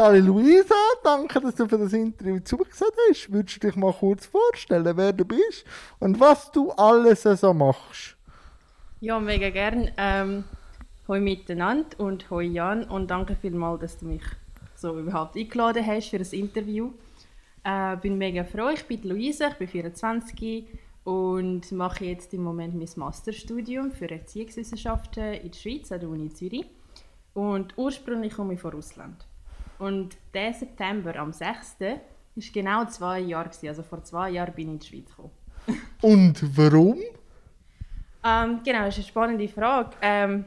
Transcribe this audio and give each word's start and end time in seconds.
Sally 0.00 0.20
Luisa, 0.20 0.74
danke, 1.04 1.42
dass 1.42 1.56
du 1.56 1.68
für 1.68 1.76
das 1.76 1.92
Interview 1.92 2.40
zugesagt 2.40 2.96
hast. 3.10 3.30
Würdest 3.30 3.56
du 3.56 3.66
dich 3.66 3.76
mal 3.76 3.92
kurz 3.92 4.24
vorstellen, 4.24 4.96
wer 4.96 5.12
du 5.12 5.26
bist 5.26 5.66
und 5.98 6.18
was 6.18 6.50
du 6.52 6.70
alles 6.70 7.24
so 7.24 7.52
machst? 7.52 8.16
Ja, 9.00 9.20
mega 9.20 9.50
gern. 9.50 9.90
Ähm, 9.98 10.44
hoi 11.06 11.20
miteinander 11.20 12.00
und 12.00 12.30
hoi 12.30 12.44
Jan 12.44 12.84
und 12.84 13.10
danke 13.10 13.36
vielmals, 13.36 13.82
dass 13.82 13.98
du 13.98 14.06
mich 14.06 14.22
so 14.74 14.98
überhaupt 14.98 15.36
eingeladen 15.36 15.86
hast 15.86 16.08
für 16.08 16.18
das 16.18 16.32
Interview. 16.32 16.92
Ich 17.62 17.70
äh, 17.70 17.98
bin 18.00 18.16
mega 18.16 18.44
froh, 18.44 18.70
ich 18.70 18.86
bin 18.86 19.02
Luisa, 19.02 19.48
ich 19.48 19.56
bin 19.56 19.68
24 19.68 20.64
und 21.04 21.70
mache 21.72 22.06
jetzt 22.06 22.32
im 22.32 22.42
Moment 22.42 22.74
mein 22.74 22.88
Masterstudium 22.96 23.92
für 23.92 24.10
Erziehungswissenschaften 24.10 25.34
in 25.34 25.50
der 25.50 25.58
Schweiz 25.58 25.92
an 25.92 26.00
der 26.00 26.08
Uni 26.08 26.30
Zürich. 26.30 26.64
Und 27.34 27.76
ursprünglich 27.76 28.32
komme 28.32 28.54
ich 28.54 28.60
von 28.60 28.72
Russland. 28.72 29.26
Und 29.80 30.16
der 30.32 30.52
September, 30.52 31.16
am 31.16 31.32
6., 31.32 31.76
war 31.80 31.96
genau 32.52 32.84
zwei 32.86 33.20
Jahre. 33.20 33.50
Also 33.66 33.82
vor 33.82 34.04
zwei 34.04 34.30
Jahren 34.30 34.54
bin 34.54 34.68
ich 34.68 34.72
in 34.72 34.78
die 34.78 34.86
Schweiz 34.86 35.10
gekommen. 35.10 35.32
Und 36.02 36.56
warum? 36.56 36.98
Ähm, 38.24 38.60
genau, 38.64 38.84
das 38.84 38.98
ist 38.98 39.04
eine 39.04 39.08
spannende 39.08 39.48
Frage. 39.48 39.90
Ähm, 40.02 40.44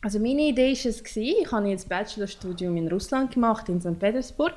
also 0.00 0.18
meine 0.18 0.42
Idee 0.42 0.72
war 0.72 0.90
es, 0.90 1.16
ich 1.16 1.52
habe 1.52 1.68
jetzt 1.68 1.88
Bachelorstudium 1.88 2.76
in 2.76 2.88
Russland 2.88 3.32
gemacht, 3.32 3.68
in 3.68 3.80
St. 3.80 3.98
Petersburg 3.98 4.54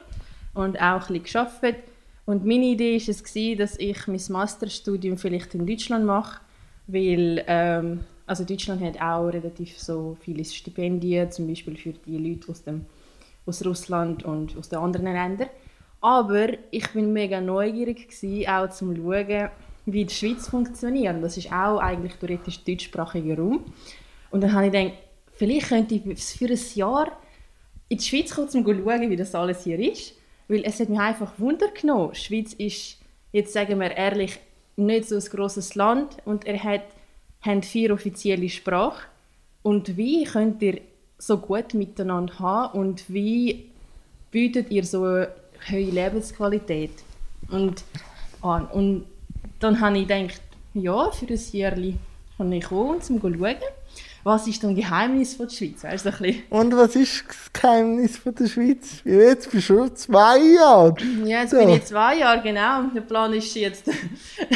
und 0.54 0.80
auch 0.80 1.10
ein 1.10 1.22
bisschen 1.22 1.46
gearbeitet. 1.46 1.84
Und 2.26 2.46
meine 2.46 2.66
Idee 2.66 2.96
war 2.96 3.10
es, 3.10 3.58
dass 3.58 3.77
ich 3.77 4.08
mein 4.08 4.22
Masterstudium 4.30 5.18
vielleicht 5.18 5.54
in 5.54 5.68
Deutschland 5.68 6.05
mache, 6.05 6.41
weil 6.88 7.44
ähm, 7.48 7.99
also 8.26 8.44
Deutschland 8.44 8.82
hat 8.82 8.99
auch 8.99 9.27
relativ 9.27 9.77
so 9.77 10.18
viele 10.20 10.44
Stipendien, 10.44 11.32
zum 11.32 11.48
Beispiel 11.48 11.77
für 11.77 11.94
die 11.94 12.18
Leute 12.18 12.52
aus, 12.52 12.63
dem, 12.63 12.85
aus 13.45 13.66
Russland 13.66 14.23
und 14.23 14.58
aus 14.58 14.70
den 14.70 14.80
anderen 14.80 15.05
Ländern. 15.05 15.49
Aber 16.02 16.49
ich 16.72 16.91
bin 16.94 17.13
mega 17.13 17.41
neugierig 17.41 18.10
gewesen, 18.10 18.48
auch 18.48 18.70
zum 18.70 18.96
schauen, 18.96 19.49
wie 19.85 20.05
die 20.05 20.13
Schweiz 20.13 20.48
funktioniert. 20.48 21.24
Das 21.24 21.38
ist 21.38 21.51
auch 21.51 21.79
eigentlich 21.79 22.16
theoretisch 22.16 22.63
deutschsprachiger 22.63 23.38
Raum. 23.38 23.66
Und 24.32 24.41
dann 24.41 24.54
habe 24.54 24.68
ich 24.68 24.71
gedacht, 24.71 24.93
vielleicht 25.34 25.70
könnte 25.70 25.96
ich 25.96 26.23
für 26.23 26.48
ein 26.48 26.60
Jahr 26.76 27.12
in 27.90 27.98
die 27.98 28.04
Schweiz 28.04 28.34
kommen, 28.34 28.48
um 28.48 28.66
zu 28.66 28.84
schauen, 28.84 29.10
wie 29.10 29.16
das 29.16 29.35
alles 29.35 29.63
hier 29.63 29.79
ist. 29.79 30.13
Weil 30.48 30.63
es 30.63 30.79
hat 30.79 30.90
mich 30.90 30.99
einfach 30.99 31.40
Wunder 31.40 31.70
genommen. 31.70 32.12
Die 32.13 32.20
Schweiz 32.20 32.54
ist, 32.54 32.98
jetzt 33.32 33.54
sagen 33.54 33.79
wir 33.79 33.91
ehrlich, 33.91 34.40
nicht 34.76 35.07
so 35.07 35.16
ein 35.16 35.21
grosses 35.21 35.76
Land 35.76 36.18
und 36.26 36.46
er 36.46 36.62
hat 36.62 36.84
haben 37.46 37.63
vier 37.63 37.93
offizielle 37.93 38.49
Sprachen. 38.49 39.05
Und 39.62 39.98
wie 39.98 40.23
könnt 40.23 40.62
ihr 40.62 40.82
so 41.18 41.38
gut 41.38 41.74
miteinander 41.74 42.40
haben 42.40 42.80
und 42.80 43.10
wie 43.10 43.70
bietet 44.32 44.71
ihr 44.71 44.84
so 44.84 45.04
eine 45.04 45.30
hohe 45.72 45.91
Lebensqualität? 45.91 46.91
Und, 47.49 47.84
ah, 48.41 48.57
und 48.72 49.05
dann 49.60 49.80
habe 49.80 49.98
ich 49.98 50.07
gedacht, 50.07 50.41
ja, 50.74 51.12
für 51.12 51.27
ein 51.27 51.40
Jahr 51.52 51.76
kann 52.38 52.52
ich 52.52 52.66
kommen, 52.66 52.96
um 52.96 53.02
zu 53.02 53.20
schauen, 53.20 53.55
was 54.26 54.48
ist 54.48 54.63
das 54.63 54.74
Geheimnis 54.74 55.35
von 55.35 55.48
der 55.48 55.55
Schweiz? 55.55 55.84
Weißt 55.84 56.05
du, 56.05 56.34
Und 56.49 56.76
was 56.76 56.96
ist 56.96 57.26
das 57.27 57.54
Geheimnis 57.54 58.18
von 58.18 58.34
der 58.34 58.48
Schweiz? 58.48 59.02
Jetzt 59.05 59.52
bist 59.52 59.70
du 59.70 59.76
schon 59.76 59.96
zwei 59.96 60.40
Jahre. 60.40 60.96
Ja, 61.24 61.41
jetzt 61.41 61.52
so. 61.52 61.60
bin 61.60 61.70
ich 61.70 61.85
zwei 61.85 62.18
Jahre, 62.18 62.41
genau. 62.41 62.84
Der 62.94 63.02
Plan 63.02 63.32
ist 63.34 63.55
jetzt 63.55 63.85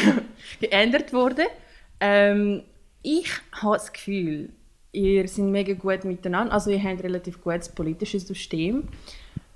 geändert 0.60 1.14
worden. 1.14 1.46
Ähm, 2.00 2.64
ich 3.04 3.30
habe 3.52 3.78
das 3.78 3.94
Gefühl, 3.94 4.50
ihr 4.92 5.28
seid 5.28 5.45
mega 5.45 5.73
gut 5.73 6.04
miteinander. 6.04 6.54
Also 6.54 6.72
ihr 6.72 6.80
habt 6.80 6.90
ein 6.90 7.00
relativ 7.00 7.42
gutes 7.42 7.70
politisches 7.70 8.28
System. 8.28 8.88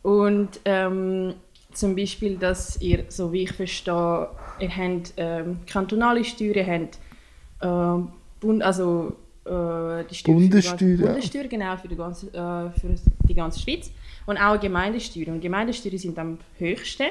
Und 0.01 0.59
ähm, 0.65 1.33
zum 1.73 1.95
Beispiel, 1.95 2.37
dass 2.37 2.81
ihr, 2.81 3.05
so 3.09 3.31
wie 3.31 3.43
ich 3.43 3.51
verstehe, 3.51 4.27
ihr 4.59 4.75
habt 4.75 5.13
ähm, 5.17 5.59
kantonale 5.65 6.23
Steuern, 6.23 6.55
ihr 6.55 6.67
habt 6.67 6.99
äh, 7.61 8.09
Bund, 8.39 8.61
also 8.61 9.15
äh, 9.45 10.03
die 10.09 10.15
Steuer 10.15 10.35
Bundessteuer, 10.35 10.77
für 10.77 10.85
die 10.85 10.97
ganze, 10.97 11.05
Bundessteuer 11.05 11.43
genau, 11.45 11.77
für 11.77 11.87
die, 11.87 11.95
ganze, 11.95 12.27
äh, 12.27 12.79
für 12.79 12.95
die 13.27 13.33
ganze 13.33 13.59
Schweiz. 13.59 13.91
Und 14.25 14.37
auch 14.37 14.59
Gemeindesteuern. 14.59 15.35
Und 15.35 15.41
Gemeindesteuern 15.41 15.97
sind 15.97 16.19
am 16.19 16.37
höchsten. 16.57 17.07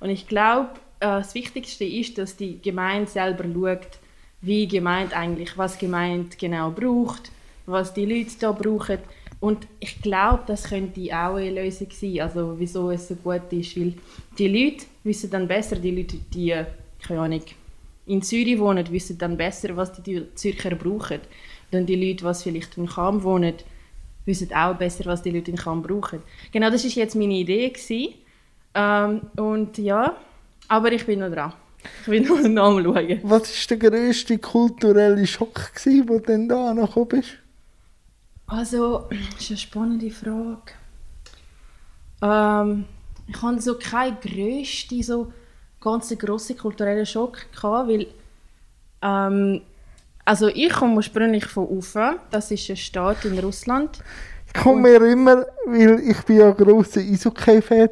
Und 0.00 0.10
ich 0.10 0.26
glaube, 0.26 0.70
äh, 1.00 1.06
das 1.06 1.34
Wichtigste 1.34 1.84
ist, 1.84 2.18
dass 2.18 2.36
die 2.36 2.60
Gemeinde 2.60 3.10
selber 3.10 3.44
schaut, 3.44 3.98
wie 4.40 4.66
gemeint 4.68 5.16
eigentlich, 5.16 5.56
was 5.56 5.78
gemeint 5.78 6.38
genau 6.38 6.70
braucht, 6.70 7.30
was 7.66 7.92
die 7.92 8.06
Leute 8.06 8.32
da 8.40 8.52
brauchen. 8.52 8.98
Und 9.40 9.66
ich 9.80 10.00
glaube, 10.00 10.44
das 10.46 10.64
könnte 10.64 11.00
auch 11.12 11.34
eine 11.34 11.62
Lösung 11.62 11.88
sein, 11.92 12.20
also 12.20 12.54
wieso 12.58 12.90
es 12.90 13.08
so 13.08 13.14
gut 13.16 13.52
ist, 13.52 13.76
weil 13.78 13.92
die 14.38 14.48
Leute 14.48 14.86
wissen 15.04 15.30
dann 15.30 15.46
besser, 15.46 15.76
die 15.76 15.90
Leute, 15.90 16.16
die, 16.32 16.54
keine 17.06 17.20
Ahnung, 17.20 17.42
in 18.06 18.22
Zürich 18.22 18.58
wohnen, 18.58 18.90
wissen 18.90 19.18
dann 19.18 19.36
besser, 19.36 19.76
was 19.76 19.92
die 20.02 20.22
Zürcher 20.34 20.74
brauchen. 20.74 21.20
Dann 21.70 21.84
die 21.84 21.96
Leute, 21.96 22.24
die 22.24 22.42
vielleicht 22.42 22.78
in 22.78 22.88
Cham 22.88 23.22
wohnen, 23.22 23.54
wissen 24.24 24.52
auch 24.54 24.74
besser, 24.74 25.04
was 25.06 25.22
die 25.22 25.30
Leute 25.30 25.50
in 25.50 25.58
Cham 25.58 25.82
brauchen. 25.82 26.22
Genau, 26.52 26.70
das 26.70 26.84
ist 26.84 26.94
jetzt 26.94 27.16
meine 27.16 27.34
Idee. 27.34 27.72
Ähm, 28.74 29.22
und 29.36 29.76
ja, 29.78 30.16
aber 30.68 30.92
ich 30.92 31.04
bin 31.04 31.20
noch 31.20 31.30
dran. 31.30 31.52
Ich 32.02 32.08
will 32.08 32.20
noch 32.22 32.38
am 32.44 32.56
schauen. 32.56 33.20
Was 33.22 33.70
war 33.70 33.76
der 33.76 33.90
grösste 33.90 34.38
kulturelle 34.38 35.26
Schock, 35.26 35.74
gewesen, 35.74 36.08
wo 36.08 36.18
dann 36.18 36.48
da 36.48 36.70
angekommen 36.70 37.08
bist? 37.08 37.38
Also, 38.46 39.06
das 39.10 39.18
ist 39.40 39.50
eine 39.50 39.58
spannende 39.58 40.10
Frage. 40.10 40.72
Ähm, 42.22 42.84
ich 43.26 43.42
hatte 43.42 43.60
so 43.60 43.74
keinen 43.76 44.18
grössten, 44.20 45.02
so 45.02 45.32
ganz 45.80 46.16
grossen 46.16 46.56
kulturellen 46.56 47.06
Schock, 47.06 47.38
gehabt, 47.52 47.88
weil 47.88 48.06
ähm, 49.02 49.60
also 50.24 50.48
ich 50.48 50.72
komme 50.72 50.96
ursprünglich 50.96 51.46
von 51.46 51.68
Ufa, 51.68 52.16
das 52.30 52.50
ist 52.50 52.68
eine 52.68 52.76
Stadt 52.76 53.24
in 53.24 53.38
Russland. 53.38 54.00
Ich 54.46 54.54
komme 54.54 54.82
mir 54.82 55.02
immer, 55.02 55.46
weil 55.66 56.00
ich 56.00 56.20
bin 56.22 56.38
ja 56.38 56.48
ein 56.48 56.56
grosser 56.56 57.00
Eishockey-Fan 57.00 57.90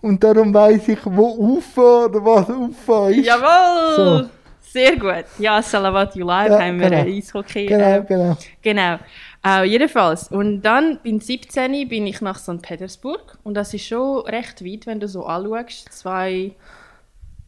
und 0.00 0.22
darum 0.22 0.52
weiß 0.52 0.88
ich, 0.88 0.98
wo 1.04 1.56
Ufa 1.56 2.06
oder 2.06 2.24
was 2.24 2.48
Ufa 2.48 3.10
ist. 3.10 3.26
Jawohl! 3.26 4.24
So. 4.24 4.30
Sehr 4.72 4.96
gut. 4.96 5.24
Ja, 5.38 5.62
Salavat 5.62 6.14
Live 6.14 6.50
ja, 6.50 6.60
haben 6.60 6.80
wir 6.80 6.90
genau. 6.90 7.02
Eishockey. 7.04 7.66
Genau, 7.66 7.96
äh, 7.96 8.04
genau. 8.06 8.36
Genau. 8.60 8.98
Äh, 9.44 9.64
jedenfalls. 9.64 10.28
Und 10.28 10.62
dann, 10.62 10.98
bin 10.98 11.20
17 11.20 11.88
bin 11.88 12.06
ich 12.06 12.20
nach 12.20 12.38
St. 12.38 12.60
Petersburg. 12.62 13.38
Und 13.44 13.54
das 13.54 13.72
ist 13.74 13.86
schon 13.86 14.20
recht 14.26 14.64
weit, 14.64 14.86
wenn 14.86 15.00
du 15.00 15.08
so 15.08 15.24
anschaust. 15.24 15.92
Zwei, 15.92 16.54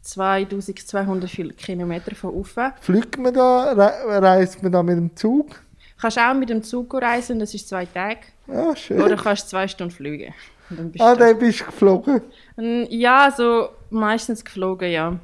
2200 0.03 1.57
Kilometer 1.57 2.15
von 2.15 2.35
Ufa. 2.35 2.75
Fliegt 2.81 3.19
man 3.19 3.35
da? 3.35 3.73
Reist 3.73 4.63
man 4.63 4.73
da 4.73 4.83
mit 4.83 4.97
dem 4.97 5.17
Zug? 5.17 5.61
Kannst 6.01 6.19
auch 6.19 6.35
mit 6.35 6.49
dem 6.49 6.63
Zug 6.63 6.95
reisen, 6.95 7.39
das 7.39 7.53
ist 7.53 7.69
zwei 7.69 7.85
Tage. 7.85 8.21
Ja, 8.47 8.75
schön. 8.75 9.03
Oder 9.03 9.17
kannst 9.17 9.51
zwei 9.51 9.69
Stunden 9.69 9.93
fliegen. 9.93 10.33
ah, 10.99 11.15
dann 11.15 11.39
bist 11.39 11.61
du 11.61 11.65
geflogen? 11.67 12.23
Ja, 12.89 13.31
so 13.37 13.69
meistens 13.91 14.43
geflogen, 14.43 14.91
ja. 14.91 15.19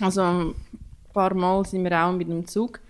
Also 0.00 0.22
ein 0.22 0.54
paar 1.14 1.32
Mal 1.32 1.64
sind 1.64 1.82
wir 1.82 1.98
auch 1.98 2.12
mit 2.12 2.28
dem 2.28 2.46
Zug. 2.46 2.80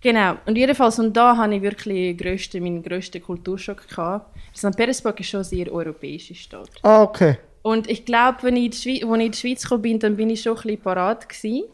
Genau, 0.00 0.36
und 0.46 0.56
jedenfalls, 0.56 0.98
und 0.98 1.14
da 1.14 1.36
hatte 1.36 1.54
ich 1.54 1.62
wirklich 1.62 2.16
grösste, 2.16 2.60
meinen 2.60 2.82
grössten 2.82 3.22
Kulturschock. 3.22 3.86
Gehabt. 3.86 4.34
St. 4.56 4.76
Petersburg 4.76 5.20
ist 5.20 5.28
schon 5.28 5.44
sehr 5.44 5.70
europäische 5.70 6.34
Stadt. 6.34 6.70
Ah, 6.82 7.02
okay. 7.02 7.36
Und 7.62 7.90
ich 7.90 8.06
glaube, 8.06 8.38
wenn 8.42 8.56
ich, 8.56 8.72
als 8.72 8.86
ich 8.86 9.02
in 9.02 9.30
die 9.30 9.38
Schweiz 9.38 9.62
gekommen 9.62 9.82
bin, 9.82 9.98
dann 9.98 10.16
bin 10.16 10.30
ich 10.30 10.42
schon 10.42 10.56
ein 10.56 10.62
bisschen 10.62 10.80
parat 10.80 11.28
gewesen, 11.28 11.64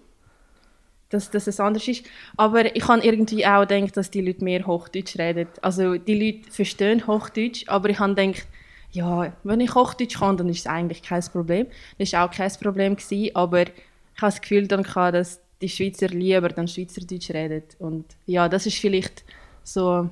dass, 1.10 1.30
dass 1.30 1.46
es 1.46 1.60
anders 1.60 1.86
ist. 1.86 2.04
Aber 2.36 2.74
ich 2.74 2.88
habe 2.88 3.04
irgendwie 3.04 3.46
auch 3.46 3.66
gedacht, 3.66 3.96
dass 3.96 4.10
die 4.10 4.20
Leute 4.20 4.42
mehr 4.42 4.66
Hochdeutsch 4.66 5.16
reden. 5.16 5.46
Also 5.62 5.96
die 5.96 6.18
Leute 6.18 6.50
verstehen 6.50 7.06
Hochdeutsch, 7.06 7.68
aber 7.68 7.90
ich 7.90 8.00
habe 8.00 8.14
gedacht, 8.14 8.46
ja, 8.90 9.32
wenn 9.44 9.60
ich 9.60 9.74
Hochdeutsch 9.74 10.18
kann, 10.18 10.36
dann 10.36 10.48
ist 10.48 10.60
es 10.60 10.66
eigentlich 10.66 11.02
kein 11.02 11.22
Problem. 11.22 11.66
Das 11.98 12.12
war 12.12 12.26
auch 12.26 12.30
kein 12.32 12.50
Problem, 12.60 12.96
gewesen, 12.96 13.36
aber 13.36 13.62
ich 13.62 14.22
habe 14.22 14.32
das 14.32 14.40
Gefühl, 14.40 14.66
dann 14.66 14.82
kann, 14.82 15.12
dass 15.12 15.40
die 15.60 15.68
Schweizer 15.68 16.08
lieber 16.08 16.48
dann 16.48 16.68
Schweizerdeutsch 16.68 17.30
reden. 17.30 17.64
Und 17.78 18.04
ja, 18.26 18.48
das 18.48 18.66
ist 18.66 18.78
vielleicht 18.78 19.24
so 19.62 20.08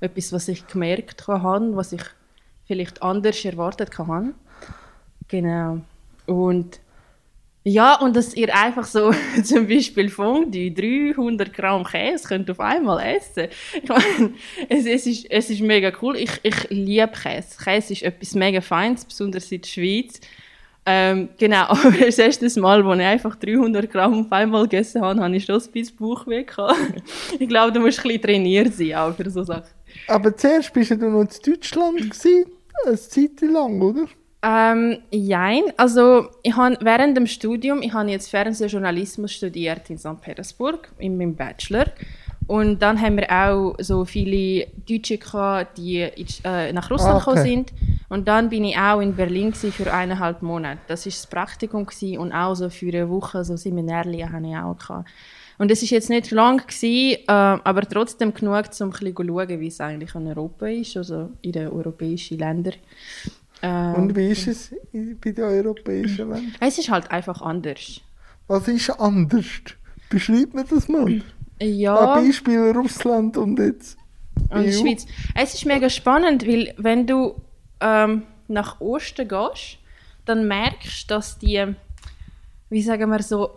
etwas, 0.00 0.32
was 0.32 0.48
ich 0.48 0.66
gemerkt 0.66 1.26
habe, 1.26 1.76
was 1.76 1.92
ich 1.92 2.02
vielleicht 2.66 3.02
anders 3.02 3.44
erwartet 3.44 3.98
habe. 3.98 4.34
Genau. 5.28 5.80
Und 6.26 6.80
ja, 7.64 8.00
und 8.00 8.16
dass 8.16 8.34
ihr 8.34 8.54
einfach 8.54 8.84
so 8.84 9.12
zum 9.44 9.66
Beispiel 9.68 10.08
Fondue 10.08 10.70
300 10.70 11.52
Gramm 11.52 11.84
Käse 11.84 12.26
könnt 12.26 12.50
auf 12.50 12.60
einmal 12.60 13.16
essen. 13.16 13.48
Ich 13.82 13.88
meine, 13.88 14.32
es, 14.68 14.86
es, 14.86 15.06
ist, 15.06 15.30
es 15.30 15.50
ist 15.50 15.60
mega 15.60 15.92
cool. 16.00 16.16
Ich, 16.16 16.30
ich 16.42 16.70
liebe 16.70 17.08
Käse. 17.08 17.62
Käse 17.62 17.92
ist 17.92 18.02
etwas 18.02 18.34
mega 18.34 18.60
Feines, 18.60 19.04
besonders 19.04 19.50
in 19.52 19.60
der 19.60 19.68
Schweiz. 19.68 20.20
Ähm, 20.90 21.28
genau, 21.36 21.64
aber 21.68 21.90
das 22.00 22.18
erste 22.18 22.48
Mal, 22.58 22.82
als 22.82 22.98
ich 22.98 23.04
einfach 23.04 23.36
300 23.36 23.90
Gramm 23.90 24.20
auf 24.20 24.32
einmal 24.32 24.62
gegessen 24.62 25.02
habe, 25.02 25.20
habe 25.20 25.36
ich 25.36 25.44
schon 25.44 25.60
ein 25.60 25.70
bisschen 25.70 25.96
Bauchweh 25.98 26.46
Ich 27.38 27.46
glaube, 27.46 27.72
du 27.72 27.80
musst 27.80 27.98
ein 27.98 28.04
bisschen 28.04 28.22
trainiert 28.22 28.72
sein 28.72 28.94
auch 28.94 29.14
für 29.14 29.28
so 29.28 29.44
Sachen. 29.44 29.68
Aber 30.06 30.34
zuerst 30.34 30.72
bist 30.72 30.90
du 30.92 30.96
noch 30.96 31.20
in 31.20 31.28
Deutschland, 31.44 31.98
gewesen, 32.10 32.46
eine 32.86 32.96
Zeit 32.96 33.40
lang, 33.42 33.82
oder? 33.82 34.06
Ähm, 34.40 34.98
jein. 35.10 35.64
Also, 35.76 36.28
ich 36.42 36.56
habe 36.56 36.78
während 36.80 37.18
dem 37.18 37.26
Studium, 37.26 37.82
ich 37.82 37.92
habe 37.92 38.08
jetzt 38.10 38.30
Fernsehjournalismus 38.30 39.32
studiert 39.32 39.90
in 39.90 39.98
St. 39.98 40.20
Petersburg, 40.22 40.88
in 40.98 41.18
meinem 41.18 41.34
Bachelor. 41.34 41.86
Und 42.46 42.80
dann 42.80 42.98
haben 42.98 43.18
wir 43.18 43.30
auch 43.30 43.74
so 43.78 44.06
viele 44.06 44.68
Deutsche 44.88 45.18
gehabt, 45.18 45.76
die 45.76 46.00
äh, 46.44 46.72
nach 46.72 46.90
Russland 46.90 47.14
Ah, 47.14 47.16
okay. 47.16 47.24
gekommen 47.34 47.44
sind. 47.44 47.72
Und 48.08 48.26
dann 48.26 48.48
bin 48.48 48.64
ich 48.64 48.78
auch 48.78 49.00
in 49.00 49.14
Berlin 49.14 49.52
für 49.52 49.92
eineinhalb 49.92 50.40
Monate. 50.42 50.80
Das 50.88 51.04
war 51.04 51.10
das 51.10 51.26
Praktikum 51.26 51.84
gewesen 51.86 52.18
und 52.18 52.32
auch 52.32 52.54
so 52.54 52.70
für 52.70 52.88
eine 52.88 53.08
Woche 53.10 53.44
so 53.44 53.56
Seminärchen 53.56 54.32
habe 54.32 54.46
ich 54.48 54.56
auch 54.56 54.78
gehabt. 54.78 55.08
Und 55.58 55.70
es 55.70 55.82
ist 55.82 55.90
jetzt 55.90 56.08
nicht 56.08 56.30
lang 56.30 56.58
gewesen, 56.66 57.18
äh, 57.26 57.30
aber 57.32 57.82
trotzdem 57.82 58.32
genug, 58.32 58.52
um 58.52 58.56
ein 58.58 58.62
bisschen 58.62 58.92
zu 58.92 59.24
schauen, 59.26 59.60
wie 59.60 59.66
es 59.66 59.80
eigentlich 59.80 60.14
in 60.14 60.26
Europa 60.28 60.66
ist, 60.68 60.96
also 60.96 61.30
in 61.42 61.52
den 61.52 61.68
europäischen 61.68 62.38
Ländern. 62.38 62.74
Äh, 63.60 63.92
Und 63.94 64.14
wie 64.16 64.28
ist 64.28 64.46
es 64.46 64.72
in- 64.92 65.18
bei 65.18 65.32
den 65.32 65.44
europäischen 65.44 66.28
Ländern? 66.30 66.54
es 66.60 66.78
ist 66.78 66.90
halt 66.90 67.10
einfach 67.10 67.42
anders. 67.42 68.00
Was 68.46 68.68
ist 68.68 68.88
anders? 69.00 69.44
Beschreib 70.08 70.54
mir 70.54 70.64
das 70.64 70.88
mal. 70.88 71.20
Ja. 71.60 72.14
Ein 72.14 72.26
Beispiel 72.26 72.70
Russland 72.70 73.36
und 73.36 73.58
jetzt 73.58 73.98
Und 74.48 74.60
EU. 74.64 74.70
Schweiz. 74.70 75.06
Es 75.34 75.54
ist 75.54 75.66
mega 75.66 75.90
spannend, 75.90 76.46
weil 76.46 76.72
wenn 76.78 77.04
du 77.06 77.34
ähm, 77.80 78.22
nach 78.48 78.80
Osten 78.80 79.28
gehst, 79.28 79.78
dann 80.24 80.46
merkst 80.46 81.10
du, 81.10 81.14
dass 81.14 81.38
die, 81.38 81.64
wie 82.70 82.82
sagen 82.82 83.10
wir 83.10 83.22
so, 83.22 83.50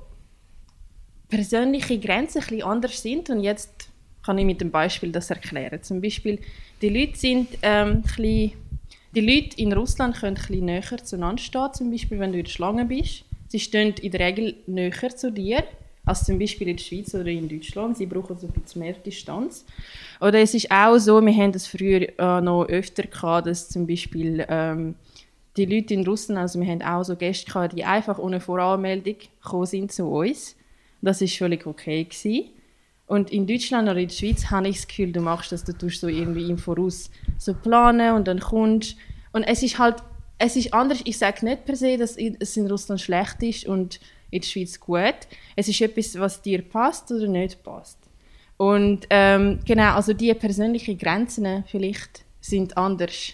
persönliche 1.30 1.98
Grenzen 2.00 2.44
ein 2.50 2.64
anders 2.64 3.02
sind. 3.02 3.30
Und 3.30 3.42
jetzt 3.42 3.90
kann 4.24 4.38
ich 4.38 4.46
mit 4.46 4.62
dem 4.62 4.72
Beispiel 4.72 5.12
das 5.12 5.30
erklären. 5.30 5.82
Zum 5.82 6.02
Beispiel, 6.02 6.40
die 6.82 6.90
Leute 6.90 7.18
sind 7.18 7.48
ähm, 7.62 8.04
bisschen, 8.04 8.52
die 9.16 9.22
Leute 9.22 9.58
in 9.58 9.74
Russland 9.74 10.18
können 10.18 10.36
bisschen 10.36 10.66
näher 10.66 11.04
zueinander 11.04 11.42
stehen, 11.42 11.74
zum 11.74 11.92
Beispiel, 11.92 12.20
wenn 12.20 12.32
du 12.32 12.38
in 12.38 12.46
der 12.46 12.52
Schlange 12.52 12.86
bist. 12.86 13.26
Sie 13.48 13.60
stehen 13.60 13.94
in 13.96 14.12
der 14.12 14.20
Regel 14.20 14.56
näher 14.68 15.16
zu 15.16 15.32
dir, 15.32 15.64
als 16.06 16.26
zum 16.26 16.40
Beispiel 16.40 16.68
in 16.70 16.78
der 16.78 16.84
Schweiz 16.84 17.14
oder 17.14 17.28
in 17.28 17.48
Deutschland. 17.48 17.98
Sie 17.98 18.06
brauchen 18.06 18.38
so 18.38 18.48
ein 18.48 18.54
bisschen 18.54 18.82
mehr 18.82 18.94
Distanz. 18.94 19.66
Oder 20.20 20.40
es 20.40 20.54
ist 20.54 20.72
auch 20.72 20.98
so, 20.98 21.22
wir 21.22 21.34
haben 21.34 21.52
das 21.52 21.68
früher 21.68 22.08
äh, 22.18 22.42
noch 22.42 22.66
öfter 22.66 23.04
gehabt, 23.04 23.48
dass 23.48 23.70
zum 23.70 23.86
Beispiel 23.86 24.46
ähm, 24.50 24.96
die 25.58 25.66
Leute 25.66 25.94
in 25.94 26.06
Russland, 26.06 26.40
also 26.40 26.60
wir 26.60 26.68
haben 26.68 26.82
auch 26.82 27.04
so 27.04 27.16
Gäste 27.16 27.52
gehabt, 27.52 27.78
die 27.78 27.84
einfach 27.84 28.18
ohne 28.18 28.40
Voranmeldung 28.40 29.16
gekommen 29.44 29.66
sind 29.66 29.92
zu 29.92 30.06
uns. 30.06 30.56
Das 31.02 31.22
ist 31.22 31.38
völlig 31.38 31.66
okay 31.66 32.04
gewesen. 32.04 32.50
Und 33.08 33.32
in 33.32 33.46
Deutschland 33.46 33.90
oder 33.90 34.00
in 34.00 34.08
der 34.08 34.16
Schweiz 34.16 34.50
habe 34.50 34.70
ich 34.70 34.78
das 34.78 34.88
Gefühl, 34.88 35.12
du 35.12 35.20
machst 35.20 35.52
das, 35.52 35.66
du 35.66 35.74
tust 35.74 36.00
so 36.00 36.08
irgendwie 36.08 36.50
im 36.50 36.58
Voraus 36.58 37.12
so 37.38 37.54
planen 37.54 38.16
und 38.16 38.28
dann 38.28 38.40
kommst. 38.40 38.96
Und 39.34 39.44
es 39.44 39.64
ist 39.64 39.78
halt, 39.78 39.98
es 40.38 40.56
ist 40.56 40.74
anders. 40.74 41.02
Ich 41.04 41.18
sage 41.18 41.46
nicht 41.46 41.66
per 41.66 41.76
se, 41.76 41.98
dass 41.98 42.16
es 42.16 42.58
in 42.58 42.68
Russland 42.68 43.02
schlecht 43.02 43.44
ist 43.44 43.66
und 43.66 44.00
in 44.32 44.42
der 44.42 44.48
Schweiz 44.48 44.80
gut. 44.80 45.28
Es 45.56 45.68
ist 45.68 45.80
etwas, 45.82 46.18
was 46.20 46.42
dir 46.42 46.62
passt 46.64 47.12
oder 47.12 47.28
nicht 47.28 47.62
passt. 47.64 48.00
Und 48.58 49.08
ähm, 49.10 49.60
genau, 49.66 49.96
also 49.96 50.14
die 50.14 50.34
persönlichen 50.34 50.98
Grenzen 50.98 51.64
vielleicht 51.68 52.24
sind 52.42 52.78
anders, 52.78 53.34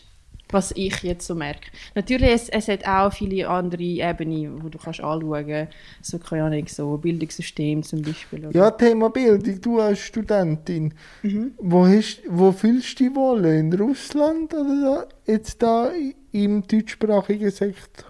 was 0.49 0.71
ich 0.71 1.03
jetzt 1.03 1.27
so 1.27 1.35
merke. 1.35 1.67
Natürlich, 1.95 2.29
es, 2.29 2.47
es 2.49 2.69
hat 2.69 2.87
auch 2.87 3.11
viele 3.11 3.49
andere 3.49 3.83
Ebenen, 3.83 4.63
wo 4.63 4.69
du 4.69 4.77
kannst 4.77 5.01
anschauen, 5.01 5.67
so 6.01 6.17
keine 6.19 6.45
Ahnung, 6.45 6.65
so 6.67 6.95
Bildungssystem 6.97 7.83
zum 7.83 8.01
Beispiel. 8.01 8.45
Oder? 8.45 8.57
Ja, 8.57 8.71
Thema 8.71 9.09
Bildung, 9.09 9.59
du 9.59 9.81
als 9.81 9.99
Studentin. 9.99 10.93
Mhm. 11.23 11.51
Wo, 11.57 11.85
hast, 11.85 12.21
wo 12.29 12.53
fühlst 12.53 12.97
du 12.99 13.03
dich 13.09 13.15
wohl? 13.15 13.43
In 13.45 13.73
Russland 13.73 14.53
oder 14.53 15.05
da, 15.25 15.31
jetzt 15.33 15.61
da 15.61 15.91
im 16.31 16.65
deutschsprachigen 16.65 17.51
Sektor 17.51 18.05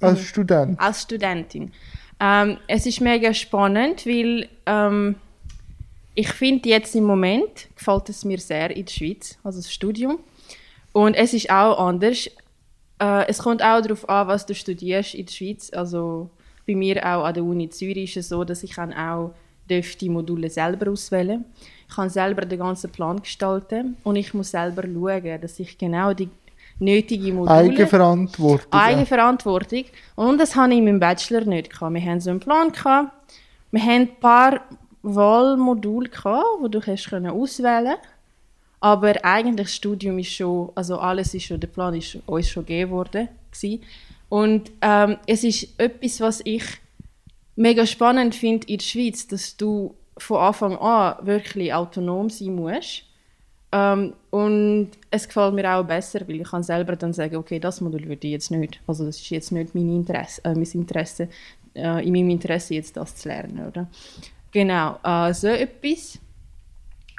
als 0.00 0.20
Mhm. 0.20 0.24
Student? 0.24 0.80
als 0.80 1.02
Studentin. 1.02 1.72
Ähm, 2.22 2.58
es 2.68 2.86
ist 2.86 3.00
mega 3.00 3.34
spannend, 3.34 4.06
weil 4.06 4.48
ähm, 4.66 5.16
ich 6.14 6.28
finde 6.28 6.68
jetzt 6.68 6.94
im 6.94 7.02
Moment 7.02 7.68
gefällt 7.74 8.08
es 8.10 8.24
mir 8.24 8.38
sehr 8.38 8.70
in 8.70 8.84
der 8.84 8.92
Schweiz, 8.92 9.36
also 9.42 9.58
das 9.58 9.72
Studium. 9.72 10.20
Und 10.92 11.14
es 11.14 11.34
ist 11.34 11.50
auch 11.50 11.84
anders. 11.84 12.28
Äh, 13.00 13.26
es 13.26 13.38
kommt 13.38 13.60
auch 13.60 13.80
darauf 13.80 14.08
an, 14.08 14.28
was 14.28 14.46
du 14.46 14.54
studierst 14.54 15.16
in 15.16 15.26
der 15.26 15.32
Schweiz. 15.32 15.72
Also 15.72 16.30
bei 16.64 16.76
mir 16.76 17.04
auch 17.04 17.24
an 17.24 17.34
der 17.34 17.42
Uni 17.42 17.68
Zürich 17.70 18.16
ist 18.16 18.24
es 18.24 18.28
so, 18.28 18.44
dass 18.44 18.62
ich 18.62 18.70
kann 18.70 18.92
auch 18.92 19.34
die 19.68 20.08
Module 20.08 20.48
selber 20.48 20.92
auswählen. 20.92 21.44
Ich 21.88 21.94
kann 21.96 22.10
selber 22.10 22.42
den 22.42 22.58
ganzen 22.58 22.92
Plan 22.92 23.20
gestalten 23.20 23.96
und 24.04 24.16
ich 24.16 24.34
muss 24.34 24.50
selber 24.50 24.82
schauen, 24.82 25.40
dass 25.40 25.58
ich 25.58 25.78
genau 25.78 26.12
die 26.12 26.28
nötige 26.82 27.32
Module 27.32 27.50
Eigenverantwortung. 27.50 28.72
Eigenverantwortung. 28.72 29.84
Und 30.16 30.38
das 30.38 30.54
hatte 30.56 30.72
ich 30.72 30.78
in 30.78 30.84
meinem 30.84 31.00
Bachelor 31.00 31.42
nicht. 31.42 31.70
Gehabt. 31.70 31.94
Wir 31.94 32.02
hatten 32.02 32.20
so 32.20 32.30
einen 32.30 32.40
Plan. 32.40 32.72
Gehabt. 32.72 33.12
Wir 33.70 33.82
hatten 33.82 34.02
ein 34.02 34.16
paar 34.20 34.60
Wahlmodule, 35.02 36.08
gehabt, 36.08 36.44
wo 36.60 36.68
du 36.68 36.80
hast 36.80 37.08
können 37.08 37.30
auswählen 37.30 37.96
Aber 38.80 39.24
eigentlich 39.24 39.68
das 39.68 39.76
Studium 39.76 40.18
ist 40.18 40.32
schon, 40.32 40.70
also 40.74 40.98
alles 40.98 41.34
ist 41.34 41.44
schon, 41.44 41.60
der 41.60 41.68
Plan 41.68 41.94
ist 41.94 42.18
uns 42.26 42.48
schon 42.48 42.66
gegeben 42.66 42.92
worden. 42.92 43.28
Gewesen. 43.50 43.82
Und 44.28 44.70
ähm, 44.80 45.18
es 45.26 45.44
ist 45.44 45.68
etwas, 45.78 46.20
was 46.20 46.40
ich 46.44 46.64
mega 47.56 47.86
spannend 47.86 48.34
finde 48.34 48.66
in 48.66 48.78
der 48.78 48.84
Schweiz, 48.84 49.26
dass 49.26 49.56
du 49.56 49.94
von 50.16 50.38
Anfang 50.38 50.76
an 50.76 51.26
wirklich 51.26 51.72
autonom 51.72 52.30
sein 52.30 52.54
musst. 52.54 53.04
Ähm, 53.72 54.12
und 54.30 54.90
es 55.10 55.26
gefällt 55.26 55.54
mir 55.54 55.74
auch 55.74 55.84
besser, 55.84 56.20
weil 56.28 56.40
ich 56.42 56.48
kann 56.48 56.62
selber 56.62 56.94
dann 56.94 57.12
sagen, 57.12 57.36
okay, 57.36 57.58
das 57.58 57.80
Modul 57.80 58.04
würde 58.04 58.26
ich 58.26 58.32
jetzt 58.32 58.50
nicht. 58.50 58.80
Also 58.86 59.06
das 59.06 59.16
ist 59.16 59.30
jetzt 59.30 59.50
nicht 59.50 59.74
mein 59.74 59.88
Interesse, 59.88 60.44
äh, 60.44 60.54
mein 60.54 60.64
Interesse 60.64 61.28
äh, 61.74 62.06
in 62.06 62.12
meinem 62.12 62.30
Interesse 62.30 62.74
jetzt 62.74 62.96
das 62.96 63.16
zu 63.16 63.28
lernen, 63.28 63.66
oder? 63.66 63.88
Genau, 64.50 64.98
äh, 65.02 65.32
so 65.32 65.48
etwas. 65.48 66.18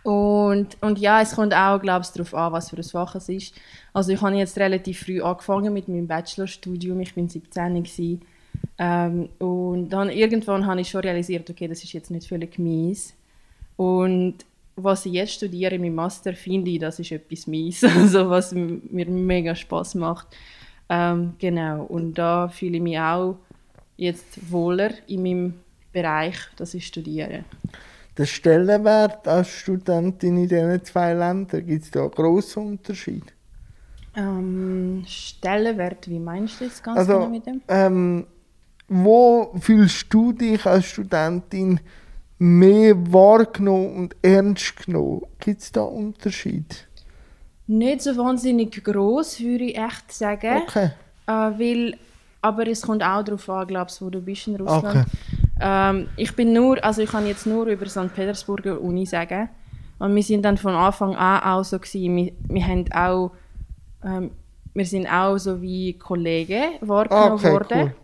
Und, 0.04 0.78
und 0.82 1.00
ja, 1.00 1.22
es 1.22 1.36
kommt 1.36 1.54
auch, 1.54 1.80
glaube 1.82 2.04
ich, 2.06 2.12
darauf 2.12 2.34
an, 2.36 2.52
was 2.52 2.70
für 2.70 2.76
ein 2.76 2.84
Fach 2.84 3.16
es 3.16 3.30
ist. 3.30 3.56
Also 3.94 4.12
ich 4.12 4.22
habe 4.22 4.36
jetzt 4.36 4.58
relativ 4.58 5.00
früh 5.00 5.22
angefangen 5.22 5.74
mit 5.74 5.88
meinem 5.88 6.08
Bachelorstudium, 6.08 7.00
ich 7.00 7.16
bin 7.16 7.30
17 7.30 7.84
gewesen. 7.84 8.22
Ähm, 8.78 9.30
und 9.40 9.90
dann 9.90 10.10
irgendwann 10.10 10.66
habe 10.66 10.82
ich 10.82 10.90
schon 10.90 11.02
realisiert, 11.02 11.50
okay, 11.50 11.68
das 11.68 11.84
ist 11.84 11.94
jetzt 11.94 12.12
nicht 12.12 12.28
völlig 12.28 12.60
mies. 12.60 13.14
Und 13.78 14.36
was 14.76 15.06
ich 15.06 15.14
jetzt 15.14 15.34
studiere, 15.34 15.78
mein 15.80 15.94
Master, 15.96 16.34
finde 16.34 16.72
ich, 16.72 16.80
das 16.80 17.00
ist 17.00 17.12
etwas 17.12 17.48
mies, 17.48 17.84
also 17.84 18.30
was 18.30 18.52
mir 18.54 19.08
mega 19.08 19.56
Spaß 19.56 19.96
macht. 19.96 20.28
Ähm, 20.90 21.34
genau, 21.40 21.84
und 21.86 22.16
da 22.18 22.48
fühle 22.50 22.78
ich 22.78 22.84
mich 22.84 23.00
auch 23.00 23.38
jetzt 23.98 24.52
wohler 24.52 24.92
in 25.08 25.24
meinem 25.24 25.54
Bereich, 25.92 26.36
dass 26.58 26.74
ich 26.74 26.88
studiere. 26.88 27.44
Der 28.18 28.26
Stellenwert 28.26 29.28
als 29.28 29.50
Studentin 29.50 30.38
in 30.38 30.48
diesen 30.48 30.84
zwei 30.84 31.14
Ländern, 31.14 31.66
gibt 31.66 31.84
es 31.84 31.92
da 31.92 32.02
einen 32.02 32.12
grossen 32.12 32.68
Unterschied? 32.68 33.24
Ähm, 34.16 35.04
Stellenwert, 35.08 36.08
wie 36.10 36.20
meinst 36.20 36.62
du 36.62 36.66
das 36.66 36.82
ganz 36.84 37.00
Also, 37.00 37.14
genau 37.14 37.30
mit 37.30 37.46
dem? 37.46 37.62
ähm, 37.68 38.28
wo 38.88 39.56
fühlst 39.60 40.14
du 40.14 40.34
dich 40.34 40.64
als 40.66 40.86
Studentin 40.86 41.80
mehr 42.44 42.94
wahrgenommen 43.14 43.96
und 43.96 44.16
ernst 44.22 44.86
genommen? 44.86 45.22
Gibt 45.40 45.62
es 45.62 45.72
da 45.72 45.82
Unterschied? 45.84 46.88
Nicht 47.68 48.02
so 48.02 48.18
wahnsinnig 48.18 48.84
groß, 48.84 49.40
würde 49.40 49.64
ich 49.64 49.78
echt 49.78 50.12
sagen. 50.12 50.64
Okay. 50.68 50.92
Äh, 51.26 51.32
weil, 51.32 51.98
aber 52.42 52.68
es 52.68 52.82
kommt 52.82 53.02
auch 53.02 53.24
darauf 53.24 53.50
an, 53.50 53.68
glaubst 53.68 54.02
wo 54.02 54.10
du 54.10 54.20
bist 54.20 54.48
in 54.48 54.58
Russland. 54.58 55.06
Okay. 55.08 55.18
Ähm, 55.62 56.10
ich 56.18 56.36
bin 56.36 56.52
nur, 56.52 56.84
also 56.84 57.02
ich 57.02 57.10
kann 57.10 57.26
jetzt 57.26 57.46
nur 57.46 57.66
über 57.68 57.86
St. 57.86 58.14
Petersburger 58.14 58.82
Uni 58.82 59.06
sagen. 59.06 59.48
Und 60.00 60.14
wir 60.14 60.24
sind 60.24 60.44
dann 60.44 60.58
von 60.58 60.74
Anfang 60.74 61.16
an 61.16 61.44
auch 61.44 61.64
so 61.64 61.80
gewesen, 61.80 62.18
wir, 62.18 62.34
wir 62.50 62.68
haben 62.68 62.92
auch, 62.92 63.32
ähm, 64.04 64.32
wir 64.74 64.86
sind 64.86 65.08
auch 65.08 65.38
so 65.38 65.62
wie 65.62 65.94
Kollegen 65.94 66.74
wahrgenommen 66.82 67.34
Okay, 67.34 67.52
worden. 67.54 67.82
cool. 67.84 67.96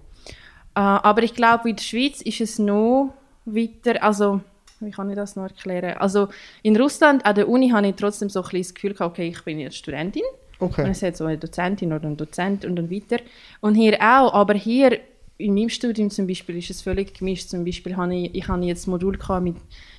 Äh, 0.75 0.79
aber 0.79 1.23
ich 1.23 1.33
glaube, 1.33 1.69
in 1.69 1.75
der 1.75 1.83
Schweiz 1.83 2.21
ist 2.21 2.39
es 2.39 2.57
noch 2.57 3.13
weiter, 3.55 4.01
also 4.03 4.41
wie 4.79 4.91
kann 4.91 5.09
ich 5.09 5.15
das 5.15 5.35
noch 5.35 5.43
erklären? 5.43 5.97
Also 5.97 6.29
in 6.63 6.77
Russland, 6.77 7.25
an 7.25 7.35
der 7.35 7.49
Uni, 7.49 7.69
habe 7.69 7.87
ich 7.87 7.95
trotzdem 7.95 8.29
so 8.29 8.39
ein 8.39 8.43
bisschen 8.43 8.61
das 8.61 8.73
Gefühl 8.75 8.93
gehabt, 8.93 9.11
okay, 9.13 9.27
ich 9.29 9.43
bin 9.43 9.59
jetzt 9.59 9.77
Studentin. 9.77 10.23
Und 10.59 10.71
Okay. 10.71 10.89
es 10.89 11.01
hat 11.03 11.15
so 11.15 11.23
eine 11.25 11.37
Dozentin 11.37 11.93
oder 11.93 12.05
einen 12.07 12.17
Dozent 12.17 12.65
und 12.65 12.75
dann 12.75 12.91
weiter. 12.91 13.19
Und 13.61 13.75
hier 13.75 13.95
auch, 14.01 14.33
aber 14.33 14.53
hier 14.55 14.99
in 15.37 15.53
meinem 15.53 15.69
Studium 15.69 16.09
zum 16.09 16.27
Beispiel 16.27 16.57
ist 16.57 16.69
es 16.69 16.81
völlig 16.81 17.17
gemischt. 17.17 17.47
Zum 17.47 17.63
Beispiel 17.63 17.95
habe 17.95 18.13
ich, 18.13 18.35
ich 18.35 18.47
habe 18.49 18.65
jetzt 18.65 18.85
ein 18.85 18.91
Modul 18.91 19.17
mit, 19.41 19.55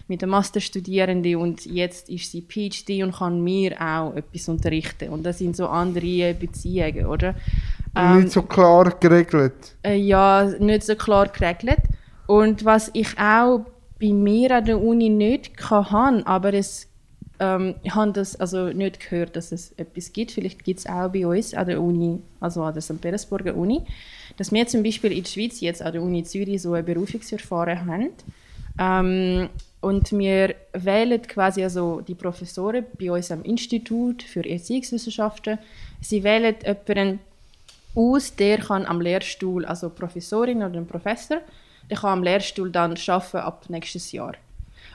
mit 0.07 0.23
einer 0.23 0.31
Masterstudierenden 0.31 1.37
und 1.37 1.65
jetzt 1.65 2.11
ist 2.11 2.31
sie 2.31 2.43
PhD 2.43 3.03
und 3.03 3.13
kann 3.15 3.43
mir 3.43 3.73
auch 3.81 4.15
etwas 4.15 4.49
unterrichten. 4.49 5.09
Und 5.09 5.23
das 5.25 5.39
sind 5.39 5.57
so 5.57 5.67
andere 5.67 6.35
Beziehungen, 6.35 7.07
oder? 7.07 7.35
Ähm, 7.97 8.21
Nicht 8.21 8.33
so 8.33 8.43
klar 8.43 8.95
geregelt. 9.01 9.55
äh, 9.83 9.97
ja, 9.97 10.45
nicht 10.59 10.83
so 10.83 10.95
klar 10.95 11.29
geregelt. 11.29 11.79
Und 12.31 12.65
was 12.65 12.93
ich 12.93 13.19
auch 13.19 13.67
bei 13.99 14.13
mir 14.13 14.53
an 14.53 14.65
der 14.65 14.81
Uni 14.81 15.09
nicht 15.09 15.57
kann, 15.57 16.23
aber 16.23 16.55
es 16.55 16.87
ähm, 17.41 17.75
ich 17.83 17.93
habe 17.93 18.13
das 18.13 18.39
also 18.39 18.69
nicht 18.69 19.01
gehört, 19.01 19.35
dass 19.35 19.51
es 19.51 19.73
etwas 19.73 20.13
gibt. 20.13 20.31
Vielleicht 20.31 20.63
gibt 20.63 20.79
es 20.79 20.87
auch 20.87 21.09
bei 21.09 21.27
uns 21.27 21.55
an 21.55 21.67
der 21.67 21.83
Uni, 21.83 22.21
also 22.39 22.63
an 22.63 22.73
der 22.73 22.83
St. 22.83 23.01
Petersburger 23.01 23.57
Uni, 23.57 23.83
dass 24.37 24.53
wir 24.53 24.65
zum 24.69 24.85
Beispiel 24.85 25.11
in 25.11 25.25
der 25.25 25.29
Schweiz 25.29 25.61
jetzt 25.61 25.83
an 25.83 25.93
der 25.93 26.03
Uni 26.03 26.23
Zürich 26.23 26.63
so 26.63 26.75
ein 26.75 26.85
Berufungsverfahren 26.85 27.87
haben. 27.87 28.11
Ähm, 28.79 29.49
und 29.81 30.13
wir 30.13 30.55
wählen 30.73 31.23
quasi 31.23 31.65
also 31.65 32.01
die 32.01 32.15
Professoren 32.15 32.85
bei 32.97 33.11
uns 33.11 33.33
am 33.33 33.43
Institut 33.43 34.23
für 34.23 34.49
Erziehungswissenschaften. 34.49 35.59
Sie 36.01 36.23
wählen 36.23 36.55
jemanden 36.65 37.19
aus, 37.97 38.37
der 38.37 38.59
kann 38.59 38.87
am 38.87 39.01
Lehrstuhl, 39.01 39.65
also 39.65 39.91
Professorin 39.91 40.63
oder 40.63 40.81
Professor, 40.83 41.41
der 41.91 41.99
kann 41.99 42.19
am 42.19 42.23
Lehrstuhl 42.23 42.71
dann 42.71 42.97
arbeiten 43.07 43.37
ab 43.37 43.65
nächstes 43.69 44.13
Jahr. 44.13 44.35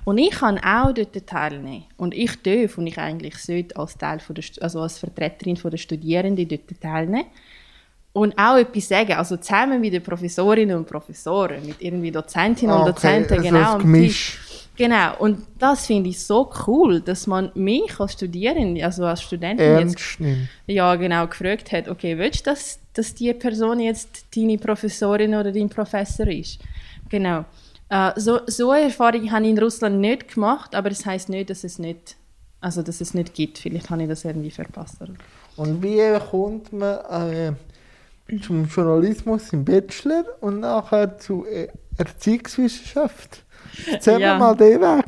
Und 0.06 0.20
ich 0.20 0.32
kann 0.32 0.60
auch 0.60 0.94
dort 0.94 1.28
teilnehmen. 1.28 1.86
Und 1.98 2.14
ich 2.14 2.42
darf 2.44 2.78
und 2.78 2.88
ich 2.88 2.98
eigentlich 2.98 3.38
sollte 3.38 3.76
als, 3.76 3.98
Teil 3.98 4.20
von 4.20 4.36
der, 4.36 4.44
also 4.62 4.82
als 4.82 5.00
Vertreterin 5.00 5.56
der 5.64 5.78
Studierenden 5.78 6.48
dort 6.48 6.80
teilnehmen. 6.80 7.26
Und 8.14 8.38
auch 8.38 8.56
etwas 8.56 8.88
sagen, 8.88 9.14
also 9.14 9.36
zusammen 9.36 9.82
mit 9.82 9.94
den 9.94 10.02
Professorinnen 10.02 10.78
und 10.78 10.88
Professoren, 10.88 11.66
mit 11.66 11.82
irgendwie 11.82 12.12
Dozentinnen 12.12 12.74
und 12.74 12.82
Ah, 12.82 12.84
okay, 12.84 12.92
Dozenten, 12.94 13.34
also 13.34 13.50
genau. 13.50 13.74
am 13.74 13.82
Gemisch. 13.82 14.38
Tisch. 14.38 14.40
Genau, 14.78 15.18
und 15.20 15.46
das 15.58 15.86
finde 15.86 16.10
ich 16.10 16.20
so 16.22 16.52
cool, 16.68 17.00
dass 17.00 17.28
man 17.28 17.50
mich 17.56 17.98
als 18.00 18.14
Studierende, 18.14 18.84
also 18.84 19.06
als 19.06 19.22
Studentin 19.22 19.80
jetzt 19.80 19.96
Ernst 19.96 20.20
nimmt. 20.20 20.50
ja 20.68 20.96
genau 20.96 21.28
gefragt 21.28 21.72
hat, 21.72 21.88
okay, 21.88 22.18
willst 22.18 22.46
du, 22.46 22.52
dass, 22.52 22.80
dass 22.94 23.16
die 23.16 23.34
Person 23.34 23.80
jetzt 23.80 24.26
deine 24.36 24.58
Professorin 24.58 25.34
oder 25.36 25.52
dein 25.52 25.70
Professor 25.70 26.28
ist? 26.28 26.60
Genau. 27.10 27.46
Äh, 27.90 28.12
so, 28.20 28.40
so 28.48 28.72
eine 28.72 28.86
Erfahrung 28.86 29.32
habe 29.32 29.46
ich 29.46 29.52
in 29.52 29.60
Russland 29.60 30.00
nicht 30.00 30.34
gemacht, 30.34 30.74
aber 30.76 30.90
das 30.90 31.06
heißt 31.06 31.30
nicht, 31.30 31.50
dass 31.50 31.64
es 31.64 31.78
nicht, 31.80 32.16
also 32.62 32.82
dass 32.82 33.00
es 33.02 33.14
nicht 33.14 33.34
gibt. 33.34 33.60
Vielleicht 33.60 33.90
habe 33.90 34.04
ich 34.04 34.10
das 34.10 34.26
irgendwie 34.26 34.52
verpasst. 34.52 34.98
Und 35.56 35.84
wie 35.84 36.02
kommt 36.32 36.74
man 36.74 37.54
äh, 38.30 38.40
zum 38.42 38.66
Journalismus 38.66 39.54
im 39.54 39.64
Bachelor 39.64 40.26
und 40.42 40.62
nachher 40.62 41.18
zu 41.20 41.46
äh, 41.46 41.68
Erziehungswissenschaft? 41.98 43.44
Erzähl 43.92 44.20
Ja. 44.20 44.38
mal 44.38 44.56
den 44.56 44.82
Weg. 44.82 45.06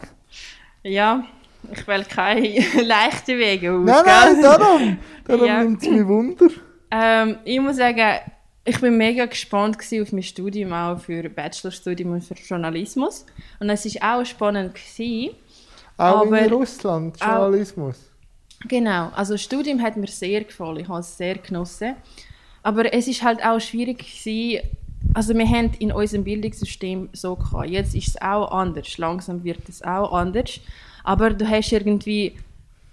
Ja, 0.83 1.23
ich 1.71 1.87
will 1.87 2.03
keine 2.05 2.41
leichten 2.85 3.37
Wege 3.39 3.71
aus. 3.73 3.85
Nein, 3.85 4.03
nein, 4.05 4.41
darum. 4.41 4.97
Darum 5.25 5.45
Ja. 5.45 5.63
nimmt 5.63 5.81
es 5.81 5.89
mich 5.89 6.07
Wunder. 6.07 6.47
Ähm, 6.91 7.37
ich 7.43 7.59
muss 7.59 7.75
sagen, 7.77 8.19
ich 8.67 8.81
bin 8.81 8.97
mega 8.97 9.25
gespannt 9.25 9.77
auf 9.77 10.11
mein 10.11 10.23
Studium 10.23 10.73
auch 10.73 10.99
für 10.99 11.29
Bachelorstudium 11.29 12.11
und 12.11 12.21
für 12.21 12.33
Journalismus 12.33 13.25
und 13.59 13.69
es 13.69 13.85
ist 13.85 14.01
auch 14.01 14.25
spannend 14.25 14.75
gewesen. 14.75 15.35
Auch 15.97 16.25
Aber- 16.25 16.39
in 16.39 16.53
Russland, 16.53 17.17
Journalismus. 17.19 17.97
Genau, 18.67 19.09
also 19.15 19.35
das 19.35 19.43
Studium 19.43 19.81
hat 19.81 19.95
mir 19.95 20.07
sehr 20.07 20.43
gefallen, 20.43 20.77
ich 20.81 20.87
habe 20.87 20.99
es 20.99 21.15
sehr 21.15 21.35
genossen. 21.35 21.95
Aber 22.61 22.93
es 22.93 23.07
ist 23.07 23.23
halt 23.23 23.43
auch 23.45 23.59
schwierig 23.61 23.99
gewesen, 23.99 24.67
also 25.13 25.33
wir 25.33 25.47
haben 25.47 25.71
in 25.79 25.91
unserem 25.91 26.23
Bildungssystem 26.25 27.09
so 27.13 27.35
gehabt. 27.35 27.69
Jetzt 27.69 27.95
ist 27.95 28.09
es 28.09 28.21
auch 28.21 28.51
anders, 28.51 28.97
langsam 28.97 29.43
wird 29.43 29.69
es 29.69 29.81
auch 29.81 30.11
anders. 30.11 30.59
Aber 31.03 31.29
du 31.29 31.47
hast 31.47 31.71
irgendwie 31.71 32.35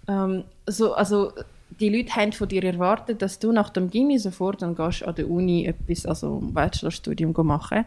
ähm, 0.07 0.45
so, 0.67 0.95
also 0.95 1.33
die 1.81 1.89
Leute 1.89 2.15
haben 2.17 2.33
von 2.33 2.49
dir 2.49 2.65
erwartet, 2.65 3.23
dass 3.23 3.39
du 3.39 3.53
nach 3.53 3.71
dem 3.71 3.91
Gimmi 3.91 4.19
sofort 4.19 4.63
dann 4.63 4.75
gehst 4.75 5.05
an 5.05 5.15
der 5.15 5.31
Uni 5.31 5.67
etwas, 5.67 6.07
also 6.07 6.41
ein 6.41 6.53
Bachelorstudium 6.53 7.35
machen. 7.45 7.85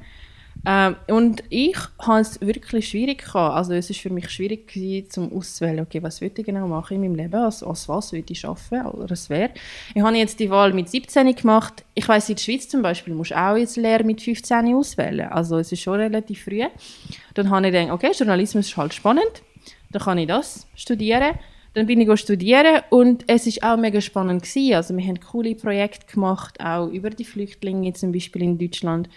Ähm, 0.66 0.96
und 1.08 1.44
ich 1.50 1.78
habe 2.00 2.22
es 2.22 2.42
wirklich 2.42 2.90
schwierig 2.90 3.20
gehabt. 3.26 3.56
Also 3.56 3.74
es 3.74 3.90
ist 3.90 4.00
für 4.00 4.10
mich 4.10 4.30
schwierig 4.30 4.68
gewesen, 4.68 5.10
zum 5.10 5.34
auszuwählen, 5.34 5.82
okay, 5.82 6.02
was 6.02 6.22
will 6.22 6.32
ich 6.36 6.46
genau 6.46 6.68
machen 6.68 6.96
in 6.96 7.02
meinem 7.02 7.16
Leben, 7.16 7.36
als, 7.36 7.64
als 7.64 7.88
was 7.88 8.12
will 8.12 8.24
ich 8.28 8.46
arbeiten 8.46 8.88
oder 8.88 9.12
es 9.12 9.30
wäre. 9.30 9.52
Ich 9.94 10.02
habe 10.02 10.18
jetzt 10.18 10.40
die 10.40 10.50
Wahl 10.50 10.74
mit 10.74 10.90
17 10.90 11.36
gemacht. 11.36 11.86
Ich 11.94 12.08
weiß 12.08 12.30
in 12.30 12.36
der 12.36 12.44
Schweiz 12.44 12.68
zum 12.68 12.82
Beispiel 12.82 13.14
musst 13.14 13.32
du 13.32 13.38
auch 13.38 13.56
jetzt 13.56 13.78
Lehre 13.78 14.04
mit 14.04 14.22
15 14.22 14.74
auswählen. 14.74 15.30
Also 15.30 15.58
es 15.58 15.72
ist 15.72 15.82
schon 15.82 16.00
relativ 16.00 16.44
früh. 16.44 16.64
Dann 17.34 17.50
habe 17.50 17.68
ich 17.68 17.74
gedacht, 17.74 17.92
okay, 17.92 18.12
Journalismus 18.18 18.68
ist 18.68 18.78
halt 18.78 18.94
spannend. 18.94 19.44
Dann 19.92 20.02
kann 20.02 20.18
ich 20.18 20.28
das 20.28 20.68
studieren. 20.76 21.38
Dann 21.78 21.86
bin 21.86 22.02
ich 22.02 22.20
studieren 22.20 22.82
und 22.90 23.24
es 23.28 23.46
ist 23.46 23.62
auch 23.62 23.78
mega 23.78 24.02
spannend 24.02 24.42
gewesen. 24.42 24.74
Also 24.74 24.98
wir 24.98 25.06
haben 25.06 25.20
coole 25.20 25.54
Projekte 25.54 26.12
gemacht, 26.12 26.60
auch 26.60 26.88
über 26.88 27.12
die 27.12 27.24
Flüchtlinge 27.24 27.94
zum 27.94 28.12
Beispiel 28.12 28.42
in 28.42 28.58
Deutschland. 28.58 29.08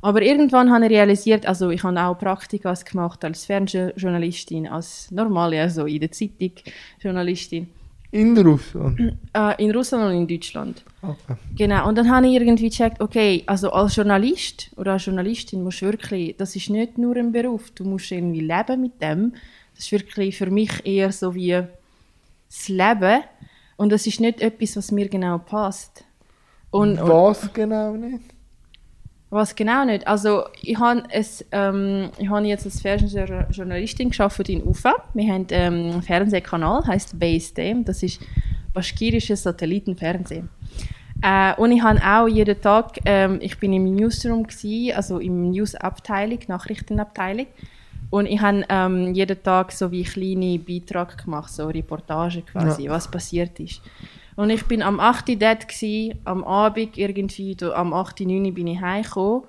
Aber 0.00 0.22
irgendwann 0.22 0.72
habe 0.72 0.86
ich 0.86 0.92
realisiert, 0.92 1.44
also 1.44 1.68
ich 1.68 1.82
habe 1.82 2.00
auch 2.00 2.18
Praktikas 2.18 2.86
gemacht 2.86 3.22
als 3.26 3.44
Fernsehjournalistin, 3.44 4.68
als 4.68 5.10
normale, 5.10 5.60
also 5.60 5.84
in 5.84 6.00
der 6.00 6.10
Zeitung 6.10 6.52
Journalistin, 6.98 7.68
In 8.10 8.38
Russland. 8.38 8.98
äh, 9.34 9.62
in 9.62 9.70
Russland 9.72 10.04
und 10.04 10.12
in 10.16 10.26
Deutschland. 10.26 10.82
Okay. 11.02 11.36
Genau, 11.58 11.86
und 11.88 11.98
dann 11.98 12.10
habe 12.10 12.26
ich 12.26 12.32
irgendwie 12.32 12.70
gecheckt, 12.70 13.02
okay, 13.02 13.42
also 13.44 13.70
als 13.70 13.96
Journalist 13.96 14.70
oder 14.76 14.92
als 14.92 15.04
Journalistin 15.04 15.62
musst 15.62 15.82
du 15.82 15.86
wirklich, 15.86 16.38
das 16.38 16.56
ist 16.56 16.70
nicht 16.70 16.96
nur 16.96 17.16
ein 17.16 17.32
Beruf, 17.32 17.70
du 17.72 17.84
musst 17.84 18.10
irgendwie 18.10 18.40
leben 18.40 18.80
mit 18.80 19.02
dem. 19.02 19.34
Das 19.74 19.84
ist 19.84 19.92
wirklich 19.92 20.38
für 20.38 20.50
mich 20.50 20.70
eher 20.86 21.12
so 21.12 21.34
wie 21.34 21.64
das 22.48 22.68
Leben 22.68 23.22
und 23.76 23.90
das 23.90 24.06
ist 24.06 24.20
nicht 24.20 24.40
etwas, 24.40 24.76
was 24.76 24.90
mir 24.90 25.08
genau 25.08 25.38
passt. 25.38 26.04
Und, 26.70 26.98
Was 27.00 27.52
genau 27.52 27.94
nicht? 27.94 28.22
was 29.30 29.54
genau 29.54 29.84
nicht? 29.84 30.06
Also 30.06 30.44
ich 30.62 30.78
habe 30.78 31.02
es, 31.10 31.44
ähm, 31.52 32.10
ich 32.18 32.28
habe 32.28 32.46
jetzt 32.46 32.64
als 32.64 32.80
Fernsehjournalistin 32.80 34.08
geschafft 34.08 34.48
in 34.48 34.62
Ufa. 34.62 34.94
Wir 35.12 35.32
haben 35.32 35.46
ähm, 35.50 35.74
einen 35.92 36.02
Fernsehkanal, 36.02 36.86
heißt 36.86 37.18
BSD. 37.18 37.76
Das 37.84 38.02
ist 38.02 38.20
baschkirisches 38.72 39.42
Satellitenfernsehen. 39.42 40.48
Äh, 41.22 41.54
und 41.56 41.72
ich 41.72 41.82
habe 41.82 42.00
auch 42.02 42.28
jeden 42.28 42.60
Tag, 42.60 42.98
ähm, 43.04 43.38
ich 43.42 43.58
bin 43.58 43.72
im 43.72 43.94
Newsroom 43.94 44.46
gsi, 44.46 44.92
also 44.94 45.18
im 45.18 45.50
Newsabteilung, 45.50 46.38
Nachrichtenabteilung. 46.46 47.46
Und 48.10 48.26
ich 48.26 48.40
habe 48.40 48.64
ähm, 48.68 49.14
jeden 49.14 49.42
Tag 49.42 49.72
so 49.72 49.90
wie 49.90 50.02
kleine 50.02 50.58
Beiträge 50.58 51.22
gemacht, 51.22 51.52
so 51.52 51.66
Reportage 51.66 52.42
quasi, 52.42 52.88
was 52.88 53.10
passiert 53.10 53.60
ist. 53.60 53.82
Und 54.36 54.50
ich 54.50 54.64
bin 54.66 54.82
am 54.82 55.00
8. 55.00 55.28
Uhr 55.30 55.36
dort, 55.36 55.68
gsi, 55.68 56.14
am 56.24 56.44
Abend 56.44 56.96
irgendwie, 56.96 57.56
am 57.74 57.92
8. 57.92 58.20
9. 58.20 58.54
bin 58.54 58.68
ich 58.68 58.80
heimgekommen. 58.80 59.42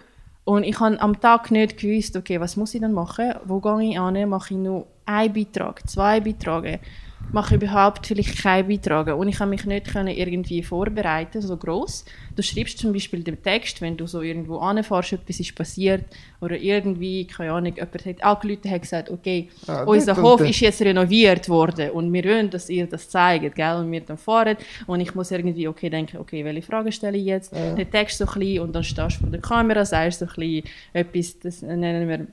Und 0.46 0.64
ich 0.64 0.80
habe 0.80 1.00
am 1.00 1.20
Tag 1.22 1.52
nicht 1.52 1.78
gewusst, 1.78 2.18
okay, 2.18 2.40
was 2.40 2.58
muss 2.58 2.74
ich 2.74 2.82
dann 2.82 2.94
machen? 2.94 3.36
Wo 3.46 3.60
gehe 3.60 3.92
ich 3.92 4.00
an? 4.00 4.30
Mache 4.30 4.56
ich 4.56 4.60
nur 4.60 4.88
einen 5.06 5.32
Beitrag, 5.32 5.88
zwei 5.88 6.20
Beiträge? 6.20 6.80
Mache 7.32 7.56
überhaupt 7.56 8.08
vielleicht 8.08 8.42
keinen 8.42 8.68
Beitrag? 8.68 9.16
Und 9.16 9.28
ich 9.28 9.38
kann 9.38 9.50
mich 9.52 9.64
nicht 9.66 9.88
können 9.88 10.08
irgendwie 10.08 10.64
vorbereiten, 10.64 11.42
so 11.42 11.56
groß. 11.56 12.06
Du 12.36 12.42
schreibst 12.42 12.80
zum 12.80 12.92
Beispiel 12.92 13.22
den 13.24 13.42
Text, 13.44 13.82
wenn 13.82 13.96
du 13.98 14.08
so 14.08 14.22
irgendwo 14.22 14.58
anfährst, 14.58 15.14
etwas 15.14 15.40
ist 15.40 15.54
passiert 15.54 16.06
oder 16.42 16.58
irgendwie, 16.58 17.26
keine 17.26 17.52
Ahnung, 17.52 17.76
jemand 17.76 18.06
hat 18.06 18.24
angerufen 18.24 18.72
und 18.74 18.82
gesagt, 18.82 19.10
okay, 19.12 19.50
Ah, 19.68 19.84
unser 19.84 20.20
Hof 20.20 20.42
ist 20.42 20.60
jetzt 20.62 20.82
renoviert 20.82 21.48
worden 21.50 21.92
und 21.92 22.12
wir 22.12 22.24
wollen, 22.24 22.50
dass 22.50 22.70
ihr 22.70 22.88
das 22.88 23.10
zeigt, 23.10 23.56
gell? 23.56 23.76
Und 23.76 23.92
wir 23.92 24.02
dann 24.02 24.18
fahren 24.18 24.58
und 24.88 25.00
ich 25.00 25.14
muss 25.14 25.30
irgendwie, 25.30 25.68
okay, 25.68 25.90
denken, 25.90 26.18
okay, 26.18 26.44
welche 26.44 26.64
Frage 26.64 26.92
stelle 26.92 27.18
ich 27.18 27.26
jetzt? 27.26 27.54
Den 27.54 27.92
Text 27.92 28.18
so 28.18 28.26
ein 28.26 28.40
bisschen 28.40 28.60
und 28.62 28.74
dann 28.74 28.84
stehst 28.84 29.18
du 29.18 29.20
vor 29.22 29.30
der 29.30 29.42
Kamera, 29.42 29.86
sagst 29.86 30.20
so 30.20 30.26
ein 30.26 30.32
bisschen 30.36 30.64
etwas, 30.94 31.40
das 31.40 31.62
nennen 31.62 32.08
wir 32.08 32.28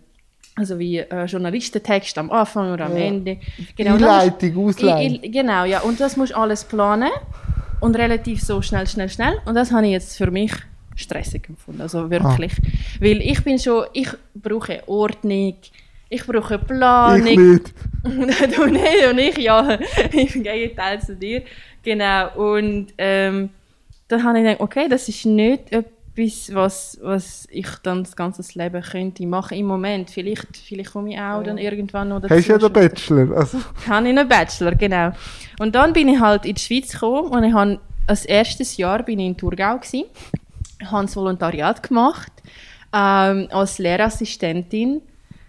also 0.56 0.78
wie 0.78 0.98
äh, 0.98 1.24
Journalistentext 1.26 2.16
am 2.18 2.30
Anfang 2.30 2.72
oder 2.72 2.86
am 2.86 2.96
Ja. 2.96 3.04
Ende. 3.04 3.38
Genau, 3.76 3.94
Einleitung, 3.94 4.66
Ausleitung. 4.66 5.20
Genau, 5.30 5.64
ja. 5.64 5.80
Und 5.80 6.00
das 6.00 6.16
musst 6.16 6.32
du 6.32 6.36
alles 6.38 6.64
planen 6.64 7.10
und 7.80 7.94
relativ 7.96 8.42
so 8.42 8.62
schnell, 8.62 8.86
schnell, 8.86 9.08
schnell. 9.08 9.34
Und 9.44 9.54
das 9.54 9.70
habe 9.70 9.86
ich 9.86 9.92
jetzt 9.92 10.16
für 10.16 10.30
mich 10.30 10.52
stressig 10.94 11.48
empfunden. 11.48 11.82
Also 11.82 12.10
wirklich. 12.10 12.52
Weil 13.00 13.20
ich 13.20 13.44
bin 13.44 13.58
schon, 13.58 13.84
ich 13.92 14.08
brauche 14.34 14.82
Ordnung, 14.88 15.54
ich 16.08 16.26
brauche 16.26 16.54
Ich 16.54 16.66
Planung. 16.66 17.22
nicht. 17.24 17.74
du 18.56 18.66
nicht 18.66 19.06
und 19.10 19.18
ich 19.18 19.36
ja. 19.36 19.78
Im 20.12 20.42
Gegenteil 20.42 21.00
zu 21.02 21.14
dir. 21.16 21.42
Genau. 21.82 22.34
Und 22.36 22.94
ähm, 22.96 23.50
dann 24.08 24.24
habe 24.24 24.38
ich 24.38 24.44
gedacht, 24.44 24.60
okay, 24.60 24.88
das 24.88 25.08
ist 25.08 25.26
nicht 25.26 25.70
etwas, 25.72 25.92
was, 26.16 26.98
was 27.02 27.46
ich 27.50 27.68
dann 27.82 28.04
das 28.04 28.16
ganze 28.16 28.42
Leben 28.58 28.82
könnte 28.82 29.26
machen 29.26 29.58
im 29.58 29.66
Moment. 29.66 30.10
Vielleicht, 30.10 30.56
vielleicht 30.56 30.92
komme 30.92 31.12
ich 31.12 31.18
auch 31.18 31.42
dann 31.42 31.58
irgendwann 31.58 32.08
noch 32.08 32.20
dazu. 32.20 32.34
Hast 32.34 32.48
du 32.48 32.52
ja 32.52 32.58
den 32.58 32.72
Bachelor? 32.72 33.36
Also, 33.36 33.58
habe 33.88 34.08
ich 34.08 34.18
einen 34.18 34.28
Bachelor, 34.28 34.74
genau. 34.74 35.12
Und 35.58 35.74
dann 35.74 35.92
bin 35.92 36.08
ich 36.08 36.20
halt 36.20 36.46
in 36.46 36.54
die 36.54 36.60
Schweiz 36.60 36.92
gekommen 36.92 37.28
und 37.28 37.44
ich 37.44 37.52
habe 37.52 37.78
als 38.06 38.24
erstes 38.24 38.76
Jahr 38.76 39.02
bin 39.02 39.18
ich 39.18 39.26
in 39.26 39.36
Thurgau 39.36 39.78
gsi. 39.78 40.06
Ich 40.80 40.90
habe 40.90 41.06
das 41.06 41.16
Volontariat 41.16 41.82
gemacht 41.82 42.32
ähm, 42.92 43.48
als 43.50 43.78
Lehrassistentin 43.78 45.02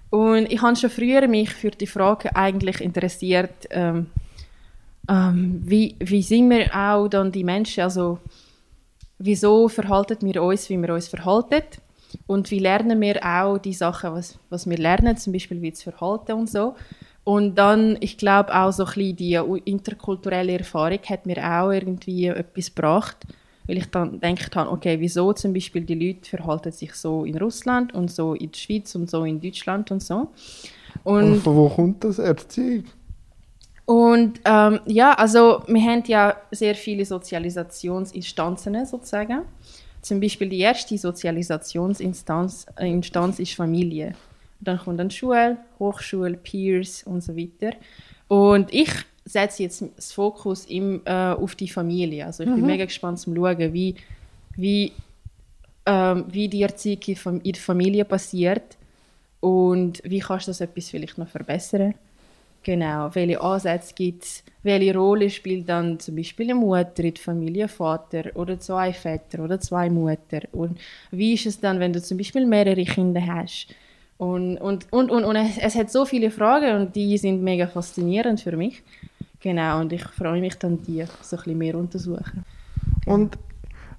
und 0.10 0.52
ich 0.52 0.62
habe 0.62 0.76
schon 0.76 0.90
früher 0.90 1.28
mich 1.28 1.50
für 1.50 1.72
die 1.72 1.88
Frage 1.88 2.36
eigentlich 2.36 2.82
interessiert, 2.82 3.68
ähm, 3.70 4.08
ähm, 5.10 5.62
wie, 5.64 5.96
wie 6.00 6.22
sind 6.22 6.50
wir 6.50 6.74
auch 6.76 7.08
dann 7.08 7.32
die 7.32 7.44
Menschen, 7.44 7.84
also 7.84 8.20
wieso 9.20 9.68
verhalten 9.68 10.18
wir 10.22 10.42
uns, 10.44 10.70
wie 10.70 10.78
wir 10.78 10.94
uns 10.94 11.08
verhalten 11.08 11.64
und 12.26 12.52
wie 12.52 12.60
lernen 12.60 13.02
wir 13.02 13.24
auch 13.24 13.58
die 13.58 13.74
Sachen, 13.74 14.14
was, 14.14 14.40
was 14.50 14.70
wir 14.70 14.78
lernen, 14.78 15.18
zum 15.18 15.34
Beispiel 15.34 15.62
wie 15.62 15.74
zu 15.74 15.92
verhalten 15.92 16.34
und 16.34 16.50
so. 16.50 16.76
Und 17.24 17.56
dann, 17.56 17.98
ich 18.00 18.18
glaube 18.18 18.56
auch 18.56 18.72
so 18.72 18.86
ein 18.86 18.94
bisschen 18.94 19.18
die 19.18 19.62
interkulturelle 19.66 20.60
Erfahrung 20.60 21.00
hat 21.10 21.26
mir 21.26 21.38
auch 21.38 21.72
irgendwie 21.72 22.28
etwas 22.28 22.74
gebracht, 22.74 23.18
weil 23.68 23.80
ich 23.80 23.88
dann 23.88 24.22
gedacht 24.22 24.56
habe, 24.56 24.72
okay, 24.72 24.98
wieso 25.00 25.34
zum 25.34 25.52
Beispiel 25.52 25.82
die 25.82 25.96
Leute 25.96 26.30
verhalten 26.30 26.72
sich 26.72 26.94
so 26.94 27.26
in 27.26 27.38
Russland 27.38 27.94
und 27.94 28.10
so 28.10 28.34
in 28.34 28.52
der 28.52 28.58
Schweiz 28.58 28.96
und 28.96 29.10
so 29.10 29.26
in 29.26 29.42
Deutschland 29.42 29.92
und 29.92 30.02
so. 30.02 30.30
Und, 31.04 31.24
und 31.34 31.42
von 31.42 31.56
wo 31.56 31.68
kommt 31.68 32.04
das 32.06 32.20
Erziehung? 32.20 32.86
Und 33.88 34.42
ähm, 34.44 34.82
ja, 34.86 35.14
also 35.14 35.64
wir 35.66 35.82
haben 35.82 36.04
ja 36.08 36.36
sehr 36.52 36.76
viele 36.76 37.06
Sozialisationsinstanzen 37.06 38.86
sozusagen. 38.86 39.44
Zum 40.02 40.20
Beispiel 40.20 40.50
die 40.50 40.60
erste 40.60 40.98
Sozialisationsinstanz 40.98 42.66
äh, 42.76 42.92
Instanz 42.92 43.40
ist 43.40 43.54
Familie. 43.54 44.14
Dann 44.60 44.78
kommt 44.78 45.00
dann 45.00 45.10
Schule, 45.10 45.56
Hochschule, 45.80 46.36
Peers 46.36 47.04
und 47.04 47.24
so 47.24 47.38
weiter. 47.38 47.78
Und 48.28 48.74
ich 48.74 48.90
setze 49.24 49.64
jetzt 49.64 49.82
das 49.96 50.12
Fokus 50.12 50.66
im, 50.66 51.02
äh, 51.06 51.12
auf 51.12 51.56
die 51.56 51.70
Familie. 51.70 52.26
Also 52.26 52.44
ich 52.44 52.50
mhm. 52.50 52.56
bin 52.56 52.66
mega 52.66 52.84
gespannt 52.84 53.20
zu 53.20 53.34
schauen, 53.34 53.74
wie, 53.74 53.96
wie, 54.58 54.92
ähm, 55.86 56.26
wie 56.28 56.50
die 56.50 56.62
Erziehung 56.62 57.40
in 57.42 57.54
der 57.54 57.62
Familie 57.62 58.04
passiert 58.04 58.76
und 59.40 60.02
wie 60.04 60.20
kannst 60.20 60.48
du 60.48 60.50
das 60.50 60.60
etwas 60.60 60.90
vielleicht 60.90 61.18
noch 61.18 61.30
verbessern. 61.30 61.94
Genau, 62.68 63.10
welche 63.14 63.40
Ansätze 63.40 63.94
gibt 63.96 64.26
es, 64.26 64.44
welche 64.62 64.94
Rolle 64.94 65.30
spielt 65.30 65.70
dann 65.70 66.02
zum 66.02 66.18
Beispiel 66.18 66.48
eine 66.48 66.56
Mutter 66.56 67.02
in 67.02 67.14
der 67.14 67.24
Familie, 67.24 67.70
Vater 67.70 68.24
oder 68.34 68.60
zwei 68.60 68.92
Väter 68.92 69.42
oder 69.42 69.58
zwei 69.58 69.90
Mutter 69.90 70.42
und 70.52 70.78
wie 71.12 71.34
ist 71.36 71.46
es 71.46 71.62
dann, 71.62 71.80
wenn 71.80 71.94
du 71.94 72.02
zum 72.02 72.18
Beispiel 72.18 72.46
mehrere 72.46 72.84
Kinder 72.84 73.26
hast 73.26 73.68
und, 74.18 74.58
und, 74.58 74.86
und, 74.92 75.10
und, 75.12 75.24
und 75.24 75.36
es, 75.38 75.58
es 75.58 75.76
hat 75.76 75.90
so 75.90 76.04
viele 76.04 76.30
Fragen 76.30 76.76
und 76.76 76.94
die 76.94 77.18
sind 77.18 77.42
mega 77.42 77.68
faszinierend 77.68 78.42
für 78.42 78.58
mich. 78.58 78.84
Genau, 79.40 79.80
und 79.80 79.94
ich 79.94 80.04
freue 80.04 80.42
mich 80.42 80.56
dann, 80.56 80.84
die 80.84 81.06
so 81.22 81.38
ein 81.38 81.44
bisschen 81.44 81.58
mehr 81.58 81.76
untersuchen. 81.76 82.44
Und 83.06 83.38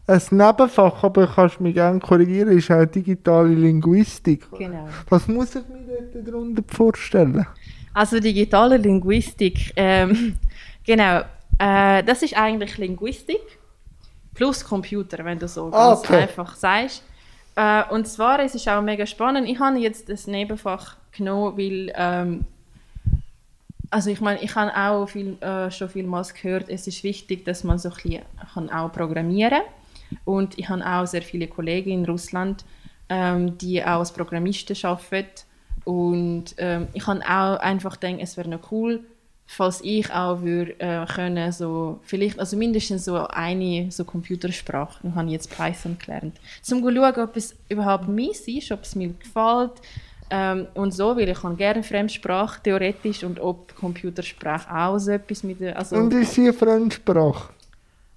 ein 0.07 0.21
Nebenfach, 0.31 1.05
aber 1.05 1.27
kannst 1.27 1.59
du 1.59 1.63
mich 1.63 1.75
gerne 1.75 2.01
korrigieren, 2.01 2.51
ist 2.51 2.71
auch 2.71 2.85
digitale 2.85 3.49
Linguistik. 3.49 4.47
Genau. 4.59 4.89
Was 5.09 5.27
muss 5.27 5.55
ich 5.55 5.63
mir 5.69 6.23
darunter 6.23 6.63
vorstellen? 6.67 7.47
Also 7.95 8.21
digitale 8.21 8.77
Linguistik, 8.77 9.73
ähm, 9.77 10.39
genau, 10.85 11.23
äh, 11.59 12.03
das 12.05 12.23
ist 12.23 12.37
eigentlich 12.37 12.79
Linguistik 12.79 13.59
plus 14.35 14.65
Computer, 14.65 15.25
wenn 15.25 15.39
du 15.39 15.49
so 15.49 15.71
ganz 15.71 16.01
okay. 16.01 16.23
einfach 16.23 16.55
sagst. 16.55 17.03
Äh, 17.57 17.83
und 17.91 18.07
zwar, 18.07 18.39
es 18.41 18.55
ist 18.55 18.69
auch 18.69 18.81
mega 18.81 19.05
spannend, 19.05 19.49
ich 19.49 19.59
habe 19.59 19.79
jetzt 19.79 20.09
das 20.09 20.29
Nebenfach 20.29 20.97
genommen, 21.11 21.59
weil, 21.59 21.93
ähm, 21.97 22.45
also 23.91 24.11
ich 24.11 24.21
meine, 24.21 24.41
ich 24.41 24.55
habe 24.55 24.77
auch 24.77 25.07
viel, 25.07 25.37
äh, 25.43 25.71
schon 25.73 25.89
vielmals 25.89 26.33
gehört, 26.35 26.69
es 26.69 26.87
ist 26.87 27.03
wichtig, 27.03 27.45
dass 27.45 27.65
man 27.65 27.79
so 27.79 27.89
ein 27.89 27.95
bisschen 27.97 28.23
kann 28.55 28.71
auch 28.71 28.93
programmieren 28.93 29.63
und 30.25 30.57
ich 30.57 30.69
habe 30.69 30.87
auch 30.87 31.07
sehr 31.07 31.23
viele 31.23 31.49
Kollegen 31.49 31.91
in 31.91 32.05
Russland, 32.05 32.65
ähm, 33.09 33.59
die 33.59 33.83
auch 33.83 33.99
als 33.99 34.13
Programmisten 34.13 34.77
arbeiten 34.85 35.48
und 35.85 36.55
ähm, 36.59 36.89
ich 36.93 37.05
kann 37.05 37.23
auch 37.23 37.59
einfach 37.61 37.97
denken, 37.97 38.23
es 38.23 38.37
wäre 38.37 38.49
noch 38.49 38.73
cool, 38.73 39.01
falls 39.47 39.81
ich 39.83 40.13
auch 40.13 40.43
würde 40.43 40.79
äh, 40.79 41.07
können, 41.07 41.51
so 41.53 42.01
vielleicht, 42.03 42.39
also 42.39 42.57
mindestens 42.57 43.07
so 43.07 43.27
eine 43.27 43.91
so 43.91 44.05
Computersprache, 44.05 45.09
ich 45.09 45.15
habe 45.15 45.31
jetzt 45.31 45.57
Python 45.57 45.97
gelernt, 45.99 46.39
zum 46.63 46.83
zu 46.83 46.95
schauen, 46.95 47.17
ob 47.17 47.37
es 47.37 47.55
überhaupt 47.69 48.09
meins 48.09 48.41
ist, 48.47 48.71
ob 48.71 48.83
es 48.83 48.95
mir 48.95 49.09
gefällt 49.09 49.73
ähm, 50.31 50.67
und 50.75 50.93
so, 50.93 51.17
weil 51.17 51.31
ich 51.31 51.41
kann 51.41 51.57
gerne 51.57 51.83
Fremdsprache 51.83 52.63
theoretisch 52.63 53.25
und 53.25 53.41
ob 53.41 53.75
Computersprache 53.75 54.71
auch 54.75 54.99
so 54.99 55.13
etwas 55.13 55.43
mit 55.43 55.63
also 55.63 55.97
Und 55.97 56.13
ist 56.13 56.35
sie 56.35 56.43
eine 56.43 56.53
Fremdsprache? 56.53 57.53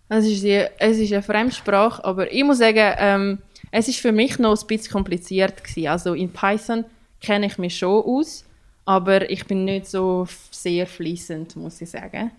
Es 0.09 0.25
ist, 0.25 0.43
es 0.43 0.97
ist 0.97 1.13
eine 1.13 1.23
Fremdsprache, 1.23 2.03
aber 2.03 2.31
ich 2.31 2.43
muss 2.43 2.57
sagen, 2.57 2.93
ähm, 2.97 3.37
es 3.71 3.87
ist 3.87 3.99
für 3.99 4.11
mich 4.11 4.37
noch 4.37 4.61
ein 4.61 4.67
bisschen 4.67 4.91
kompliziert 4.91 5.63
gewesen. 5.63 5.87
Also 5.87 6.13
in 6.13 6.29
Python 6.33 6.83
kenne 7.21 7.45
ich 7.45 7.57
mich 7.57 7.77
schon 7.77 8.03
aus, 8.03 8.43
aber 8.85 9.29
ich 9.29 9.45
bin 9.45 9.65
nicht 9.65 9.87
so 9.87 10.27
sehr 10.49 10.87
fließend, 10.87 11.55
muss 11.55 11.81
ich 11.81 11.89
sagen. 11.89 12.31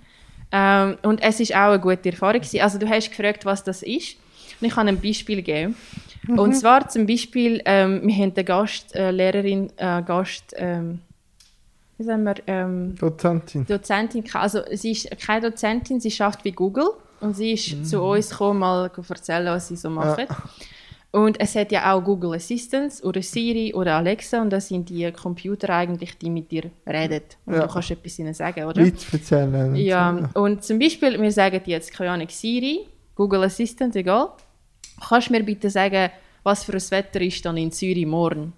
Ähm, 0.51 0.99
und 1.03 1.23
es 1.23 1.41
ist 1.41 1.55
auch 1.55 1.71
eine 1.71 1.81
gute 1.81 2.11
Erfahrung 2.11 2.41
gewesen. 2.41 2.61
Also 2.61 2.79
du 2.79 2.89
hast 2.89 3.09
gefragt, 3.09 3.47
was 3.47 3.65
das 3.65 3.83
ist. 3.83 4.17
Und 4.61 4.67
ich 4.67 4.75
kann 4.75 4.87
ein 4.87 5.01
Beispiel 5.01 5.41
geben. 5.41 5.77
Mhm. 6.27 6.39
Und 6.39 6.55
zwar 6.55 6.89
zum 6.89 7.07
Beispiel, 7.07 7.63
ähm, 7.65 8.03
wir 8.05 8.15
haben 8.15 8.33
eine 8.35 8.45
Gastlehrerin, 8.45 9.71
äh, 9.77 9.99
äh, 9.99 10.03
Gast, 10.03 10.55
ähm, 10.57 11.01
wie 11.97 12.05
sagen 12.05 12.25
wir, 12.25 12.35
ähm, 12.47 12.95
Dozentin. 12.97 13.67
Dozentin. 13.67 14.25
Also 14.35 14.61
sie 14.73 14.93
ist 14.93 15.09
keine 15.19 15.51
Dozentin, 15.51 16.01
sie 16.01 16.11
schafft 16.11 16.45
wie 16.45 16.53
Google 16.53 16.91
und 17.21 17.35
sie 17.35 17.53
ist 17.53 17.75
mhm. 17.75 17.85
zu 17.85 18.03
uns 18.03 18.31
gekommen, 18.31 18.61
mal 18.61 18.91
erzählen, 19.09 19.47
was 19.47 19.69
sie 19.69 19.77
so 19.77 19.89
macht. 19.89 20.19
Ja. 20.19 20.37
Und 21.13 21.39
es 21.39 21.55
hat 21.55 21.71
ja 21.73 21.93
auch 21.93 22.03
Google 22.03 22.33
Assistant 22.35 22.95
oder 23.05 23.21
Siri 23.21 23.75
oder 23.75 23.97
Alexa 23.97 24.41
und 24.41 24.49
das 24.49 24.69
sind 24.69 24.89
die 24.89 25.13
Computer 25.13 25.69
eigentlich, 25.69 26.17
die 26.17 26.31
mit 26.31 26.51
dir 26.51 26.71
reden. 26.87 27.21
Und 27.45 27.55
ja. 27.55 27.67
du 27.67 27.73
kannst 27.73 27.91
etwas 27.91 28.19
ihnen 28.19 28.33
sagen, 28.33 28.65
oder? 28.65 28.83
Witz 28.83 29.13
erzählen. 29.13 29.77
Ja, 29.77 30.31
und 30.33 30.65
zum 30.65 30.79
Beispiel, 30.79 31.21
wir 31.21 31.31
sagen 31.31 31.61
jetzt, 31.67 31.93
keine 31.93 32.13
Ahnung, 32.13 32.29
Siri, 32.31 32.87
Google 33.15 33.45
Assistant, 33.45 33.95
egal. 33.95 34.29
Kannst 35.07 35.29
du 35.29 35.35
mir 35.35 35.43
bitte 35.43 35.69
sagen, 35.69 36.11
was 36.45 36.65
für 36.65 36.73
ein 36.73 36.91
Wetter 36.91 37.21
ist 37.21 37.45
dann 37.45 37.59
in 37.59 37.71
Zürich 37.71 38.07
morgen? 38.07 38.55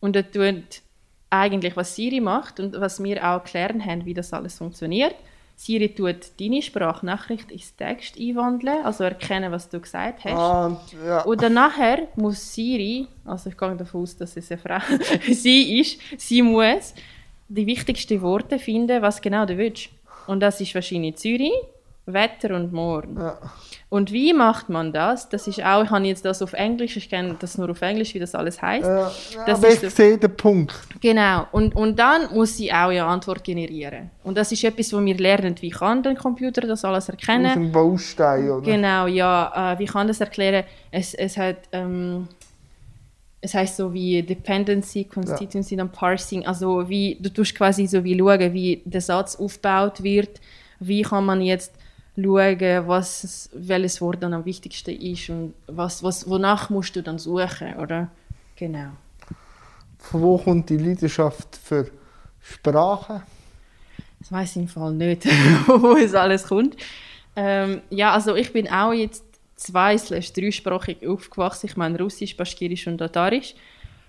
Und 0.00 0.16
er 0.16 0.28
tut 0.28 0.82
eigentlich, 1.30 1.76
was 1.76 1.94
Siri 1.94 2.20
macht 2.20 2.58
und 2.58 2.80
was 2.80 3.00
wir 3.00 3.24
auch 3.24 3.44
klären 3.44 3.84
haben, 3.84 4.04
wie 4.04 4.14
das 4.14 4.32
alles 4.32 4.58
funktioniert 4.58 5.14
Siri 5.58 5.88
tut 5.88 6.38
deine 6.38 6.60
Sprachnachricht 6.60 7.50
ins 7.50 7.74
Text 7.74 8.20
einwandeln, 8.20 8.84
also 8.84 9.04
erkennen, 9.04 9.50
was 9.50 9.68
du 9.70 9.80
gesagt 9.80 10.24
hast. 10.24 10.34
Ah, 10.34 10.80
ja. 11.04 11.22
Und 11.22 11.42
dann 11.42 11.54
nachher 11.54 12.08
muss 12.16 12.54
Siri, 12.54 13.08
also 13.24 13.48
ich 13.48 13.56
gehe 13.56 13.74
davon 13.74 14.02
aus, 14.02 14.16
dass 14.16 14.36
es 14.36 14.52
eine 14.52 14.60
Frau 14.60 14.78
sie 15.32 15.80
ist, 15.80 15.98
sie 16.18 16.42
muss 16.42 16.92
die 17.48 17.66
wichtigsten 17.66 18.20
Worte 18.20 18.58
finden, 18.58 19.00
was 19.00 19.22
genau 19.22 19.46
du 19.46 19.56
willst. 19.56 19.88
Und 20.26 20.40
das 20.40 20.60
ist 20.60 20.74
wahrscheinlich 20.74 21.16
Zürich, 21.16 21.52
Wetter 22.06 22.54
und 22.54 22.72
Morgen. 22.72 23.16
Ja. 23.18 23.38
Und 23.88 24.12
wie 24.12 24.32
macht 24.32 24.68
man 24.68 24.92
das? 24.92 25.28
Das 25.28 25.46
ist 25.46 25.62
auch, 25.62 25.84
ich 25.84 25.90
habe 25.90 26.04
jetzt 26.06 26.24
das 26.24 26.40
auf 26.40 26.52
Englisch, 26.52 26.96
ich 26.96 27.08
kenne 27.08 27.36
das 27.38 27.58
nur 27.58 27.70
auf 27.70 27.82
Englisch, 27.82 28.14
wie 28.14 28.18
das 28.18 28.34
alles 28.34 28.62
heißt. 28.62 28.86
Ja, 28.86 29.12
das 29.46 29.58
aber 29.58 29.72
ich 29.72 29.80
so, 29.80 29.88
sehe 29.88 30.16
den 30.16 30.36
Punkt. 30.36 30.74
Genau. 31.00 31.46
Und, 31.52 31.74
und 31.74 31.98
dann 31.98 32.32
muss 32.32 32.56
sie 32.56 32.72
auch 32.72 32.88
eine 32.88 33.04
Antwort 33.04 33.42
generieren. 33.44 34.10
Und 34.24 34.36
das 34.36 34.52
ist 34.52 34.62
etwas, 34.64 34.92
wo 34.92 35.04
wir 35.04 35.16
lernen, 35.16 35.54
wie 35.60 35.70
kann 35.70 36.02
der 36.02 36.14
Computer 36.14 36.62
das 36.62 36.84
alles 36.84 37.08
erkennen. 37.08 37.46
Aus 37.46 37.54
dem 37.54 37.72
Baustein, 37.72 38.50
oder? 38.50 38.62
Genau, 38.62 39.06
ja. 39.06 39.72
Äh, 39.72 39.78
wie 39.78 39.86
kann 39.86 40.06
das 40.06 40.20
erklären? 40.20 40.64
Es, 40.90 41.14
es 41.14 41.36
hat... 41.36 41.56
Ähm, 41.72 42.28
es 43.40 43.54
heißt 43.54 43.76
so 43.76 43.92
wie 43.92 44.22
Dependency, 44.22 45.04
Constituency 45.04 45.76
ja. 45.76 45.82
und 45.82 45.92
Parsing, 45.92 46.44
also 46.46 46.88
wie 46.88 47.16
du 47.20 47.28
tust 47.28 47.54
quasi 47.54 47.86
so 47.86 48.02
wie 48.02 48.18
schauen, 48.18 48.52
wie 48.52 48.82
der 48.84 49.00
Satz 49.00 49.36
aufgebaut 49.36 50.02
wird, 50.02 50.40
wie 50.80 51.02
kann 51.02 51.24
man 51.24 51.40
jetzt 51.40 51.72
schauen, 52.16 52.88
was, 52.88 53.50
welches 53.52 54.00
Wort 54.00 54.22
dann 54.22 54.34
am 54.34 54.44
wichtigsten 54.44 54.90
ist 54.90 55.30
und 55.30 55.54
was, 55.66 56.02
was, 56.02 56.28
wonach 56.28 56.70
musst 56.70 56.96
du 56.96 57.02
dann 57.02 57.18
suchen, 57.18 57.74
oder? 57.76 58.10
Genau. 58.56 58.90
Von 59.98 60.22
wo 60.22 60.38
kommt 60.38 60.70
die 60.70 60.78
Leidenschaft 60.78 61.56
für 61.56 61.90
Sprache? 62.40 63.22
Das 64.20 64.32
weiß 64.32 64.50
ich 64.56 64.62
im 64.62 64.68
Fall 64.68 64.92
nicht, 64.92 65.26
wo 65.66 65.96
es 65.96 66.14
alles 66.14 66.44
kommt. 66.44 66.76
Ähm, 67.34 67.82
ja, 67.90 68.12
also 68.12 68.34
ich 68.34 68.52
bin 68.52 68.68
auch 68.68 68.92
jetzt 68.92 69.24
zwei 69.56 69.96
dreisprachig 69.96 71.06
aufgewachsen. 71.06 71.66
Ich 71.66 71.76
meine 71.76 71.98
Russisch, 71.98 72.36
Baschkirisch 72.36 72.86
und 72.86 72.98
Tatarisch. 72.98 73.54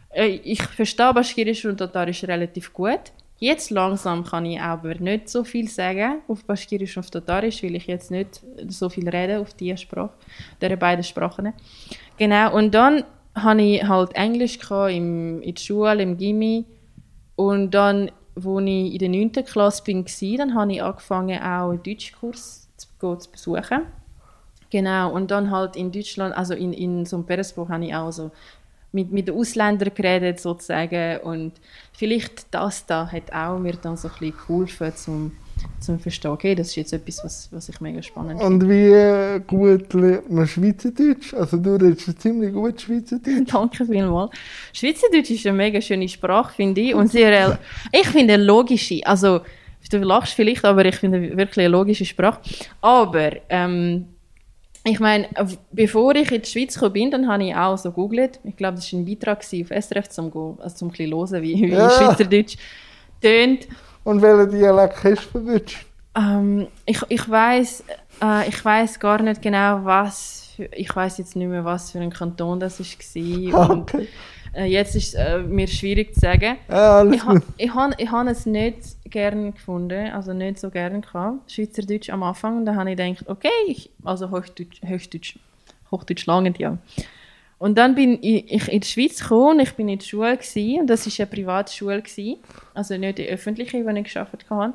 Äh, 0.10 0.40
ich 0.44 0.64
verstehe 0.64 1.14
Baschkirisch 1.14 1.66
und 1.66 1.78
Tatarisch 1.78 2.24
relativ 2.24 2.74
gut. 2.74 3.12
Jetzt 3.40 3.70
langsam 3.70 4.24
kann 4.24 4.46
ich 4.46 4.60
aber 4.60 4.96
nicht 4.96 5.30
so 5.30 5.44
viel 5.44 5.68
sagen 5.70 6.22
auf 6.28 6.44
Baschkirisch 6.44 6.98
und 6.98 7.04
auf 7.04 7.12
Tatarisch, 7.12 7.62
weil 7.62 7.76
ich 7.76 7.86
jetzt 7.86 8.10
nicht 8.10 8.42
so 8.68 8.90
viel 8.90 9.08
rede 9.08 9.40
auf 9.40 9.54
diese 9.54 9.78
Sprache, 9.78 10.10
diese 10.60 10.76
beiden 10.76 11.04
Sprachen. 11.04 11.54
Genau, 12.18 12.56
und 12.56 12.74
dann 12.74 13.04
hatte 13.36 13.62
ich 13.62 13.84
halt 13.84 14.16
Englisch 14.16 14.58
in 14.90 15.42
der 15.42 15.62
Schule, 15.62 16.02
im 16.02 16.18
Gimmi 16.18 16.66
und 17.36 17.72
dann, 17.72 18.10
als 18.36 18.46
ich 18.46 18.94
in 18.94 18.98
der 18.98 19.10
9. 19.10 19.32
Klasse 19.46 19.84
war, 19.88 20.38
dann 20.38 20.56
habe 20.56 20.74
ich 20.74 20.82
angefangen, 20.82 21.40
auch 21.40 21.70
einen 21.70 21.84
Deutschkurs 21.84 22.68
zu, 22.76 22.88
besuchen. 23.32 23.84
Genau, 24.70 25.14
und 25.14 25.32
dann 25.32 25.52
halt 25.52 25.76
in 25.76 25.92
Deutschland, 25.92 26.36
also 26.36 26.54
in, 26.54 26.74
in 26.74 27.08
einem 27.08 27.26
Petersburg, 27.26 27.70
habe 27.70 27.86
ich 27.86 27.96
auch 27.96 28.12
so 28.12 28.32
mit, 28.92 29.12
mit 29.12 29.28
den 29.28 29.36
Ausländern 29.36 29.92
geredet 29.94 30.40
sozusagen 30.40 31.20
und 31.22 31.54
vielleicht 31.94 32.48
das 32.52 32.86
da 32.86 33.12
hat 33.12 33.34
auch 33.34 33.60
mir 33.60 33.74
dann 33.74 33.98
so 33.98 34.08
ein 34.08 34.14
bisschen 34.20 34.38
geholfen, 34.38 34.94
um 35.08 35.32
zum 35.80 36.00
verstehen, 36.00 36.32
okay, 36.32 36.56
das 36.56 36.68
ist 36.68 36.76
jetzt 36.76 36.94
etwas, 36.94 37.24
was, 37.24 37.50
was 37.52 37.70
ich 37.70 37.80
mega 37.82 38.02
spannend 38.02 38.40
finde. 38.42 38.46
Und 38.46 38.70
wie 38.70 39.40
gut 39.46 39.94
lernt 39.94 40.32
man 40.32 40.48
Schweizerdeutsch? 40.48 41.34
Also 41.34 41.58
du 41.58 41.76
redest 41.76 42.22
ziemlich 42.22 42.54
gut 42.54 42.82
Schweizerdeutsch. 42.82 43.48
Danke 43.52 43.86
vielmals. 43.86 44.32
Schweizerdeutsch 44.74 45.32
ist 45.32 45.46
eine 45.46 45.58
mega 45.58 45.82
schöne 45.82 46.08
Sprache, 46.08 46.54
finde 46.54 46.82
ich. 46.82 46.96
Und 46.96 47.12
sehr, 47.12 47.60
ich 47.92 48.08
finde 48.08 48.36
eine 48.36 48.44
logische. 48.44 49.02
Also, 49.06 49.42
du 49.90 49.98
lachst 50.00 50.34
vielleicht, 50.34 50.66
aber 50.66 50.86
ich 50.86 50.96
finde 50.96 51.38
wirklich 51.38 51.66
eine 51.66 51.70
logische 51.70 52.06
Sprache. 52.06 52.42
Aber, 52.82 53.32
ähm, 53.50 54.06
ich 54.88 55.00
meine, 55.00 55.28
bevor 55.72 56.16
ich 56.16 56.32
in 56.32 56.42
die 56.42 56.50
Schweiz 56.50 56.74
gekommen 56.76 56.94
bin, 56.94 57.12
dann 57.12 57.28
habe 57.28 57.44
ich 57.46 57.56
auch 57.56 57.78
so 57.78 57.90
gegoogelt. 57.92 58.40
Ich 58.44 58.56
glaube, 58.58 58.76
das 58.78 58.92
war 58.94 59.00
ein 59.00 59.06
Beitrag 59.06 59.40
auf 59.40 59.72
SRF, 59.72 60.10
zum, 60.10 60.60
also 60.60 60.76
zum 60.76 60.90
ein 60.90 60.92
bisschen 60.92 61.12
hören, 61.14 61.44
wie, 61.44 61.62
wie 61.62 61.90
Ja. 61.90 61.90
Schweizerdeutsch 61.90 62.58
tönt. 63.22 63.68
Und 64.04 64.22
welchen 64.24 64.50
Dialekt 64.50 65.04
hast 65.04 65.30
du 65.34 65.40
Deutsch? 65.40 65.86
Ähm, 66.16 66.68
ich 66.86 67.00
ich 67.10 67.30
weiß 67.30 67.84
äh, 68.24 68.50
ich 68.50 68.64
weiß 68.66 69.00
gar 69.00 69.22
nicht 69.22 69.42
genau 69.42 69.84
was 69.86 70.52
für, 70.56 70.66
ich 70.74 70.94
weiß 70.96 71.18
jetzt 71.20 71.36
nicht 71.36 71.48
mehr 71.48 71.66
was 71.66 71.92
für 71.92 72.00
ein 72.00 72.10
Kanton 72.12 72.60
das 72.60 72.80
ist 72.80 72.98
war 73.00 73.56
und 73.70 73.94
Okay. 73.94 74.08
äh, 74.54 74.66
jetzt 74.66 74.96
ist 74.96 75.14
es 75.14 75.14
äh, 75.16 75.40
mir 75.40 75.68
schwierig 75.68 76.14
zu 76.16 76.22
sagen. 76.22 76.58
Ja, 76.70 77.04
Ich 77.10 77.24
ha, 77.26 77.38
ich 77.58 77.74
han, 77.74 77.96
ich 77.98 78.12
han 78.12 78.28
es 78.28 78.46
nicht 78.46 78.97
gern 79.10 79.54
gefunden, 79.54 80.12
also 80.12 80.34
nicht 80.34 80.60
so 80.60 80.70
gern 80.70 81.02
gehabt, 81.02 81.52
Schweizerdeutsch 81.52 82.10
am 82.10 82.24
Anfang. 82.24 82.58
Und 82.58 82.66
dann 82.66 82.76
habe 82.76 82.92
ich 82.92 82.98
gedacht, 82.98 83.28
okay, 83.28 83.50
ich, 83.68 83.90
also 84.04 84.30
Hochdeutsch, 84.32 84.82
Hochdeutsch, 84.88 85.38
Hochdeutsch 85.92 86.26
lange 86.26 86.54
ja. 86.58 86.78
Und 87.60 87.78
dann 87.78 87.96
bin 87.96 88.20
ich, 88.22 88.68
in 88.68 88.82
die 88.82 88.88
Schweiz 88.88 89.20
gekommen 89.20 89.58
und 89.58 89.60
ich 89.62 89.74
bin 89.74 89.90
in 89.90 89.98
der 89.98 90.06
Schule 90.06 90.38
gewesen, 90.38 90.82
und 90.82 90.88
das 90.88 91.08
ist 91.08 91.20
eine 91.20 91.28
Privatschule 91.28 92.02
gewesen, 92.02 92.38
also 92.76 92.96
nicht 92.98 93.18
die 93.18 93.28
öffentliche, 93.28 93.84
die 93.84 93.98
ich 93.98 94.04
geschafft 94.04 94.46
habe. 94.50 94.74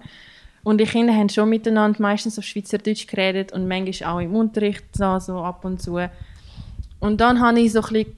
Und 0.64 0.78
die 0.78 0.84
Kinder 0.84 1.14
haben 1.14 1.28
schon 1.28 1.48
miteinander 1.48 2.00
meistens 2.02 2.38
auf 2.38 2.44
Schweizerdeutsch 2.44 3.06
geredet 3.06 3.52
und 3.52 3.68
manchmal 3.68 4.10
auch 4.10 4.20
im 4.20 4.34
Unterricht 4.34 4.84
so, 4.92 5.18
so 5.18 5.38
ab 5.38 5.64
und 5.64 5.80
zu. 5.80 5.98
Und 7.00 7.20
dann 7.20 7.40
habe 7.40 7.60
ich 7.60 7.72
so 7.72 7.80
ein 7.82 7.92
bisschen 7.92 8.16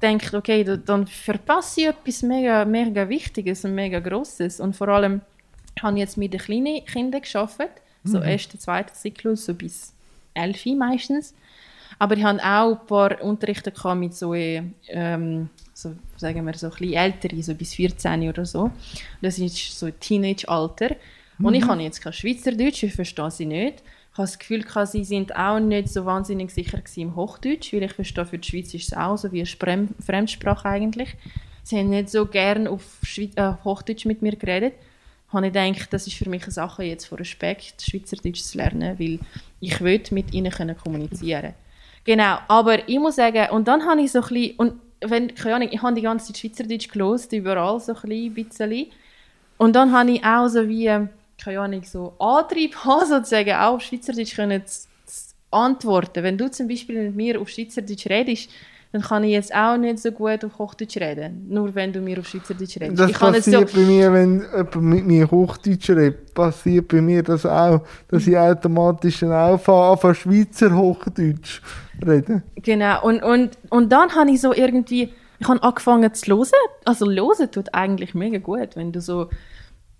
gedacht, 0.00 0.34
okay, 0.34 0.64
da- 0.64 0.76
dann 0.76 1.06
verpasse 1.06 1.82
ich 1.82 1.86
etwas 1.88 2.22
mega, 2.22 2.64
mega 2.64 3.08
Wichtiges 3.08 3.64
und 3.64 3.74
mega 3.74 4.00
Grosses. 4.00 4.58
Und 4.58 4.74
vor 4.74 4.88
allem 4.88 5.20
habe 5.82 5.96
ich 5.96 6.00
jetzt 6.00 6.16
mit 6.16 6.32
den 6.32 6.40
kleinen 6.40 6.84
Kindern 6.84 7.22
geschafft, 7.22 7.60
so 8.04 8.18
ersten, 8.18 8.58
zweiten 8.58 8.94
Zyklus, 8.94 9.46
so 9.46 9.54
bis 9.54 9.92
elf 10.34 10.64
meistens. 10.66 11.34
Aber 11.98 12.16
ich 12.16 12.24
hatte 12.24 12.42
auch 12.44 12.80
ein 12.80 12.86
paar 12.86 13.22
Unterrichte 13.22 13.72
mit 13.94 14.14
so, 14.14 14.34
ähm, 14.34 15.48
so, 15.72 15.94
sagen 16.16 16.44
wir, 16.44 16.54
so 16.54 16.66
ein 16.66 16.72
bisschen 16.72 16.94
älteren, 16.94 17.42
so 17.42 17.54
bis 17.54 17.74
14 17.74 18.28
oder 18.28 18.44
so. 18.44 18.70
Das 19.20 19.38
ist 19.38 19.78
so 19.78 19.88
Teenage-Alter. 19.88 20.96
Und 21.40 21.54
ich 21.54 21.64
habe 21.64 21.82
jetzt 21.82 22.00
kein 22.00 22.12
Schweizerdeutsch, 22.12 22.82
ich 22.82 22.94
verstehe 22.94 23.30
sie 23.30 23.46
nicht. 23.46 23.82
Ich 24.12 24.18
habe 24.18 24.28
das 24.28 24.38
Gefühl, 24.38 24.64
sie 24.86 25.04
sind 25.04 25.34
auch 25.34 25.58
nicht 25.58 25.88
so 25.88 26.04
wahnsinnig 26.04 26.50
sicher 26.50 26.80
im 26.96 27.16
Hochdeutsch, 27.16 27.72
weil 27.72 27.84
ich 27.84 27.92
verstehe, 27.92 28.26
für 28.26 28.38
die 28.38 28.48
Schweiz 28.48 28.74
ist 28.74 28.88
es 28.88 28.96
auch 28.96 29.16
so 29.16 29.32
wie 29.32 29.44
eine 29.44 29.88
Fremdsprache 30.04 30.68
eigentlich. 30.68 31.16
Sie 31.62 31.78
haben 31.78 31.90
nicht 31.90 32.10
so 32.10 32.26
gern 32.26 32.66
auf 32.66 33.00
äh, 33.16 33.52
Hochdeutsch 33.64 34.04
mit 34.04 34.22
mir 34.22 34.36
geredet. 34.36 34.74
Habe 35.32 35.46
ich 35.46 35.52
gedacht, 35.52 35.92
das 35.92 36.06
ist 36.06 36.16
für 36.16 36.28
mich 36.28 36.42
eine 36.42 36.52
Sache 36.52 36.84
jetzt 36.84 37.06
von 37.06 37.18
Respekt, 37.18 37.82
Schweizerdeutsch 37.82 38.42
zu 38.42 38.58
lernen, 38.58 38.98
weil 38.98 39.18
ich 39.60 39.80
will 39.80 40.02
mit 40.10 40.34
ihnen 40.34 40.52
können 40.52 40.76
kommunizieren 40.76 41.54
Genau, 42.04 42.38
aber 42.48 42.88
ich 42.88 42.98
muss 42.98 43.16
sagen, 43.16 43.50
und 43.50 43.68
dann 43.68 43.86
habe 43.86 44.02
ich 44.02 44.10
so 44.10 44.20
ein 44.20 44.28
bisschen, 44.28 44.56
und 44.56 44.74
wenn, 45.00 45.34
keine 45.34 45.56
Ahnung, 45.56 45.68
ich 45.70 45.82
habe 45.82 45.94
die 45.94 46.02
ganze 46.02 46.26
Zeit 46.26 46.38
Schweizerdeutsch 46.38 46.88
gelost, 46.88 47.32
überall 47.32 47.78
so 47.80 47.94
ein 47.94 48.34
bisschen. 48.34 48.86
Und 49.58 49.74
dann 49.74 49.92
habe 49.92 50.12
ich 50.12 50.24
auch 50.24 50.48
so 50.48 50.68
wie, 50.68 50.86
keine 51.42 51.60
Ahnung, 51.60 51.82
so 51.84 52.14
Antrieb 52.18 52.74
haben, 52.84 53.06
sozusagen, 53.06 53.52
auch 53.52 53.74
auf 53.74 53.82
Schweizerdeutsch 53.82 54.34
können 54.34 54.66
zu, 54.66 54.88
zu 55.06 55.34
antworten. 55.50 56.24
Wenn 56.24 56.38
du 56.38 56.50
zum 56.50 56.68
Beispiel 56.68 57.04
mit 57.04 57.16
mir 57.16 57.40
auf 57.40 57.48
Schweizerdeutsch 57.48 58.06
redest, 58.06 58.50
dann 58.92 59.00
kann 59.00 59.24
ich 59.24 59.30
jetzt 59.30 59.54
auch 59.54 59.78
nicht 59.78 59.98
so 59.98 60.12
gut 60.12 60.44
auf 60.44 60.58
Hochdeutsch 60.58 60.98
reden. 60.98 61.46
Nur 61.48 61.74
wenn 61.74 61.94
du 61.94 62.00
mir 62.00 62.18
auf 62.18 62.28
Schweizerdeutsch 62.28 62.78
redest. 62.78 62.98
Das 62.98 63.10
ich 63.10 63.18
passiert 63.18 63.72
bei 63.72 63.80
mir, 63.80 64.12
wenn 64.12 64.40
jemand 64.40 64.76
mit 64.76 65.06
mir 65.06 65.30
Hochdeutsch 65.30 65.88
redet, 65.90 66.34
passiert 66.34 66.88
bei 66.88 67.00
mir 67.00 67.22
das 67.22 67.46
auch, 67.46 67.80
dass 68.08 68.26
ich 68.26 68.36
automatisch 68.36 69.20
dann 69.20 69.32
auch 69.32 69.92
anfange 69.92 70.14
Schweizer 70.14 70.76
Hochdeutsch 70.76 71.62
reden. 72.06 72.42
Genau, 72.56 73.02
und, 73.02 73.22
und, 73.22 73.56
und 73.70 73.90
dann 73.90 74.14
habe 74.14 74.30
ich 74.30 74.42
so 74.42 74.52
irgendwie, 74.52 75.10
ich 75.38 75.48
habe 75.48 75.62
angefangen 75.62 76.12
zu 76.12 76.30
hören. 76.36 76.50
Also 76.84 77.08
hören 77.08 77.50
tut 77.50 77.72
eigentlich 77.72 78.14
mega 78.14 78.38
gut, 78.38 78.76
wenn 78.76 78.92
du 78.92 79.00
so 79.00 79.30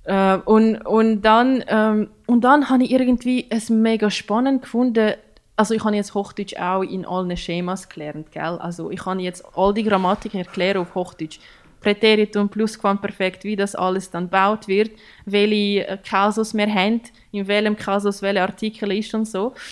äh, 0.04 0.36
und, 0.36 0.76
und 0.84 1.22
dann, 1.22 1.64
ähm, 1.66 2.10
und 2.26 2.42
dann 2.44 2.68
habe 2.68 2.84
ich 2.84 2.90
irgendwie 2.90 3.46
es 3.48 3.70
mega 3.70 4.10
spannend 4.10 4.62
gefunden. 4.62 5.14
Also 5.56 5.74
ich 5.74 5.84
habe 5.84 5.94
jetzt 5.94 6.14
Hochdeutsch 6.14 6.54
auch 6.56 6.82
in 6.82 7.04
allen 7.04 7.36
Schemas 7.36 7.88
gelernt, 7.88 8.32
gell? 8.32 8.58
Also 8.58 8.90
ich 8.90 9.00
kann 9.00 9.20
jetzt 9.20 9.44
all 9.54 9.74
die 9.74 9.84
Grammatik 9.84 10.34
erklären 10.34 10.78
auf 10.78 10.94
Hochdeutsch. 10.94 11.38
Präteritum, 11.80 12.48
Plusquamperfekt, 12.48 13.42
wie 13.42 13.56
das 13.56 13.74
alles 13.74 14.08
dann 14.10 14.24
gebaut 14.26 14.68
wird, 14.68 14.92
welche 15.26 15.86
äh, 15.88 15.98
Kasus 16.08 16.54
wir 16.54 16.72
haben, 16.72 17.00
in 17.32 17.46
welchem 17.48 17.76
Kasus 17.76 18.22
welcher 18.22 18.42
Artikel 18.42 18.92
ist 18.92 19.12
und 19.14 19.26
so. 19.26 19.52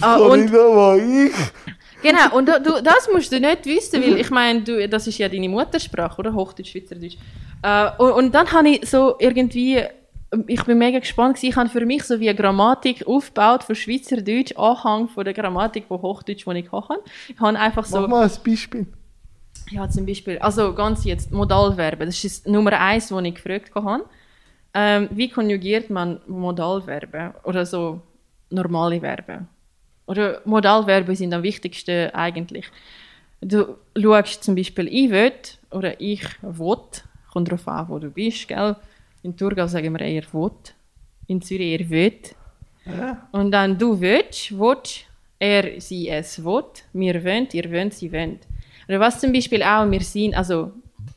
Ah, 0.00 0.18
Kann 0.18 0.22
und- 0.50 1.26
ich? 1.26 1.32
Genau, 2.02 2.36
und 2.36 2.48
du, 2.48 2.60
du, 2.60 2.82
das 2.82 3.08
musst 3.12 3.30
du 3.30 3.38
nicht 3.38 3.64
wissen, 3.64 4.02
weil 4.02 4.18
ich 4.18 4.28
meine, 4.40 4.60
du, 4.62 4.88
das 4.88 5.06
ist 5.06 5.18
ja 5.18 5.28
deine 5.28 5.48
Muttersprache, 5.48 6.18
oder? 6.18 6.34
Hochdeutsch, 6.34 6.72
Schweizerdeutsch. 6.72 7.16
Äh, 7.62 7.90
und, 7.98 8.10
und 8.10 8.34
dann 8.34 8.50
habe 8.50 8.70
ich 8.70 8.88
so 8.90 9.14
irgendwie, 9.20 9.80
ich 10.46 10.64
bin 10.64 10.78
mega 10.78 10.98
gespannt 10.98 11.42
ich 11.42 11.56
habe 11.56 11.68
für 11.68 11.84
mich 11.84 12.04
so 12.04 12.20
wie 12.20 12.28
eine 12.28 12.38
Grammatik 12.38 13.06
aufgebaut 13.06 13.64
für 13.64 13.74
Schweizerdeutsch, 13.74 14.56
Anhang 14.56 15.08
von 15.08 15.24
der 15.24 15.34
Grammatik 15.34 15.86
von 15.86 16.00
Hochdeutsch, 16.02 16.46
die 16.46 16.58
ich 16.58 16.72
hatte. 16.72 17.00
Ich 17.28 17.40
habe 17.40 17.58
einfach 17.58 17.84
so... 17.84 18.00
Mach 18.00 18.08
mal 18.08 18.24
ein 18.24 18.30
Beispiel. 18.44 18.86
Ja, 19.70 19.88
zum 19.88 20.06
Beispiel, 20.06 20.38
also 20.38 20.74
ganz 20.74 21.04
jetzt 21.04 21.32
Modalverben, 21.32 22.06
das 22.06 22.22
ist 22.22 22.44
das 22.44 22.52
Nummer 22.52 22.78
eins, 22.78 23.10
was 23.10 23.24
ich 23.24 23.34
gefragt 23.34 23.74
habe. 23.74 24.04
Ähm, 24.74 25.08
wie 25.12 25.28
konjugiert 25.28 25.88
man 25.88 26.20
Modalverben 26.26 27.32
oder 27.44 27.64
so 27.64 28.02
normale 28.50 29.00
Verben? 29.00 29.48
Oder 30.06 30.42
Modalverben 30.44 31.14
sind 31.14 31.32
am 31.32 31.42
wichtigsten 31.42 32.10
eigentlich. 32.10 32.66
Du 33.40 33.76
schaust 33.96 34.44
zum 34.44 34.54
Beispiel 34.54 34.88
«ich 34.88 35.10
will» 35.10 35.32
oder 35.70 36.00
«ich 36.00 36.24
will», 36.42 36.78
kommt 37.32 37.48
darauf 37.48 37.68
an, 37.68 37.88
wo 37.88 37.98
du 37.98 38.10
bist, 38.10 38.48
gell? 38.48 38.76
In 39.24 39.34
Thurgau 39.34 39.66
sagen 39.66 39.94
wir 39.94 40.02
eher 40.02 40.24
«will», 40.34 40.50
in 41.28 41.40
Zürich 41.40 41.80
eher 41.80 41.88
«will». 41.88 42.12
Und 43.32 43.52
dann 43.52 43.78
«du 43.78 43.98
willst», 43.98 44.52
«willst», 44.52 45.06
«er», 45.38 45.80
«sie», 45.80 46.10
«es», 46.10 46.44
«will», 46.44 46.64
«wir 46.92 47.24
wollen», 47.24 47.48
«ihr 47.54 47.72
wollt», 47.72 47.94
«sie 47.94 48.12
wollen». 48.12 48.38
Oder 48.86 49.00
was 49.00 49.18
zum 49.18 49.32
Beispiel 49.32 49.62
auch 49.62 49.90
«wir 49.90 50.02
sind», 50.02 50.34
also 50.34 50.72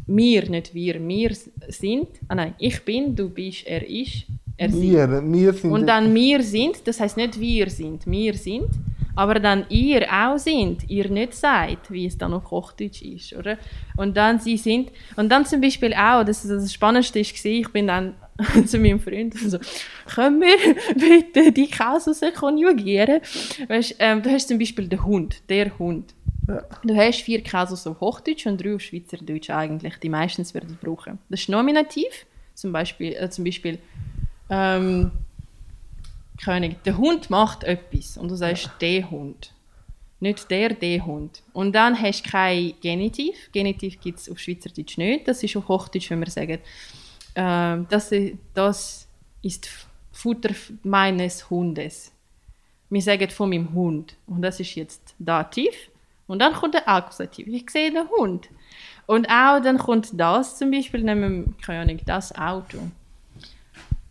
«wir», 0.05 0.49
nicht 0.49 0.73
«wir», 0.73 1.05
«wir 1.05 1.35
sind», 1.67 2.07
ah 2.29 2.35
nein, 2.35 2.55
«ich 2.59 2.81
bin», 2.85 3.13
«du 3.13 3.29
bist», 3.29 3.67
«er 3.67 3.85
ist», 3.85 4.23
«er 4.55 4.69
sind». 4.69 4.83
Wir, 4.83 5.09
wir 5.09 5.51
sind 5.51 5.71
Und 5.73 5.85
dann 5.85 6.15
wir 6.15 6.41
sind, 6.41 6.87
das 6.87 7.01
heißt 7.01 7.17
nicht 7.17 7.37
wir 7.37 7.69
sind, 7.69 8.07
wir 8.07 8.35
sind, 8.35 8.69
aber 9.17 9.39
dann 9.39 9.65
ihr 9.69 10.07
auch 10.13 10.37
sind, 10.37 10.87
ihr 10.91 11.09
nicht 11.09 11.33
seid, 11.33 11.79
wie 11.89 12.05
es 12.05 12.19
dann 12.19 12.33
auf 12.33 12.51
Hochdeutsch 12.51 13.01
ist, 13.01 13.33
oder? 13.33 13.57
Und 13.95 14.15
dann 14.15 14.39
sie 14.39 14.57
sind, 14.57 14.91
und 15.15 15.29
dann 15.29 15.43
zum 15.43 15.59
Beispiel 15.59 15.91
auch, 15.95 16.23
das, 16.23 16.47
das 16.47 16.71
Spannendste 16.71 17.19
war, 17.19 17.51
ich 17.51 17.67
bin 17.69 17.87
dann 17.87 18.13
zu 18.67 18.77
meinem 18.77 18.99
Freund 18.99 19.33
und 19.41 19.49
so, 19.49 19.57
können 20.05 20.41
wir 20.41 20.75
bitte 20.95 21.51
die 21.51 21.67
Kasus 21.67 22.21
konjugieren? 22.35 23.21
Weißt, 23.67 23.95
ähm, 23.97 24.21
du 24.21 24.29
hast 24.29 24.49
zum 24.49 24.59
Beispiel 24.59 24.87
den 24.87 25.03
Hund, 25.03 25.41
der 25.49 25.75
Hund. 25.79 26.13
Ja. 26.47 26.63
Du 26.83 26.95
hast 26.95 27.21
vier 27.21 27.41
Kasus 27.41 27.87
auf 27.87 27.99
Hochdeutsch 27.99 28.45
und 28.45 28.63
drei 28.63 28.75
auf 28.75 28.81
Schweizerdeutsch 28.81 29.49
eigentlich, 29.49 29.97
die 29.97 30.09
meistens 30.09 30.53
werden 30.53 30.77
brauchen. 30.79 31.17
Das 31.29 31.39
ist 31.39 31.49
Nominativ, 31.49 32.27
zum 32.53 32.71
Beispiel, 32.71 33.13
äh, 33.13 33.31
zum 33.31 33.45
Beispiel 33.45 33.79
ähm, 34.51 35.11
Ahnung, 36.45 36.75
der 36.85 36.97
Hund 36.97 37.29
macht 37.29 37.63
etwas 37.63 38.17
und 38.17 38.29
du 38.29 38.35
sagst 38.35 38.69
der 38.79 39.09
Hund. 39.09 39.53
Nicht 40.19 40.49
der, 40.49 40.69
der 40.69 41.05
Hund. 41.05 41.43
Und 41.53 41.73
dann 41.73 41.99
hast 41.99 42.25
du 42.25 42.29
kein 42.29 42.73
Genitiv. 42.81 43.35
Genitiv 43.51 43.99
gibt 43.99 44.19
es 44.19 44.29
auf 44.29 44.39
Schweizerdeutsch 44.39 44.97
nicht. 44.97 45.27
Das 45.27 45.43
ist 45.43 45.55
auf 45.55 45.67
Hochdeutsch, 45.67 46.09
wenn 46.09 46.19
wir 46.19 46.29
sagen, 46.29 46.59
ähm, 47.35 47.85
das, 47.89 48.11
das 48.53 49.07
ist 49.43 49.69
Futter 50.11 50.55
meines 50.83 51.49
Hundes. 51.49 52.11
Wir 52.89 53.01
sagen 53.01 53.29
von 53.29 53.49
meinem 53.49 53.73
Hund. 53.73 54.15
Und 54.25 54.41
das 54.41 54.59
ist 54.59 54.73
jetzt 54.75 55.13
Dativ. 55.19 55.91
Und 56.25 56.39
dann 56.39 56.53
kommt 56.53 56.73
der 56.73 56.87
Akkusativ. 56.89 57.47
Ich 57.47 57.69
sehe 57.69 57.91
den 57.91 58.09
Hund. 58.09 58.49
Und 59.05 59.29
auch 59.29 59.61
dann 59.61 59.77
kommt 59.77 60.09
das 60.19 60.57
zum 60.57 60.71
Beispiel, 60.71 61.03
nehmen 61.03 61.45
wir, 61.45 61.53
keine 61.63 61.81
Ahnung, 61.81 61.99
das 62.05 62.35
Auto. 62.35 62.79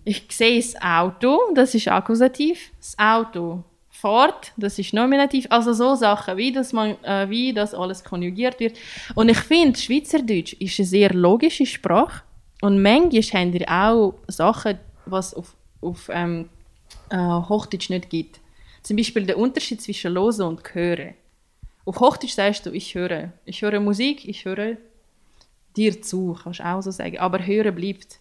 Ich 0.09 0.25
sehe 0.31 0.61
das 0.61 0.81
Auto, 0.81 1.53
das 1.53 1.75
ist 1.75 1.89
Akkusativ. 1.89 2.71
Das 2.79 2.97
Auto 2.97 3.65
fährt, 3.91 4.53
das 4.57 4.79
ist 4.79 4.93
Nominativ. 4.93 5.49
Also 5.51 5.73
so 5.73 5.97
Sachen, 5.97 6.37
wie 6.37 6.53
das, 6.53 6.73
man, 6.73 6.91
äh, 7.03 7.29
wie 7.29 7.53
das 7.53 7.75
alles 7.75 8.05
konjugiert 8.05 8.61
wird. 8.61 8.79
Und 9.17 9.31
ich 9.31 9.39
finde, 9.39 9.77
Schweizerdeutsch 9.77 10.53
ist 10.61 10.79
eine 10.79 10.87
sehr 10.87 11.13
logische 11.13 11.67
Sprache. 11.67 12.23
Und 12.63 12.81
manchmal 12.81 13.43
haben 13.43 13.53
wir 13.53 13.69
auch 13.69 14.15
Sachen, 14.29 14.79
was 15.07 15.35
auf, 15.35 15.57
auf 15.81 16.09
ähm, 16.13 16.51
äh, 17.11 17.17
Hochdeutsch 17.17 17.91
nicht 17.91 18.09
gibt. 18.09 18.39
Zum 18.85 18.97
Beispiel 18.97 19.27
der 19.27 19.39
Unterschied 19.39 19.83
zwischen 19.83 20.13
Losen 20.13 20.47
und 20.47 20.73
Hören. 20.73 21.15
Auf 21.85 21.99
Hochdeutsch 21.99 22.35
sagst 22.35 22.65
du, 22.65 22.71
ich 22.71 22.95
höre. 22.95 23.33
Ich 23.45 23.61
höre 23.61 23.81
Musik, 23.81 24.29
ich 24.29 24.45
höre 24.45 24.77
dir 25.77 26.01
zu, 26.01 26.39
kannst 26.41 26.61
du 26.61 26.65
auch 26.65 26.81
so 26.81 26.93
sagen. 26.93 27.19
Aber 27.19 27.45
Hören 27.45 27.75
bleibt. 27.75 28.21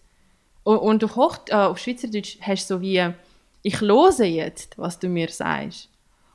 Und, 0.66 0.78
und 0.78 1.04
auf, 1.04 1.14
Hoch, 1.14 1.38
äh, 1.48 1.54
auf 1.54 1.78
Schweizerdeutsch 1.78 2.38
hast 2.40 2.68
du 2.68 2.74
so 2.74 2.80
wie, 2.80 3.00
ich 3.62 3.80
lose 3.80 4.24
jetzt, 4.24 4.76
was 4.76 4.98
du 4.98 5.08
mir 5.08 5.28
sagst. 5.28 5.88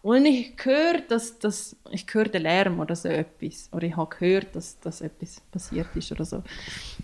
Und 0.03 0.25
ich 0.25 0.53
höre, 0.63 1.01
dass, 1.09 1.37
dass, 1.37 1.75
ich 1.91 2.05
höre 2.11 2.29
den 2.29 2.43
Lärm 2.43 2.79
oder 2.79 2.95
so 2.95 3.09
etwas. 3.09 3.67
Oder 3.73 3.87
ich 3.87 3.95
habe 3.97 4.09
gehört, 4.17 4.47
dass, 4.55 4.79
dass 4.79 5.01
etwas 5.01 5.41
passiert 5.51 5.85
ist 5.95 6.11
oder 6.13 6.23
so. 6.25 6.41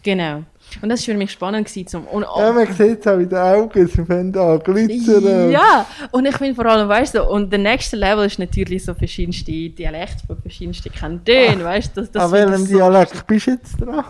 Genau. 0.01 0.43
Und 0.81 0.87
das 0.89 1.01
war 1.05 1.13
für 1.13 1.17
mich 1.17 1.31
spannend. 1.31 1.67
Gewesen, 1.67 1.85
zum, 1.87 2.05
und, 2.07 2.23
Ja, 2.23 2.51
man 2.53 2.65
sieht 2.73 3.01
es 3.01 3.07
auch 3.07 3.19
in 3.19 3.27
den 3.29 3.37
Augen, 3.37 3.87
sie 3.87 4.05
fangen 4.05 4.35
an 4.35 4.59
glitzern. 4.59 5.51
ja, 5.51 5.85
und 6.11 6.25
ich 6.25 6.37
finde 6.37 6.55
vor 6.55 6.65
allem, 6.65 6.87
weißt 6.87 7.15
du, 7.15 7.23
und 7.29 7.51
der 7.51 7.59
nächste 7.59 7.97
Level 7.97 8.25
ist 8.25 8.39
natürlich 8.39 8.85
so 8.85 8.93
verschiedenste 8.95 9.51
Dialekte 9.51 10.25
von 10.25 10.41
verschiedensten 10.41 10.91
Kantonen, 10.93 11.61
weißt 11.63 11.95
du. 11.95 12.01
Das, 12.01 12.11
das 12.11 12.23
An 12.23 12.31
welchem 12.31 12.65
so- 12.65 12.77
Dialekt 12.77 13.27
bist 13.27 13.47
du 13.47 13.51
jetzt 13.51 13.75
dran? 13.81 14.05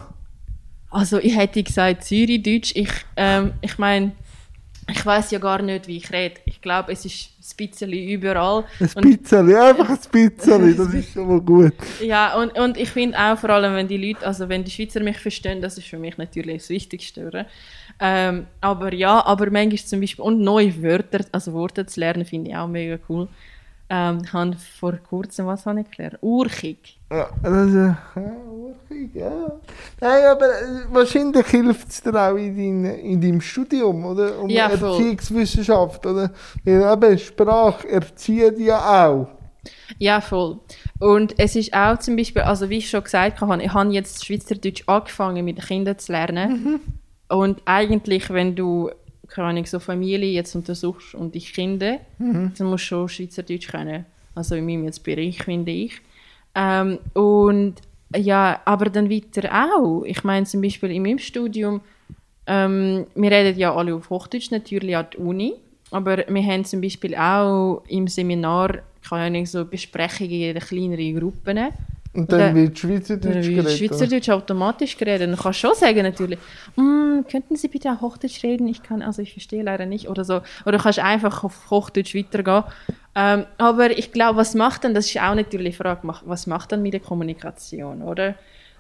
Also 0.98 1.20
ich 1.20 1.38
hätte 1.38 1.62
gesagt 1.62 2.06
Zürichdeutsch. 2.06 2.72
Ich, 2.76 2.90
ähm, 3.18 3.54
ich 3.62 3.78
meine, 3.78 4.14
ich 4.90 5.06
weiß 5.06 5.30
ja 5.30 5.38
gar 5.38 5.62
nicht, 5.62 5.88
wie 5.88 5.98
ich 5.98 6.12
rede. 6.12 6.42
Ich 6.46 6.60
glaube, 6.60 6.92
es 6.92 7.06
ist 7.06 7.30
ein 7.40 7.68
bisschen 7.68 7.94
überall. 7.94 8.64
Ein 8.80 9.18
bisschen, 9.20 9.56
einfach 9.56 9.90
ein 9.90 10.00
bisschen, 10.12 10.78
das 10.78 10.94
ist 10.96 11.14
schon 11.14 11.28
mal 11.28 11.40
gut. 11.40 11.74
Ja, 12.02 12.36
und, 12.36 12.58
und 12.58 12.78
ich 12.78 12.90
finde 12.90 13.16
auch 13.16 13.38
vor 13.38 13.52
allem, 13.52 13.76
wenn 13.76 13.88
die 13.88 13.98
Leute, 13.98 14.26
also 14.26 14.50
wenn 14.50 14.64
die 14.64 14.72
Schweizer 14.72 15.02
mich 15.02 15.20
verstehen, 15.20 15.62
das 15.62 15.78
ist 15.78 15.86
für 15.86 16.00
mich 16.00 16.18
natürlich 16.18 16.64
das 16.64 16.70
Wichtigste, 16.70 17.28
oder? 17.28 17.46
Ähm, 18.00 18.48
aber 18.60 18.92
ja, 18.92 19.24
aber 19.24 19.52
manchmal 19.52 19.78
zum 19.78 20.00
Beispiel, 20.00 20.26
und 20.26 20.42
neue 20.42 20.82
Wörter, 20.82 21.26
also 21.32 21.54
Worte 21.54 21.86
zu 21.86 22.00
lernen, 22.00 22.26
finde 22.26 22.50
ich 22.50 22.58
auch 22.58 22.68
mega 22.68 22.98
cool. 23.08 23.28
Ähm, 23.90 24.22
ich 24.24 24.34
habe 24.34 24.56
vor 24.80 24.94
kurzem, 24.98 25.46
was 25.46 25.66
habe 25.66 25.82
ich 25.82 25.92
gelernt? 25.92 26.18
Urchig. 26.22 27.00
Ja, 27.10 27.30
das 27.42 27.74
ja, 27.74 27.98
urchig, 28.52 29.16
ja. 29.16 29.52
Nein, 30.02 30.26
aber 30.26 30.46
äh, 30.46 30.94
wahrscheinlich 30.94 31.48
hilft 31.48 31.90
es 31.90 32.02
dir 32.02 32.14
auch 32.14 32.36
in, 32.36 32.84
dein, 32.84 33.00
in 33.00 33.22
deinem 33.22 33.42
Studium, 33.42 34.06
oder? 34.06 34.40
Um 34.40 34.50
Ja, 34.50 34.70
voll. 34.70 34.90
Erziehungswissenschaft, 34.90 36.06
oder? 36.06 36.32
Weil 36.66 36.94
eben 36.94 37.18
Sprache 37.18 37.88
erzieht 37.88 38.60
ja 38.60 39.08
auch. 39.08 39.28
Ja, 39.98 40.20
voll. 40.22 40.60
Und 41.00 41.40
es 41.40 41.56
ist 41.56 41.74
auch 41.74 41.98
zum 42.00 42.16
Beispiel, 42.18 42.42
also 42.42 42.70
wie 42.70 42.78
ich 42.78 42.90
schon 42.90 43.04
gesagt 43.04 43.40
habe, 43.40 43.64
ich 43.64 43.74
habe 43.74 43.92
jetzt 43.92 44.26
Schweizerdeutsch 44.26 44.84
angefangen 44.88 45.46
mit 45.46 45.58
den 45.58 45.66
Kindern 45.66 45.98
zu 45.98 46.12
lernen. 46.12 46.82
Und 47.30 47.62
eigentlich, 47.66 48.30
wenn 48.30 48.56
du, 48.56 48.90
keine 49.28 49.48
Ahnung, 49.50 49.66
so 49.66 49.80
Familie 49.80 50.32
jetzt 50.32 50.56
untersuchst 50.56 51.16
und 51.16 51.36
die 51.36 51.40
Kinder, 51.40 52.00
dann 52.58 52.68
musst 52.68 52.86
du 52.86 52.88
schon 52.88 53.10
Schweizerdeutsch 53.10 53.68
können. 53.68 54.06
Also 54.36 54.56
in 54.56 54.66
meinem 54.66 54.86
jetzt 54.86 55.04
Bereich, 55.04 55.44
finde 55.44 55.72
ich. 55.72 55.94
Ähm, 56.56 57.00
und 57.14 57.76
ja, 58.16 58.62
aber 58.66 58.90
dann 58.90 59.10
weiter 59.10 59.50
auch. 59.52 60.04
Ich 60.04 60.24
meine 60.24 60.46
zum 60.46 60.62
Beispiel 60.62 60.92
in 60.92 61.04
meinem 61.04 61.20
Studium, 61.20 61.82
ähm, 62.46 63.06
wir 63.16 63.32
reden 63.32 63.60
ja 63.60 63.76
alle 63.76 63.96
auf 63.96 64.10
Hochdeutsch 64.10 64.52
natürlich 64.52 64.96
an 64.96 65.08
der 65.12 65.20
Uni, 65.20 65.54
aber 65.92 66.18
wir 66.28 66.44
haben 66.44 66.64
zum 66.66 66.82
Beispiel 66.82 67.16
auch 67.16 67.84
im 67.88 68.08
Seminar 68.08 68.84
keine 69.08 69.24
Ahnung, 69.24 69.46
so 69.46 69.66
Besprechungen 69.66 70.56
in 70.56 70.60
kleineren 70.60 71.20
Gruppen. 71.20 71.58
Und 72.18 72.32
dann 72.32 72.56
wird 72.56 72.80
Schweizerdeutsch 72.80 73.36
Dann 73.36 73.44
wird 73.44 73.66
geredet. 73.66 73.72
Schweizerdeutsch 73.78 74.30
automatisch 74.30 74.98
geredet. 74.98 75.32
Du 75.32 75.38
kannst 75.40 75.60
schon 75.60 75.76
sagen 75.76 76.02
natürlich, 76.02 76.40
«Mm, 76.76 77.20
könnten 77.30 77.56
Sie 77.56 77.68
bitte 77.68 77.92
auch 77.92 78.02
Hochdeutsch 78.02 78.44
reden? 78.44 78.68
Ich 78.68 78.82
kann, 78.82 79.04
also 79.04 79.22
ich 79.22 79.34
verstehe 79.34 79.62
leider 79.62 79.86
nicht 79.86 80.10
oder 80.10 80.24
so. 80.26 80.42
Oder 80.66 80.78
du 80.78 80.84
kannst 80.84 80.98
einfach 80.98 81.44
auf 81.44 81.70
Hochdeutsch 81.70 82.16
weitergehen. 82.16 82.64
Ähm, 83.14 83.46
aber 83.60 83.92
ich 83.96 84.12
glaube, 84.12 84.38
was 84.38 84.56
macht 84.56 84.84
dann, 84.84 84.96
das 84.96 85.06
ist 85.06 85.22
auch 85.22 85.36
natürlich 85.36 85.76
die 85.76 85.84
Frage, 85.84 86.02
was 86.26 86.48
macht 86.48 86.72
dann 86.72 86.82
mit 86.82 86.94
der 86.94 87.02
Kommunikation, 87.02 88.02
oder? 88.02 88.34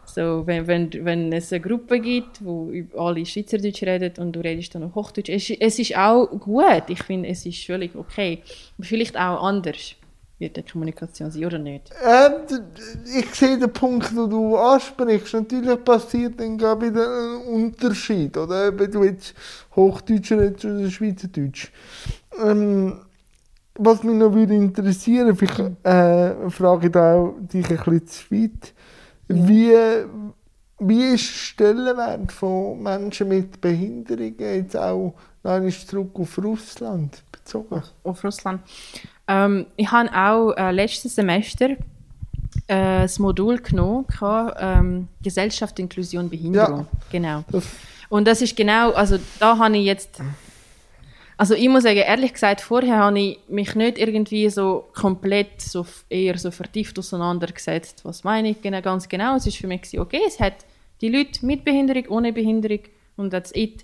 So, 0.06 0.48
wenn, 0.48 0.66
wenn, 0.66 0.90
wenn 1.06 1.32
es 1.32 1.54
eine 1.54 1.62
Gruppe 1.62 2.00
gibt, 2.00 2.44
wo 2.44 2.72
alle 2.98 3.24
Schweizerdeutsch 3.24 3.84
reden 3.84 4.14
und 4.18 4.36
du 4.36 4.40
redest 4.40 4.74
dann 4.74 4.84
auf 4.84 4.96
Hochdeutsch, 4.96 5.30
es, 5.30 5.52
es 5.52 5.78
ist 5.78 5.96
auch 5.96 6.26
gut. 6.28 6.84
Ich 6.88 7.04
finde, 7.04 7.30
es 7.30 7.46
ist 7.46 7.66
völlig 7.66 7.94
okay. 7.96 8.42
Aber 8.78 8.88
vielleicht 8.88 9.16
auch 9.16 9.44
anders 9.44 9.96
wird 10.40 10.58
die 10.58 10.64
Kommunikation 10.64 11.32
sein, 11.32 11.46
oder 11.46 11.58
nicht? 11.58 11.92
Ähm, 12.04 12.34
ich 13.18 13.34
sehe 13.34 13.58
den 13.58 13.74
Punkt, 13.74 14.12
den 14.12 14.30
du 14.30 14.56
ansprichst. 14.56 15.34
Natürlich 15.34 15.84
passiert 15.84 16.40
dann 16.40 16.58
gerade 16.58 16.86
wieder 16.86 17.08
ein 17.08 17.64
Unterschied, 17.64 18.38
oder? 18.38 18.78
Wenn 18.78 18.92
du 18.92 19.04
jetzt 19.04 19.34
Hochdeutsch 19.76 20.32
redest 20.32 20.66
oder 20.66 20.90
Schweizerdeutsch. 20.90 21.72
Ähm, 22.44 23.00
was 23.80 24.04
mich 24.04 24.16
noch 24.16 24.34
würde 24.34 24.56
interessieren, 24.56 25.36
vielleicht 25.36 25.86
äh, 25.86 26.50
frage 26.50 26.88
ich 26.88 26.92
da 26.92 27.16
auch 27.16 27.36
dich 27.40 27.70
ein 27.70 27.78
bisschen 27.78 28.08
zu 28.08 28.32
weit. 28.32 28.74
Wie, 29.28 29.74
wie 30.80 31.04
ist 31.14 31.28
der 31.60 31.74
Stellenwert 31.74 32.32
von 32.32 32.82
Menschen 32.82 33.28
mit 33.28 33.60
Behinderungen 33.60 34.36
jetzt 34.40 34.78
auch 34.78 35.14
noch 35.44 35.52
einmal 35.52 35.72
zurück 35.72 36.12
auf 36.14 36.38
Russland 36.38 37.24
bezogen? 37.32 37.84
auf 38.04 38.24
Russland. 38.24 38.62
Ähm, 39.28 39.66
ich 39.76 39.92
habe 39.92 40.10
auch 40.14 40.52
äh, 40.54 40.72
letztes 40.72 41.16
Semester 41.16 41.72
äh, 42.68 43.02
das 43.02 43.20
Modul 43.20 43.58
genommen, 43.60 44.06
ähm, 44.60 45.08
Gesellschaft, 45.22 45.80
Inklusion, 45.80 46.30
Behinderung. 46.30 46.80
Ja. 46.80 46.88
Genau. 47.12 47.44
Und 48.10 48.28
das 48.28 48.42
ist 48.42 48.56
genau, 48.56 48.92
also 48.92 49.18
da 49.40 49.58
habe 49.58 49.78
ich 49.78 49.86
jetzt, 49.86 50.22
also 51.38 51.54
ich 51.54 51.68
muss 51.68 51.84
sagen, 51.84 51.98
ehrlich 51.98 52.34
gesagt, 52.34 52.62
vorher 52.62 52.98
habe 52.98 53.20
ich 53.20 53.40
mich 53.48 53.76
nicht 53.76 53.98
irgendwie 53.98 54.50
so 54.50 54.86
komplett 54.94 55.62
so 55.62 55.86
eher 56.10 56.38
so 56.38 56.52
vertieft 56.52 56.98
auseinandergesetzt. 56.98 58.06
Was 58.06 58.24
meine 58.24 58.50
ich 58.50 58.62
genau, 58.62 58.82
ganz 58.82 59.10
genau? 59.10 59.36
Es 59.36 59.46
ist 59.46 59.58
für 59.58 59.68
mich 59.68 60.00
okay, 60.00 60.22
es 60.26 60.40
hat 60.40 60.56
die 61.02 61.10
Leute 61.10 61.46
mit 61.46 61.64
Behinderung, 61.66 62.08
ohne 62.10 62.32
Behinderung 62.32 62.80
und 63.18 63.32
that's 63.32 63.52
it. 63.54 63.84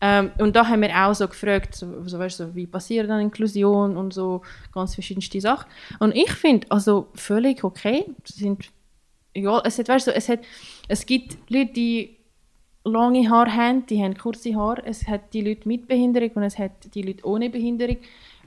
Ähm, 0.00 0.30
und 0.38 0.54
da 0.54 0.68
haben 0.68 0.82
wir 0.82 0.94
auch 0.94 1.14
so 1.14 1.26
gefragt, 1.26 1.74
so, 1.74 2.06
so, 2.06 2.18
weißt, 2.18 2.36
so, 2.36 2.54
wie 2.54 2.66
passiert 2.66 3.08
dann 3.08 3.20
Inklusion 3.20 3.96
und 3.96 4.12
so 4.12 4.42
ganz 4.72 4.94
verschiedenste 4.94 5.40
Sachen. 5.40 5.70
Und 6.00 6.14
ich 6.14 6.30
finde, 6.32 6.66
also 6.70 7.08
völlig 7.14 7.64
okay, 7.64 8.04
sind, 8.24 8.70
egal, 9.32 9.62
es 9.64 9.78
hat, 9.78 9.88
weißt 9.88 10.08
du, 10.08 10.14
es 10.14 10.28
hat, 10.28 10.40
es 10.88 11.06
gibt 11.06 11.38
Leute, 11.50 11.72
die 11.72 12.16
lange 12.84 13.28
Haare 13.28 13.54
haben, 13.54 13.86
die 13.86 14.02
haben 14.02 14.16
kurze 14.16 14.54
Haare. 14.54 14.82
Es 14.84 15.08
hat 15.08 15.32
die 15.32 15.42
Leute 15.42 15.66
mit 15.66 15.88
Behinderung 15.88 16.30
und 16.34 16.42
es 16.42 16.58
hat 16.58 16.94
die 16.94 17.02
Leute 17.02 17.26
ohne 17.26 17.50
Behinderung. 17.50 17.96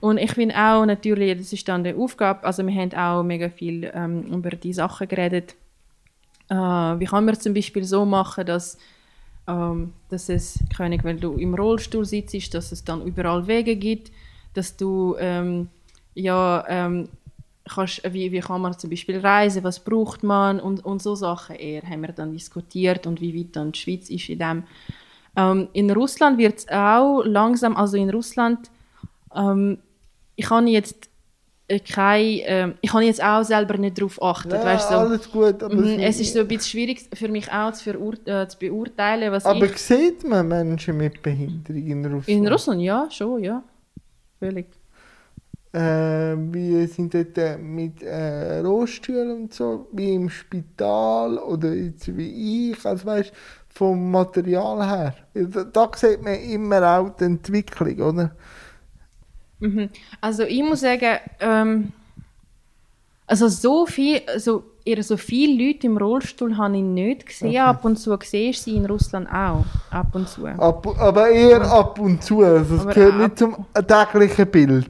Und 0.02 0.18
ich 0.18 0.32
finde 0.32 0.56
auch 0.56 0.86
natürlich, 0.86 1.38
das 1.38 1.52
ist 1.52 1.68
dann 1.68 1.84
die 1.84 1.94
Aufgabe, 1.94 2.46
also 2.46 2.66
wir 2.66 2.74
haben 2.74 2.94
auch 2.94 3.24
mega 3.24 3.50
viel 3.50 3.92
ähm, 3.94 4.22
über 4.24 4.52
die 4.52 4.72
Sachen 4.72 5.08
geredet. 5.08 5.56
Äh, 6.48 6.56
wie 6.56 7.06
kann 7.06 7.26
man 7.26 7.40
zum 7.40 7.54
Beispiel 7.54 7.84
so 7.84 8.06
machen, 8.06 8.46
dass, 8.46 8.78
ähm, 9.50 9.94
dass 10.10 10.30
es, 10.30 10.60
Ahnung, 10.78 11.00
wenn 11.04 11.20
du 11.20 11.34
im 11.34 11.56
Rollstuhl 11.56 12.06
sitzt, 12.06 12.54
dass 12.54 12.72
es 12.72 12.84
dann 12.84 13.02
überall 13.06 13.48
Wege 13.48 13.76
gibt, 13.76 14.12
dass 14.54 14.78
du 14.78 15.16
ähm, 15.20 15.70
ja, 16.14 16.64
ähm, 16.68 17.10
kannst, 17.68 18.02
wie, 18.14 18.32
wie 18.32 18.40
kann 18.40 18.62
man 18.62 18.78
zum 18.78 18.90
Beispiel 18.90 19.20
reisen, 19.20 19.64
was 19.64 19.84
braucht 19.84 20.24
man 20.24 20.60
und, 20.60 20.86
und 20.86 21.02
so 21.02 21.16
Sachen 21.16 21.56
eher 21.56 21.82
haben 21.82 22.02
wir 22.02 22.14
dann 22.14 22.32
diskutiert 22.32 23.08
und 23.08 23.22
wie 23.22 23.38
weit 23.38 23.56
dann 23.56 23.72
die 23.72 23.80
Schweiz 23.80 24.10
ist 24.10 24.30
in 24.30 24.40
dem. 24.40 24.64
Ähm, 25.36 25.68
in 25.74 25.90
Russland 25.92 26.38
wird 26.38 26.60
es 26.60 26.68
auch 26.70 27.24
langsam, 27.24 27.76
also 27.76 27.98
in 27.98 28.10
Russland, 28.10 28.70
ähm, 29.36 29.80
ich 30.36 30.50
habe 30.50 30.70
jetzt 30.70 31.09
kein, 31.78 32.40
ähm, 32.46 32.76
ich 32.82 32.92
habe 32.94 33.04
jetzt 33.04 33.24
auch 33.24 33.44
selber 33.44 33.78
nicht 33.78 33.98
darauf 34.00 34.18
geachtet, 34.18 34.64
ja, 34.64 34.64
weißt 34.64 34.90
so. 34.90 34.96
alles 34.96 35.32
gut, 35.32 35.62
aber 35.64 35.76
Mhm, 35.76 36.00
Es 36.00 36.20
ist 36.20 36.34
so 36.34 36.40
ein 36.40 36.48
bisschen 36.48 36.72
schwierig 36.72 37.08
für 37.14 37.28
mich 37.30 37.52
auch 37.52 37.72
zu, 37.74 37.90
äh, 37.92 38.48
zu 38.48 38.58
beurteilen, 38.60 39.32
was 39.32 39.46
Aber 39.46 39.66
ich... 39.66 39.78
sieht 39.78 40.24
man 40.28 40.48
Menschen 40.48 40.98
mit 40.98 41.22
Behinderung 41.22 41.86
in 41.86 42.06
Russland? 42.06 42.28
In 42.28 42.48
Russland, 42.48 42.82
ja, 42.82 43.08
schon, 43.12 43.44
ja. 43.44 43.64
Völlig. 44.40 44.68
Äh, 45.72 46.36
wie 46.52 46.88
sind 46.88 47.14
dort 47.14 47.38
äh, 47.38 47.58
mit 47.58 48.02
äh, 48.02 48.60
Rollstühlen 48.60 49.44
und 49.44 49.54
so, 49.54 49.88
wie 49.92 50.16
im 50.16 50.28
Spital 50.30 51.38
oder 51.38 51.74
jetzt 51.74 52.16
wie 52.18 52.72
ich, 52.72 52.86
also 52.86 53.06
weißt 53.06 53.32
vom 53.70 54.10
Material 54.12 54.84
her. 54.88 55.16
Da, 55.36 55.64
da 55.66 55.92
sieht 55.96 56.24
man 56.24 56.36
immer 56.40 56.82
auch 56.98 57.12
die 57.12 57.26
Entwicklung, 57.26 58.00
oder? 58.02 58.32
Mhm. 59.60 59.90
Also 60.22 60.44
ich 60.44 60.64
muss 60.64 60.82
sagen, 60.82 61.20
ähm, 61.40 61.92
also 63.28 63.48
so 63.48 63.86
viel, 63.86 64.22
also 64.28 64.64
eher 64.86 65.04
so 65.04 65.18
viele 65.18 65.68
Leute 65.68 65.88
im 65.88 65.98
Rollstuhl 65.98 66.58
habe 66.58 66.78
ich 66.78 66.84
nicht 66.84 67.28
gesehen. 67.28 67.50
Okay. 67.50 67.60
Ab 67.60 67.86
und 67.86 67.98
zu 67.98 68.18
sehe 68.24 68.50
ich 68.50 68.62
sie 68.62 68.76
in 68.76 68.86
Russland 68.86 69.30
auch. 69.30 69.66
Ab 69.92 70.08
und 70.14 70.28
zu. 70.28 70.46
Ab, 70.48 70.88
aber 70.98 71.30
eher 71.30 71.62
ab 71.62 72.00
und 72.00 72.24
zu, 72.24 72.42
also 72.42 72.76
es 72.76 72.88
gehört 72.88 73.18
nicht 73.18 73.38
zum 73.38 73.66
täglichen 73.88 74.48
Bild. 74.48 74.90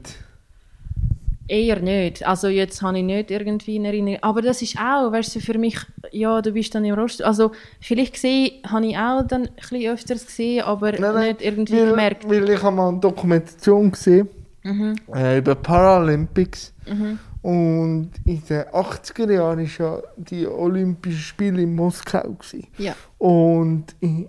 Eher 1.48 1.80
nicht. 1.80 2.24
Also 2.24 2.46
jetzt 2.46 2.80
habe 2.80 2.98
ich 2.98 3.04
nicht 3.04 3.30
irgendwie 3.32 3.76
eine 3.76 3.88
Erinnerung. 3.88 4.22
Aber 4.22 4.40
das 4.40 4.62
ist 4.62 4.78
auch, 4.78 5.10
weißt 5.10 5.34
du, 5.34 5.40
für 5.40 5.58
mich, 5.58 5.76
ja, 6.12 6.40
du 6.40 6.52
bist 6.52 6.72
dann 6.76 6.84
im 6.84 6.94
Rost. 6.94 7.22
Also 7.22 7.50
vielleicht 7.80 8.12
gesehen, 8.14 8.62
habe 8.68 8.86
ich 8.86 8.96
auch 8.96 9.22
dann 9.26 9.48
ein 9.48 9.54
bisschen 9.56 9.92
öfters 9.92 10.26
gesehen, 10.26 10.62
aber 10.62 10.92
Nein, 10.92 11.00
nein, 11.00 11.26
nicht 11.26 11.42
irgendwie 11.42 11.72
weil, 11.72 11.90
gemerkt. 11.90 12.28
Weil 12.28 12.48
ich 12.48 12.62
habe 12.62 12.76
mal 12.76 12.88
eine 12.90 13.00
Dokumentation 13.00 13.90
gesehen 13.90 14.28
Mhm. 14.62 14.94
äh, 15.14 15.38
über 15.38 15.54
Paralympics. 15.54 16.72
Mhm. 16.86 17.18
Und 17.42 18.10
in 18.26 18.42
den 18.44 18.62
80er 18.64 19.32
Jahren 19.32 19.58
waren 19.58 19.70
ja 19.78 20.02
die 20.16 20.46
Olympischen 20.46 21.18
Spiele 21.20 21.62
in 21.62 21.74
Moskau. 21.74 22.36
Gewesen. 22.38 22.66
Ja. 22.78 22.94
Und 23.18 23.94
i- 24.02 24.28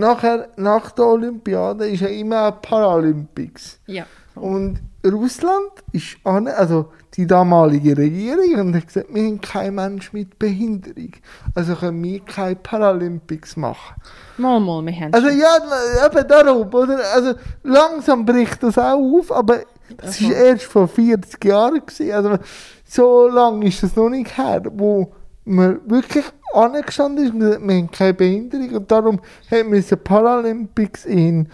nachher, 0.00 0.48
nach 0.56 0.90
der 0.90 1.06
Olympiade 1.06 1.86
ist 1.86 2.00
ja 2.00 2.08
immer 2.08 2.52
Paralympics. 2.52 3.78
Ja. 3.86 4.06
Und 4.34 4.80
Russland 5.04 5.72
ist 5.92 6.16
an, 6.24 6.48
also 6.48 6.90
die 7.14 7.26
damalige 7.26 7.96
Regierung 7.96 8.66
und 8.66 8.76
hat 8.76 8.86
gesagt, 8.86 9.12
wir 9.12 9.24
haben 9.24 9.40
keinen 9.40 9.74
Mensch 9.74 10.12
mit 10.12 10.38
Behinderung. 10.38 11.12
Also 11.54 11.74
können 11.74 12.02
wir 12.02 12.20
keine 12.20 12.56
Paralympics 12.56 13.56
machen. 13.56 14.00
Mal, 14.36 14.60
mal, 14.60 14.84
wir 14.84 14.92
haben 14.92 15.14
Also 15.14 15.28
ja, 15.28 16.06
eben 16.06 16.28
darum, 16.28 16.72
oder? 16.72 16.98
Also 17.14 17.34
langsam 17.62 18.24
bricht 18.24 18.62
das 18.62 18.78
auch 18.78 18.98
auf, 18.98 19.32
aber 19.32 19.60
das 19.96 20.22
war 20.22 20.32
erst 20.32 20.64
vor 20.64 20.86
40 20.86 21.44
Jahren. 21.44 21.80
Gewesen. 21.84 22.12
Also 22.12 22.38
so 22.84 23.28
lange 23.28 23.66
ist 23.66 23.82
das 23.82 23.96
noch 23.96 24.08
nicht 24.08 24.36
her, 24.36 24.62
wo 24.72 25.12
man 25.50 25.80
wirklich 25.86 26.24
angestanden 26.52 27.26
ist, 27.26 27.34
wir 27.34 27.60
wir 27.60 27.76
haben 27.76 27.90
keine 27.90 28.14
Behinderung 28.14 28.70
und 28.70 28.90
darum 28.90 29.20
haben 29.50 29.72
wir 29.72 29.96
Paralympics 29.96 31.04
in, 31.04 31.48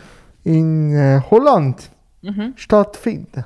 in 0.45 0.93
äh, 0.95 1.21
Holland 1.31 1.91
Mhm. 2.27 2.53
stattfinden. 2.57 3.45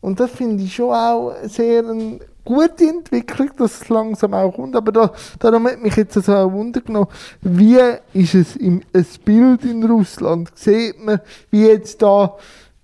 Und 0.00 0.18
das 0.18 0.30
finde 0.30 0.64
ich 0.64 0.74
schon 0.74 0.92
auch 0.92 1.34
sehr 1.44 1.80
eine 1.80 2.18
gute 2.44 2.88
Entwicklung, 2.88 3.50
dass 3.56 3.82
es 3.82 3.88
langsam 3.88 4.34
auch 4.34 4.52
kommt. 4.52 4.74
Aber 4.74 4.90
da, 4.90 5.12
darum 5.38 5.66
hat 5.66 5.80
mich 5.80 5.94
jetzt 5.96 6.14
so 6.14 6.34
ein 6.34 6.52
Wunder 6.52 6.80
genommen, 6.80 7.08
wie 7.42 7.78
ist 8.14 8.34
es 8.34 8.56
im 8.56 8.82
ein 8.92 9.06
Bild 9.24 9.64
in 9.64 9.84
Russland? 9.84 10.50
Sieht 10.54 11.04
man, 11.04 11.20
wie 11.50 11.66
jetzt 11.66 12.02
da 12.02 12.36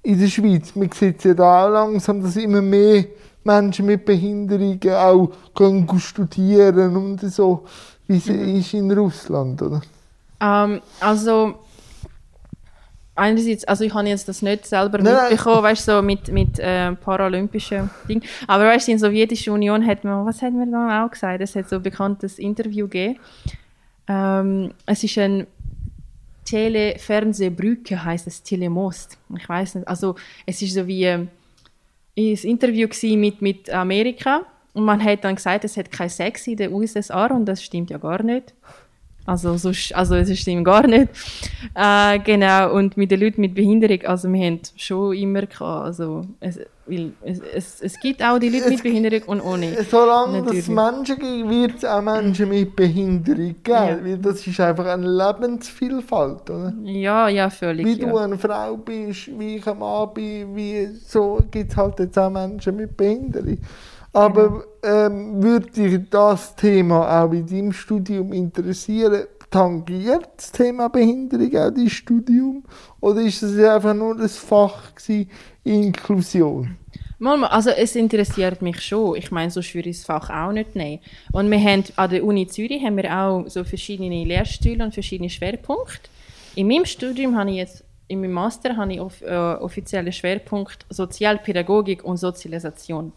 in 0.02 0.20
der 0.20 0.28
Schweiz, 0.28 0.76
man 0.76 0.90
sieht 0.92 1.24
ja 1.24 1.34
da 1.34 1.66
auch 1.66 1.70
langsam, 1.70 2.22
dass 2.22 2.36
immer 2.36 2.62
mehr 2.62 3.06
Menschen 3.46 3.86
mit 3.86 4.04
Behinderungen 4.04 4.80
auch 4.92 5.30
können 5.54 5.88
studieren 5.98 6.96
und 6.96 7.20
so, 7.20 7.64
wie 8.06 8.18
es 8.18 8.26
ist 8.28 8.74
in 8.74 8.90
Russland, 8.92 9.62
oder? 9.62 9.80
Ähm, 10.40 10.80
also, 11.00 11.54
einerseits, 13.14 13.64
also 13.64 13.84
ich 13.84 13.94
habe 13.94 14.08
jetzt 14.08 14.28
das 14.28 14.42
nicht 14.42 14.66
selber 14.66 14.98
Nein, 14.98 15.14
nein. 15.14 15.30
mitbekommen, 15.30 15.62
weißt 15.62 15.88
du, 15.88 15.92
so 15.92 16.02
mit, 16.02 16.30
mit 16.30 16.58
äh, 16.58 16.92
paralympischen 16.92 17.90
Dingen. 18.08 18.22
Aber 18.46 18.66
weißt 18.66 18.86
du, 18.88 18.92
in 18.92 18.98
der 18.98 19.08
Sowjetischen 19.08 19.52
Union 19.54 19.86
hat 19.86 20.04
man, 20.04 20.26
was 20.26 20.42
hat 20.42 20.52
man 20.52 20.70
da 20.70 21.04
auch 21.04 21.10
gesagt? 21.10 21.40
Es 21.40 21.56
hat 21.56 21.68
so 21.68 21.76
ein 21.76 21.82
bekanntes 21.82 22.38
Interview 22.38 22.86
gegeben. 22.86 23.18
Ähm, 24.08 24.72
es 24.84 25.02
ist 25.02 25.18
ein 25.18 25.46
Telefernsehbrücke, 26.44 28.04
heißt 28.04 28.26
es, 28.28 28.42
Telemost. 28.42 29.18
Ich 29.36 29.48
weiß 29.48 29.76
nicht, 29.76 29.88
also 29.88 30.14
es 30.46 30.62
ist 30.62 30.74
so 30.74 30.86
wie 30.86 31.04
ähm, 31.04 31.28
ein 32.16 32.34
Interview 32.34 32.88
mit, 33.16 33.42
mit 33.42 33.70
Amerika 33.70 34.42
und 34.72 34.84
man 34.84 35.02
hat 35.02 35.24
dann 35.24 35.36
gesagt, 35.36 35.64
es 35.64 35.76
hat 35.76 35.90
kein 35.90 36.08
Sex 36.08 36.46
in 36.46 36.56
den 36.56 36.72
USSR 36.72 37.30
und 37.30 37.46
das 37.46 37.62
stimmt 37.62 37.90
ja 37.90 37.98
gar 37.98 38.22
nicht. 38.22 38.54
Also, 39.24 39.56
sonst, 39.56 39.94
also 39.94 40.14
es 40.14 40.38
stimmt 40.38 40.64
gar 40.64 40.86
nicht. 40.86 41.08
Äh, 41.74 42.18
genau, 42.20 42.72
und 42.72 42.96
mit 42.96 43.10
den 43.10 43.20
Leuten 43.20 43.40
mit 43.40 43.54
Behinderung, 43.54 44.02
also 44.04 44.32
wir 44.32 44.46
haben 44.46 44.60
schon 44.76 45.14
immer 45.14 45.42
gehabt, 45.46 45.84
also 45.84 46.24
es, 46.40 46.60
weil 46.86 47.12
es, 47.22 47.40
es, 47.40 47.80
es 47.80 48.00
gibt 48.00 48.22
auch 48.22 48.38
die 48.38 48.48
Leute 48.48 48.70
mit 48.70 48.82
Behinderung 48.82 49.22
und 49.26 49.40
ohne. 49.40 49.84
Solange 49.90 50.48
es. 50.50 50.68
Menschen 50.68 51.18
gibt, 51.18 51.50
wird 51.50 51.76
es 51.76 51.84
auch 51.84 52.00
Menschen 52.00 52.48
mit 52.48 52.76
Behinderung 52.76 53.56
geben. 53.62 53.64
Ja. 53.66 54.04
Weil 54.04 54.18
das 54.18 54.46
ist 54.46 54.60
einfach 54.60 54.86
eine 54.86 55.06
Lebensvielfalt. 55.06 56.48
Oder? 56.50 56.72
Ja, 56.84 57.28
ja, 57.28 57.50
völlig. 57.50 57.86
Wie 57.86 58.00
ja. 58.00 58.06
du 58.06 58.16
eine 58.16 58.38
Frau 58.38 58.76
bist, 58.76 59.38
wie 59.38 59.56
ich 59.56 59.66
ein 59.66 59.78
Mann 59.78 60.14
bin, 60.14 60.54
wie, 60.54 60.86
so 61.04 61.40
gibt 61.50 61.72
es 61.72 61.76
halt 61.76 61.98
jetzt 61.98 62.18
auch 62.18 62.30
Menschen 62.30 62.76
mit 62.76 62.96
Behinderung. 62.96 63.58
Aber 64.12 64.64
ähm, 64.82 65.42
würde 65.42 65.70
dich 65.70 66.08
das 66.08 66.56
Thema 66.56 67.24
auch 67.24 67.32
in 67.32 67.46
deinem 67.46 67.72
Studium 67.72 68.32
interessieren? 68.32 69.24
Tangiert 69.50 70.28
das 70.36 70.52
Thema 70.52 70.88
Behinderung 70.88 71.54
auch 71.56 71.70
dein 71.70 71.90
Studium? 71.90 72.64
Oder 73.00 73.20
ist 73.20 73.42
es 73.42 73.62
einfach 73.62 73.94
nur 73.94 74.18
ein 74.18 74.28
Fach 74.28 74.94
gewesen, 74.94 75.28
Inklusion? 75.66 76.76
Also 77.18 77.70
es 77.70 77.96
interessiert 77.96 78.60
mich 78.60 78.80
schon. 78.80 79.16
Ich 79.16 79.30
meine, 79.30 79.50
sonst 79.50 79.74
würde 79.74 79.88
ich 79.88 79.96
das 79.96 80.06
Fach 80.06 80.30
auch 80.30 80.52
nicht 80.52 80.76
nehmen. 80.76 81.00
Und 81.32 81.50
wir 81.50 81.58
haben 81.58 81.84
an 81.96 82.10
der 82.10 82.22
Uni 82.22 82.46
Zürich 82.46 82.84
haben 82.84 82.96
wir 82.96 83.10
auch 83.10 83.44
so 83.48 83.64
verschiedene 83.64 84.24
Lehrstühle 84.24 84.84
und 84.84 84.92
verschiedene 84.92 85.30
Schwerpunkte. 85.30 86.10
In 86.54 86.68
meinem 86.68 86.84
Studium 86.84 87.36
habe 87.36 87.50
ich 87.50 87.56
jetzt, 87.56 87.84
in 88.08 88.20
meinem 88.20 88.32
Master 88.32 88.76
habe 88.76 88.92
ich 88.92 89.00
off, 89.00 89.22
äh, 89.22 89.34
offiziellen 89.34 90.12
Schwerpunkt 90.12 90.86
Sozialpädagogik 90.90 92.04
und 92.04 92.18
Sozialisation. 92.18 93.12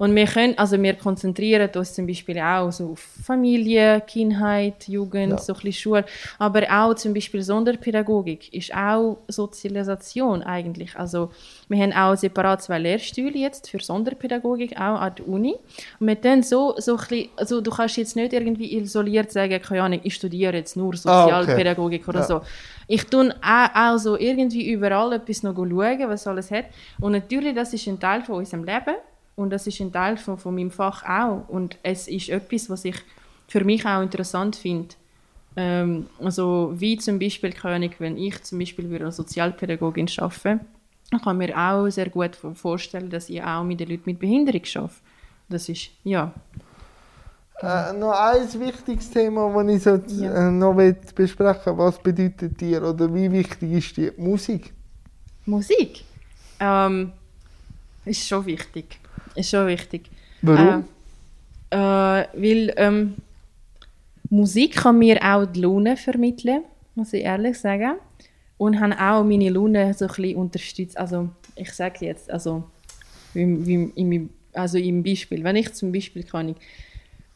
Und 0.00 0.14
wir 0.16 0.24
können, 0.24 0.56
also 0.56 0.80
wir 0.82 0.94
konzentrieren 0.94 1.68
uns 1.76 1.92
zum 1.92 2.06
Beispiel 2.06 2.38
auch 2.40 2.70
so 2.72 2.92
auf 2.92 3.00
Familie, 3.22 4.00
Kindheit, 4.06 4.88
Jugend, 4.88 5.32
Ja. 5.32 5.38
so 5.38 5.52
ein 5.52 5.56
bisschen 5.60 5.72
Schule, 5.74 6.04
aber 6.38 6.62
auch 6.70 6.94
zum 6.94 7.12
Beispiel 7.12 7.42
Sonderpädagogik 7.42 8.50
ist 8.54 8.74
auch 8.74 9.18
Sozialisation 9.28 10.42
eigentlich. 10.42 10.96
Also 10.96 11.30
wir 11.68 11.78
haben 11.82 11.92
auch 11.92 12.16
separat 12.16 12.62
zwei 12.62 12.78
Lehrstühle 12.78 13.36
jetzt 13.38 13.68
für 13.68 13.78
Sonderpädagogik 13.78 14.72
auch 14.76 15.00
an 15.00 15.14
der 15.18 15.28
Uni. 15.28 15.54
Und 15.98 16.06
wir 16.06 16.14
dann 16.14 16.42
so, 16.42 16.74
so 16.78 16.92
ein 16.92 16.98
bisschen, 16.98 17.28
also 17.36 17.60
du 17.60 17.70
kannst 17.70 17.98
jetzt 17.98 18.16
nicht 18.16 18.32
irgendwie 18.32 18.74
isoliert 18.78 19.30
sagen, 19.30 19.60
keine 19.60 19.82
Ahnung, 19.82 20.00
ich 20.02 20.14
studiere 20.14 20.54
jetzt 20.56 20.76
nur 20.78 20.94
Ah, 21.04 21.26
okay. 21.26 21.28
Sozialpädagogik 21.42 22.08
oder 22.08 22.20
Ja. 22.20 22.26
so. 22.26 22.40
Ich 22.88 23.04
tue 23.04 23.34
auch, 23.42 23.68
auch 23.74 23.98
so 23.98 24.16
irgendwie 24.18 24.70
überall 24.72 25.12
etwas 25.12 25.42
noch 25.42 25.54
schauen, 25.54 26.08
was 26.08 26.26
alles 26.26 26.50
hat. 26.50 26.64
Und 27.00 27.12
natürlich, 27.12 27.54
das 27.54 27.74
ist 27.74 27.86
ein 27.86 28.00
Teil 28.00 28.22
von 28.22 28.36
unserem 28.36 28.64
Leben 28.64 28.96
und 29.40 29.50
das 29.50 29.66
ist 29.66 29.80
ein 29.80 29.90
Teil 29.92 30.16
von, 30.18 30.36
von 30.38 30.54
meinem 30.54 30.70
Fach 30.70 31.02
auch. 31.04 31.48
Und 31.48 31.78
es 31.82 32.08
ist 32.08 32.28
etwas, 32.28 32.68
was 32.68 32.84
ich 32.84 32.96
für 33.48 33.64
mich 33.64 33.84
auch 33.86 34.02
interessant 34.02 34.56
finde. 34.56 34.94
Ähm, 35.56 36.06
also 36.20 36.72
wie 36.76 36.98
zum 36.98 37.18
Beispiel, 37.18 37.52
Ahnung, 37.62 37.90
wenn 37.98 38.16
ich 38.16 38.42
zum 38.42 38.58
Beispiel 38.58 38.88
würde 38.90 39.06
als 39.06 39.16
Sozialpädagogin 39.16 40.08
arbeite, 40.18 40.60
dann 41.10 41.20
kann 41.22 41.38
mir 41.38 41.56
auch 41.56 41.88
sehr 41.88 42.10
gut 42.10 42.36
vorstellen, 42.36 43.10
dass 43.10 43.28
ich 43.30 43.42
auch 43.42 43.64
mit 43.64 43.80
den 43.80 43.88
Leuten 43.88 44.02
mit 44.06 44.18
Behinderung 44.18 44.62
arbeite. 44.76 44.94
Das 45.48 45.68
ist, 45.68 45.90
ja. 46.04 46.32
Äh, 47.62 47.92
noch 47.94 48.12
ein 48.12 48.60
wichtiges 48.60 49.10
Thema, 49.10 49.52
das 49.52 49.74
ich 49.74 49.82
so 49.82 50.22
Ja. 50.22 50.48
äh, 50.48 50.50
noch 50.50 50.74
besprechen 51.14 51.76
Was 51.76 51.98
bedeutet 51.98 52.60
dir 52.60 52.82
oder 52.82 53.12
wie 53.12 53.30
wichtig 53.32 53.72
ist 53.72 53.96
dir 53.96 54.12
Musik? 54.16 54.72
Musik 55.46 56.04
ähm, 56.60 57.12
ist 58.04 58.26
schon 58.26 58.46
wichtig. 58.46 58.98
Ist 59.34 59.50
schon 59.50 59.66
wichtig. 59.66 60.10
Warum? 60.42 60.84
Äh, 61.70 61.76
äh, 61.76 62.26
weil 62.34 62.72
ähm, 62.76 63.14
Musik 64.28 64.76
kann 64.76 64.98
mir 64.98 65.18
auch 65.22 65.46
die 65.46 65.60
Laune 65.60 65.96
vermitteln, 65.96 66.62
muss 66.94 67.12
ich 67.12 67.24
ehrlich 67.24 67.58
sagen. 67.58 67.96
Und 68.58 68.78
haben 68.78 68.92
auch 68.92 69.24
meine 69.24 69.48
Laune 69.48 69.94
so 69.94 70.04
ein 70.04 70.08
bisschen 70.08 70.36
unterstützt. 70.36 70.98
Also 70.98 71.30
ich 71.56 71.72
sage 71.72 72.06
jetzt, 72.06 72.30
also, 72.30 72.64
wie, 73.32 73.66
wie, 73.66 73.92
im, 73.94 74.30
also 74.52 74.78
im 74.78 75.02
Beispiel, 75.02 75.42
wenn 75.42 75.56
ich 75.56 75.72
zum 75.72 75.92
Beispiel 75.92 76.24
kann 76.24 76.50
ich, 76.50 76.56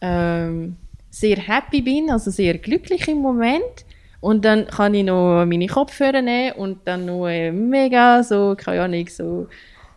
ähm, 0.01 0.77
sehr 1.11 1.37
happy 1.37 1.81
bin, 1.81 2.11
also 2.11 2.31
sehr 2.31 2.59
glücklich 2.59 3.09
im 3.09 3.19
Moment, 3.19 3.85
und 4.21 4.43
dann 4.45 4.67
kann 4.67 4.95
ich 4.95 5.05
noch 5.05 5.45
meine 5.45 5.67
Kopfhörer 5.67 6.23
nehmen 6.23 6.53
und 6.53 6.79
dann 6.87 7.05
noch 7.05 7.27
äh, 7.27 7.53
mega 7.53 8.23
so, 8.23 8.55
keine 8.57 8.83
Ahnung, 8.83 9.07
so 9.09 9.49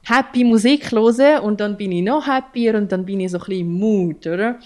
happy 0.04 0.44
Musik 0.44 0.92
hören 0.92 1.42
und 1.44 1.60
dann 1.60 1.78
bin 1.78 1.92
ich 1.92 2.04
noch 2.04 2.26
happier 2.26 2.76
und 2.76 2.92
dann 2.92 3.06
bin 3.06 3.20
ich 3.20 3.32
so 3.32 3.38
ein 3.40 3.46
bisschen 3.46 3.72
Mut, 3.72 4.28
oder? 4.28 4.60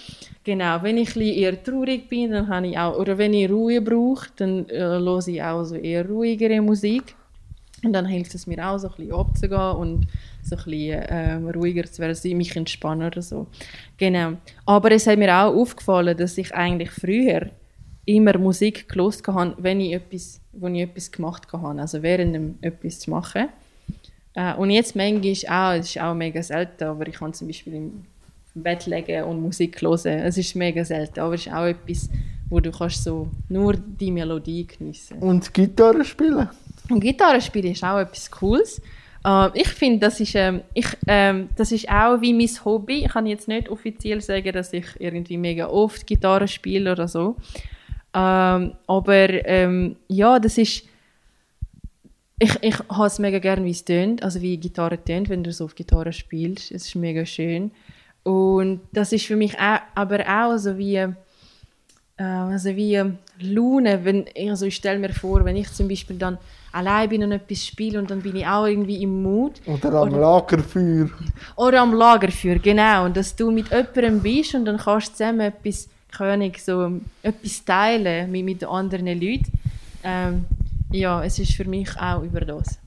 Genau, 0.44 0.82
wenn 0.82 0.98
ich 0.98 1.16
ein 1.16 1.22
eher 1.22 1.64
traurig 1.64 2.10
bin, 2.10 2.32
dann 2.32 2.48
habe 2.48 2.68
ich 2.68 2.78
auch, 2.78 2.98
oder 2.98 3.18
wenn 3.18 3.34
ich 3.34 3.50
Ruhe 3.50 3.82
brauche, 3.82 4.30
dann 4.36 4.68
äh, 4.70 4.80
höre 4.80 5.28
ich 5.28 5.42
auch 5.42 5.64
so 5.64 5.76
eher 5.76 6.08
ruhigere 6.08 6.62
Musik. 6.62 7.16
Und 7.84 7.94
dann 7.94 8.06
hilft 8.06 8.36
es 8.36 8.46
mir 8.46 8.64
auch, 8.68 8.78
so 8.78 8.90
ein 8.90 8.96
bisschen 8.96 9.14
abzugehen 9.14 9.72
und 9.72 10.08
so 10.44 10.56
ein 10.56 10.64
bisschen 10.64 11.04
ähm, 11.10 11.50
ruhiger 11.50 11.84
zu 11.86 12.02
werden, 12.02 12.38
mich 12.38 12.56
entspannen 12.56 13.08
oder 13.08 13.22
so. 13.22 13.48
Genau. 13.98 14.34
Aber 14.66 14.92
es 14.92 15.08
hat 15.08 15.18
mir 15.18 15.34
auch 15.34 15.56
aufgefallen, 15.56 16.16
dass 16.16 16.38
ich 16.38 16.54
eigentlich 16.54 16.92
früher 16.92 17.50
immer 18.06 18.38
Musik 18.38 18.88
gelost 18.90 19.28
habe, 19.28 19.56
wenn 19.58 19.80
ich 19.80 19.94
etwas, 19.94 20.42
wenn 20.52 20.76
ich 20.76 20.84
etwas 20.84 21.12
gemacht 21.12 21.48
habe, 21.52 21.82
also 21.82 22.02
während 22.02 22.64
etwas 22.64 23.00
zu 23.00 23.10
machen. 23.10 23.50
Äh, 24.34 24.56
und 24.56 24.70
jetzt 24.70 24.96
manchmal 24.96 25.22
auch, 25.50 25.80
es 25.80 25.90
ist 25.90 26.02
auch 26.02 26.14
mega 26.14 26.42
selten, 26.42 26.84
aber 26.86 27.08
ich 27.08 27.16
kann 27.16 27.34
zum 27.34 27.48
Beispiel 27.48 27.76
im 27.76 28.06
Bett 28.56 28.86
legen 28.86 29.24
und 29.24 29.42
Musik 29.42 29.82
hören. 29.82 30.20
Es 30.20 30.38
ist 30.38 30.56
mega 30.56 30.84
selten, 30.86 31.20
aber 31.20 31.36
es 31.36 31.46
ist 31.46 31.54
auch 31.54 31.66
etwas, 31.66 32.10
wo 32.50 32.60
du 32.60 32.72
kannst 32.72 33.04
so 33.04 33.28
nur 33.50 33.74
die 33.74 34.12
Melodie 34.12 34.68
geniessen 34.68 35.18
Und 35.20 35.54
Gitarre 35.54 36.04
spielen? 36.04 36.50
und 36.90 37.00
Gitarre 37.00 37.40
spielen 37.42 37.72
ist 37.72 37.84
auch 37.84 38.00
etwas 38.00 38.30
Cooles. 38.30 38.82
Äh, 39.26 39.50
ich 39.54 39.70
finde, 39.70 40.00
das, 40.00 40.20
ist, 40.20 40.36
ähm, 40.36 40.62
ich, 40.74 40.88
ähm, 41.08 41.50
das 41.56 41.72
ist 41.72 41.90
auch 41.90 42.20
wie 42.22 42.34
mein 42.34 42.50
Hobby. 42.66 43.06
Ich 43.06 43.12
kann 43.12 43.26
jetzt 43.26 43.48
nicht 43.48 43.70
offiziell 43.70 44.22
sagen, 44.22 44.52
dass 44.52 44.74
ich 44.74 44.86
irgendwie 45.00 45.38
mega 45.38 45.68
oft 45.68 46.06
Gitarre 46.06 46.48
spiele 46.48 46.92
oder 46.92 47.08
so. 47.08 47.36
Ähm, 48.14 48.74
aber 48.88 49.46
ähm, 49.48 49.96
ja, 50.08 50.40
das 50.40 50.58
ist. 50.58 50.88
Ich, 52.44 52.58
ich 52.64 52.80
habe 52.90 53.06
es 53.06 53.20
mega 53.20 53.38
gerne, 53.38 53.64
wie 53.64 53.70
es 53.70 53.86
tönt, 53.86 54.24
also 54.24 54.42
wie 54.42 54.58
Gitarre 54.58 54.98
tönt, 54.98 55.30
wenn 55.30 55.44
du 55.44 55.54
so 55.54 55.66
auf 55.66 55.76
Gitarre 55.76 56.12
spielst. 56.12 56.72
Es 56.72 56.88
ist 56.88 56.96
mega 56.96 57.24
schön. 57.24 57.70
Und 58.24 58.82
das 58.92 59.14
ist 59.14 59.28
für 59.28 59.36
mich 59.36 59.60
auch, 59.60 59.80
aber 59.94 60.22
auch 60.28 60.58
so 60.58 60.76
wie, 60.76 60.96
äh, 60.96 61.14
also 62.18 62.76
wie 62.76 63.00
Laune. 63.40 64.04
Wenn, 64.04 64.26
also 64.50 64.66
ich 64.66 64.76
stelle 64.76 64.98
mir 64.98 65.14
vor, 65.14 65.46
wenn 65.46 65.56
ich 65.56 65.72
zum 65.72 65.88
Beispiel 65.88 66.18
dann 66.18 66.40
allein 66.72 67.10
bin 67.10 67.24
und 67.24 67.32
etwas 67.32 67.64
spiele 67.64 68.00
und 68.00 68.10
dann 68.10 68.24
bin 68.24 68.36
ich 68.36 68.48
auch 68.48 68.66
irgendwie 68.66 69.04
im 69.04 69.22
Mut. 69.22 69.62
Oder 69.68 69.94
am 69.94 70.10
Lagerfeuer. 70.10 71.12
Oder 71.58 71.82
am 71.82 71.94
Lagerfeuer, 71.94 72.56
genau. 72.56 73.06
Und 73.06 73.18
dass 73.18 73.36
du 73.36 73.52
mit 73.52 73.70
jemandem 73.70 74.20
bist 74.20 74.56
und 74.56 74.66
dann 74.66 74.78
kannst 74.78 75.10
du 75.10 75.12
zusammen 75.12 75.42
etwas, 75.42 75.90
König, 76.12 76.58
so, 76.58 77.02
etwas 77.22 77.64
teilen 77.66 78.32
mit, 78.32 78.46
mit 78.46 78.64
anderen 78.64 79.06
Leuten. 79.06 79.52
Ähm, 80.04 80.46
ja, 80.92 81.24
es 81.24 81.40
ist 81.40 81.54
für 81.54 81.66
mich 81.66 81.90
auch 82.00 82.24
über 82.24 82.42
das. 82.42 82.80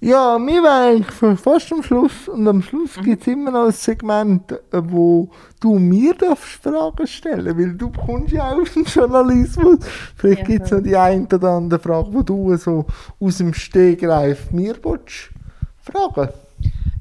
Ja, 0.00 0.38
wir 0.38 0.62
wären 0.62 1.02
eigentlich 1.02 1.40
fast 1.40 1.72
am 1.72 1.82
Schluss. 1.82 2.28
Und 2.28 2.46
am 2.46 2.62
Schluss 2.62 2.96
mhm. 2.96 3.02
gibt 3.02 3.22
es 3.22 3.28
immer 3.28 3.50
noch 3.50 3.66
ein 3.66 3.72
Segment, 3.72 4.52
äh, 4.52 4.58
wo 4.72 5.30
du 5.58 5.78
mir 5.78 6.14
darfst 6.14 6.62
Fragen 6.62 7.06
stellen 7.06 7.58
weil 7.58 7.72
du 7.72 7.90
kommst 7.90 8.32
ja 8.32 8.52
aus 8.52 8.72
dem 8.74 8.84
Journalismus. 8.84 9.78
Vielleicht 10.16 10.42
ja, 10.42 10.46
gibt 10.46 10.66
es 10.66 10.70
noch 10.70 10.82
die 10.82 10.96
eine 10.96 11.24
oder 11.24 11.50
andere 11.50 11.80
Frage, 11.80 12.10
die 12.10 12.24
du 12.24 12.56
so 12.56 12.84
aus 13.18 13.38
dem 13.38 13.54
Stegreif 13.54 14.50
mir 14.52 14.76
willst 14.82 15.30
fragen 15.80 16.28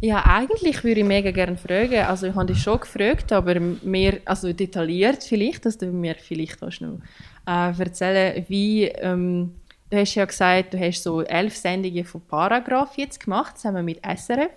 ja, 0.02 0.24
eigentlich 0.26 0.84
würde 0.84 1.02
ich 1.02 1.06
mega 1.06 1.32
gerne 1.32 1.58
fragen. 1.58 2.00
Also 2.06 2.28
ich 2.28 2.36
habe 2.36 2.46
dich 2.46 2.62
schon 2.62 2.80
gefragt, 2.80 3.32
aber 3.32 3.60
mehr, 3.60 4.20
also 4.26 4.52
detailliert 4.54 5.24
vielleicht, 5.24 5.66
dass 5.66 5.78
du 5.78 5.88
mir 5.88 6.16
vielleicht 6.16 6.62
auch 6.62 6.80
noch 6.80 7.00
äh, 7.48 7.80
erzählen, 7.80 8.46
wie 8.48 8.86
ähm, 8.86 9.56
du 9.90 9.98
hast 9.98 10.16
ja 10.16 10.26
gesagt, 10.26 10.74
du 10.74 10.80
hast 10.80 11.04
so 11.04 11.22
elf 11.22 11.56
Sendungen 11.56 12.06
von 12.06 12.22
Paragraph 12.22 12.98
jetzt 12.98 13.20
gemacht, 13.20 13.58
zusammen 13.58 13.86
mit 13.86 14.02
SRF. 14.06 14.52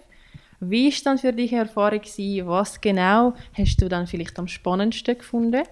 Wie 0.60 0.90
war 0.90 1.00
dann 1.04 1.18
für 1.18 1.32
dich 1.32 1.52
Erfahrung 1.52 2.00
gewesen? 2.00 2.48
Was 2.48 2.80
genau 2.80 3.34
hast 3.56 3.80
du 3.80 3.88
dann 3.88 4.06
vielleicht 4.06 4.38
am 4.38 4.48
spannendsten 4.48 5.16
gefunden? 5.16 5.62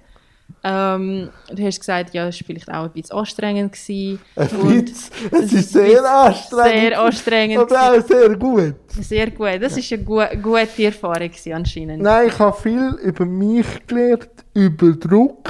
Ähm, 0.62 1.30
du 1.52 1.64
hast 1.64 1.80
gesagt, 1.80 2.14
ja, 2.14 2.28
es 2.28 2.40
war 2.40 2.46
vielleicht 2.46 2.70
auch 2.70 2.84
ein 2.84 2.90
bisschen 2.90 3.16
anstrengend. 3.16 3.72
Gewesen. 3.72 4.20
Ein 4.36 4.84
bisschen? 4.84 5.12
Es 5.32 5.52
ist 5.52 5.72
sehr 5.72 6.04
anstrengend. 6.04 6.80
Sehr 6.80 7.00
anstrengend. 7.00 7.58
Aber 7.58 7.98
auch 7.98 8.06
sehr 8.06 8.36
gut. 8.36 8.74
Sehr 8.88 9.30
gut. 9.30 9.60
Das 9.60 9.76
war 9.76 9.98
eine 9.98 10.04
gu 10.04 10.40
gute 10.42 10.84
Erfahrung 10.84 11.30
anscheinend. 11.52 12.02
Nein, 12.02 12.28
ich 12.28 12.38
habe 12.38 12.56
viel 12.60 12.96
über 13.02 13.24
mich 13.24 13.66
gelernt, 13.86 14.30
über 14.54 14.92
Druck 14.92 15.48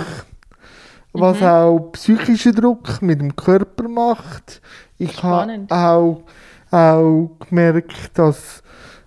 was 1.20 1.40
mhm. 1.40 1.46
auch 1.46 1.78
psychischen 1.92 2.54
Druck 2.54 3.02
mit 3.02 3.20
dem 3.20 3.34
Körper 3.34 3.88
macht. 3.88 4.60
Ich 4.98 5.22
habe 5.22 5.66
auch, 5.68 6.22
auch 6.70 7.30
gemerkt, 7.48 8.10
dass 8.14 8.62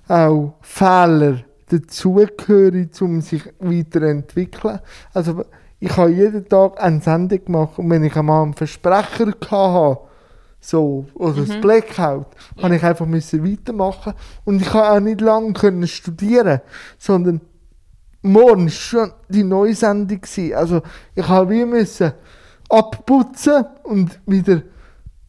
auch 0.08 0.54
Fehler 0.62 1.40
dazugehören, 1.70 2.90
um 3.02 3.22
sich 3.22 3.44
weiterzuentwickeln. 3.60 4.80
Also 5.14 5.46
ich 5.80 5.96
habe 5.96 6.12
jeden 6.12 6.48
Tag 6.48 6.82
eine 6.82 7.00
Sendung 7.02 7.46
gemacht 7.46 7.78
und 7.78 7.90
wenn 7.90 8.04
ich 8.04 8.16
einmal 8.16 8.44
einen 8.44 8.54
Versprecher 8.54 9.34
hatte, 9.50 10.00
so, 10.62 11.06
oder 11.14 11.34
mhm. 11.34 11.48
das 11.48 11.62
Blackout, 11.62 12.28
ja. 12.58 12.64
habe 12.64 12.76
ich 12.76 12.84
einfach 12.84 13.06
müssen 13.06 13.50
weitermachen 13.50 14.14
und 14.44 14.62
ich 14.62 14.70
konnte 14.70 14.92
auch 14.92 15.00
nicht 15.00 15.22
lange 15.22 15.54
können 15.54 15.88
studieren, 15.88 16.60
sondern 16.98 17.40
morgen 18.22 18.66
war 18.66 18.70
schon 18.70 19.12
die 19.28 19.44
neue 19.44 19.76
Sendung. 19.76 20.22
Also 20.56 20.82
ich 21.16 21.28
habe 21.28 21.52
wie 21.52 21.66
müssen 21.66 22.14
abputzen 22.70 23.66
und 23.84 24.20
wieder 24.26 24.62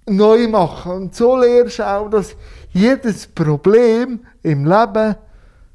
neu 0.07 0.47
machen. 0.49 0.93
Und 0.93 1.14
so 1.14 1.36
lernst 1.36 1.78
du 1.78 1.86
auch, 1.86 2.11
dass 2.11 2.36
jedes 2.72 3.26
Problem 3.26 4.20
im 4.43 4.64
Leben 4.64 5.16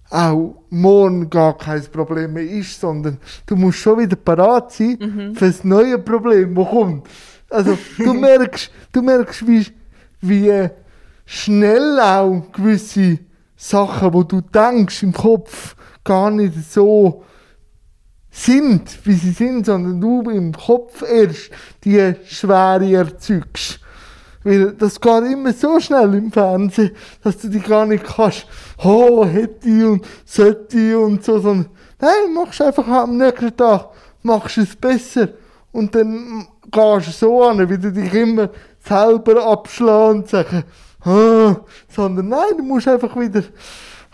auch 0.09 0.63
morgen 0.69 1.29
gar 1.29 1.57
kein 1.57 1.83
Problem 1.91 2.33
mehr 2.33 2.43
ist, 2.43 2.79
sondern 2.79 3.17
du 3.47 3.55
musst 3.55 3.79
schon 3.79 3.99
wieder 3.99 4.15
parat 4.15 4.71
sein 4.71 4.97
mhm. 4.99 5.35
für 5.35 5.47
das 5.47 5.63
neue 5.63 5.97
Problem, 5.97 6.53
das 6.53 6.69
kommt. 6.69 7.07
Also 7.49 7.77
du 7.97 8.13
merkst, 8.19 8.71
du 8.91 9.01
merkst 9.01 9.47
wie, 9.47 9.65
wie 10.21 10.69
schnell 11.25 11.99
auch 11.99 12.43
gewisse 12.53 13.19
Sachen, 13.55 14.13
wo 14.13 14.23
du 14.23 14.41
denkst 14.41 15.03
im 15.03 15.13
Kopf, 15.13 15.75
gar 16.05 16.31
nicht 16.31 16.53
so 16.71 17.23
sind, 18.31 19.05
wie 19.05 19.13
sie 19.13 19.31
sind, 19.31 19.65
sondern 19.65 19.99
du 19.99 20.29
im 20.29 20.53
Kopf 20.53 21.01
erst 21.01 21.49
die 21.83 22.15
Schwere 22.25 22.91
erzeugst. 22.93 23.79
Weil 24.43 24.73
das 24.73 25.01
geht 25.01 25.23
immer 25.23 25.53
so 25.53 25.79
schnell 25.79 26.13
im 26.13 26.31
Fernsehen, 26.31 26.91
dass 27.23 27.37
du 27.37 27.49
dich 27.49 27.63
gar 27.63 27.85
nicht 27.85 28.03
kannst, 28.03 28.45
oh, 28.83 29.25
hätte 29.25 29.89
und 29.89 30.05
sollte 30.23 30.99
und 30.99 31.23
so, 31.23 31.39
sondern 31.39 31.71
nein, 31.99 32.33
machst 32.33 32.61
einfach 32.61 32.87
am 32.87 33.17
nächsten 33.17 33.55
Tag, 33.57 33.89
machst 34.21 34.59
es 34.59 34.75
besser 34.75 35.29
und 35.71 35.95
dann 35.95 36.47
gehst 36.69 37.07
du 37.07 37.11
so 37.11 37.43
an, 37.43 37.67
wie 37.67 37.77
du 37.77 37.91
dich 37.91 38.13
immer 38.13 38.49
selber 38.79 39.43
abschlagen 39.47 40.19
und 40.19 40.29
sagen, 40.29 40.63
oh, 41.05 41.55
sondern 41.89 42.29
nein, 42.29 42.57
du 42.57 42.63
musst 42.63 42.87
einfach 42.87 43.19
wieder 43.19 43.41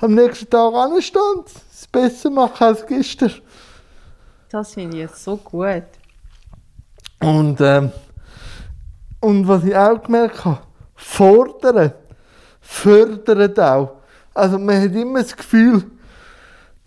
am 0.01 0.15
nächsten 0.15 0.49
Tag 0.49 0.73
anstehen, 0.73 1.43
es 1.71 1.87
besser 1.87 2.29
machen 2.29 2.63
als 2.63 2.85
gestern. 2.85 3.33
Das 4.49 4.73
finde 4.73 4.97
ich 4.97 5.03
jetzt 5.03 5.23
so 5.23 5.37
gut. 5.37 5.83
Und, 7.21 7.61
ähm, 7.61 7.91
und 9.19 9.47
was 9.47 9.63
ich 9.63 9.75
auch 9.75 10.01
gemerkt 10.01 10.43
habe, 10.43 10.61
fordern, 10.95 11.93
fördern 12.59 13.59
auch. 13.59 13.91
Also 14.33 14.57
man 14.57 14.81
hat 14.81 14.95
immer 14.95 15.21
das 15.21 15.35
Gefühl, 15.35 15.83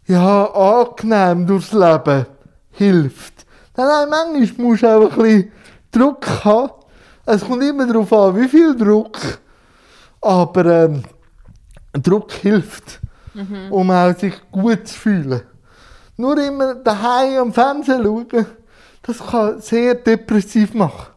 ja, 0.07 0.45
angenehm 0.47 1.47
durchs 1.47 1.73
Leben 1.73 2.27
hilft. 2.73 3.47
Nein, 3.77 3.87
nein, 3.87 4.09
manchmal 4.11 4.67
musst 4.67 4.83
du 4.83 4.87
auch 4.89 5.11
ein 5.11 5.17
bisschen 5.17 5.53
Druck 5.91 6.45
haben. 6.45 6.71
Es 7.27 7.43
kommt 7.43 7.63
immer 7.63 7.87
darauf 7.87 8.13
an, 8.13 8.37
wie 8.37 8.49
viel 8.49 8.77
Druck. 8.77 9.19
Aber 10.21 10.67
ähm, 10.67 11.03
Druck 11.93 12.33
hilft 12.33 13.01
mhm. 13.35 13.71
um 13.71 13.91
auch 13.91 14.17
sich 14.17 14.35
gut 14.51 14.89
zu 14.89 14.95
fühlen. 14.95 15.43
Nur 16.17 16.39
immer 16.39 16.77
daheim 16.77 17.39
am 17.39 17.53
Fernsehen 17.53 18.03
schauen, 18.03 18.47
das 19.03 19.19
kann 19.19 19.61
sehr 19.61 19.95
depressiv 19.95 20.73
machen. 20.75 21.13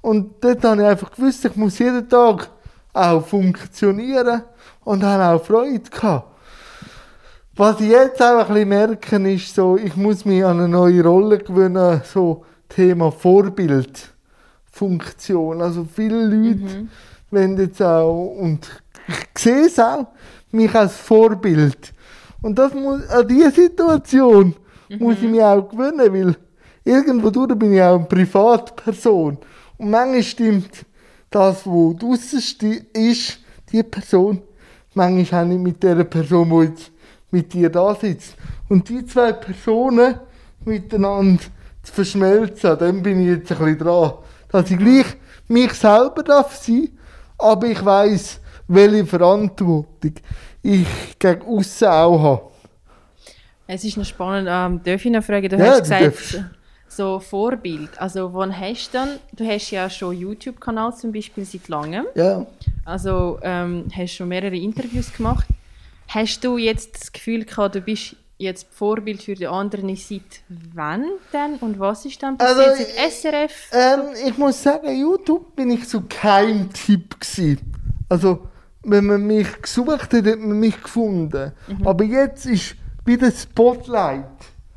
Und 0.00 0.42
dort 0.42 0.64
habe 0.64 0.82
ich 0.82 0.88
einfach 0.88 1.12
gewusst, 1.12 1.44
ich 1.44 1.56
muss 1.56 1.78
jeden 1.78 2.08
Tag 2.08 2.48
auch 2.92 3.26
funktionieren 3.26 4.42
und 4.84 5.02
habe 5.02 5.34
auch 5.34 5.44
Freude 5.44 5.90
gehabt. 5.90 6.30
Was 7.56 7.80
ich 7.80 7.88
jetzt 7.88 8.20
auch 8.20 8.48
ein 8.48 8.54
bisschen 8.54 8.68
merke, 8.68 9.32
ist 9.32 9.54
so, 9.54 9.76
ich 9.76 9.94
muss 9.96 10.24
mich 10.24 10.44
an 10.44 10.58
eine 10.58 10.68
neue 10.68 11.04
Rolle 11.04 11.38
gewöhnen, 11.38 12.02
so 12.04 12.44
Thema 12.68 13.12
Vorbildfunktion. 13.12 15.62
Also 15.62 15.84
viele 15.84 16.24
Leute 16.24 16.58
mhm. 16.58 16.90
wenn 17.30 17.56
jetzt 17.56 17.80
auch, 17.80 18.34
und 18.38 18.68
ich 19.06 19.28
sehe 19.38 19.66
es 19.66 19.78
auch, 19.78 20.08
mich 20.54 20.74
als 20.74 20.96
Vorbild. 20.96 21.92
Und 22.40 22.58
das 22.58 22.74
muss, 22.74 23.06
an 23.08 23.26
diese 23.26 23.50
Situation 23.50 24.54
mhm. 24.88 24.98
muss 24.98 25.16
ich 25.16 25.28
mich 25.28 25.42
auch 25.42 25.68
gewöhnen, 25.68 26.12
weil 26.12 26.36
irgendwo 26.84 27.30
durch 27.30 27.58
bin 27.58 27.74
ich 27.74 27.82
auch 27.82 27.96
eine 27.96 28.04
Privatperson. 28.04 29.38
Und 29.78 29.90
manchmal 29.90 30.22
stimmt 30.22 30.86
das, 31.30 31.66
was 31.66 31.96
draussen 31.96 32.86
ist, 32.92 33.38
die 33.72 33.82
Person, 33.82 34.42
manchmal 34.94 35.44
auch 35.44 35.48
nicht 35.48 35.60
mit 35.60 35.82
der 35.82 36.04
Person, 36.04 36.50
die 36.50 36.66
jetzt 36.66 36.92
mit 37.30 37.52
dir 37.52 37.70
da 37.70 37.94
sitzt. 37.94 38.36
Und 38.68 38.88
die 38.88 39.04
zwei 39.04 39.32
Personen 39.32 40.20
miteinander 40.64 41.42
zu 41.82 41.92
verschmelzen, 41.92 42.70
an 42.70 42.78
dem 42.78 43.02
bin 43.02 43.20
ich 43.20 43.38
jetzt 43.38 43.52
ein 43.52 43.58
bisschen 43.58 43.78
dran. 43.78 44.12
Dass 44.50 44.70
ich 44.70 44.78
gleich 44.78 45.06
mich 45.48 45.72
selber 45.74 46.22
darf 46.22 46.56
sein, 46.56 46.90
aber 47.38 47.66
ich 47.66 47.84
weiß, 47.84 48.40
welche 48.68 49.06
Verantwortung 49.06 50.14
ich 50.62 50.86
gegen 51.18 51.42
aussen 51.42 51.88
auch 51.88 52.22
habe. 52.22 52.42
Es 53.66 53.84
ist 53.84 53.96
noch 53.96 54.04
spannend, 54.04 54.48
ähm, 54.50 54.80
darf 54.84 55.04
ich 55.04 55.10
noch 55.10 55.24
fragen, 55.24 55.48
du 55.48 55.56
ja, 55.56 55.66
hast 55.66 55.82
gesagt, 55.82 56.04
darfst. 56.04 56.40
so 56.88 57.18
Vorbild, 57.18 57.98
also 57.98 58.32
wann 58.34 58.58
hast 58.58 58.88
du 58.92 58.98
dann, 58.98 59.08
du 59.32 59.46
hast 59.46 59.70
ja 59.70 59.88
schon 59.88 60.16
YouTube-Kanal 60.16 60.94
zum 60.94 61.12
Beispiel 61.12 61.44
seit 61.44 61.68
langem, 61.68 62.04
ja. 62.14 62.46
also 62.84 63.38
ähm, 63.42 63.86
hast 63.94 64.12
schon 64.12 64.28
mehrere 64.28 64.56
Interviews 64.56 65.12
gemacht, 65.14 65.46
hast 66.08 66.44
du 66.44 66.58
jetzt 66.58 67.00
das 67.00 67.12
Gefühl 67.12 67.44
gehabt, 67.44 67.74
du 67.74 67.80
bist 67.80 68.16
jetzt 68.36 68.66
Vorbild 68.70 69.22
für 69.22 69.34
die 69.34 69.46
anderen 69.46 69.96
seit 69.96 70.42
wann 70.74 71.06
denn 71.32 71.56
und 71.56 71.78
was 71.78 72.04
ist 72.04 72.22
dann 72.22 72.36
passiert 72.36 72.66
also, 72.66 72.84
seit 72.84 73.12
SRF? 73.12 73.70
Ähm, 73.72 74.00
ich 74.26 74.36
muss 74.36 74.62
sagen, 74.62 74.94
YouTube 74.94 75.56
bin 75.56 75.70
ich 75.70 75.88
so 75.88 76.02
kein 76.08 76.70
Tipp 76.72 77.18
gewesen. 77.18 77.60
Also 78.08 78.48
wenn 78.84 79.06
man 79.06 79.26
mich 79.26 79.62
gesucht 79.62 80.12
hat, 80.12 80.26
hat 80.26 80.38
man 80.38 80.58
mich 80.60 80.82
gefunden. 80.82 81.52
Aber 81.84 82.04
jetzt 82.04 82.46
ist 82.46 82.76
wieder 83.04 83.30
Spotlight 83.30 84.24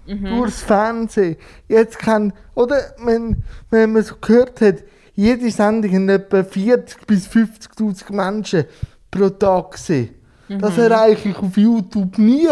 durchs 0.05 0.61
Fernsehen. 0.61 1.35
Jetzt 1.67 1.99
kann, 1.99 2.33
oder 2.55 2.77
wenn, 3.03 3.43
wenn 3.69 3.93
man 3.93 4.03
so 4.03 4.15
gehört 4.19 4.61
hat, 4.61 4.83
jede 5.15 5.49
Sendung 5.51 5.91
haben 5.91 6.09
etwa 6.09 6.43
40 6.43 7.07
bis 7.07 7.27
50.000 7.27 8.13
Menschen 8.13 8.65
pro 9.09 9.29
Tag 9.29 9.71
gesehen. 9.71 10.09
Das 10.47 10.77
erreiche 10.77 11.29
ich 11.29 11.37
auf 11.37 11.57
YouTube 11.57 12.17
nie. 12.17 12.47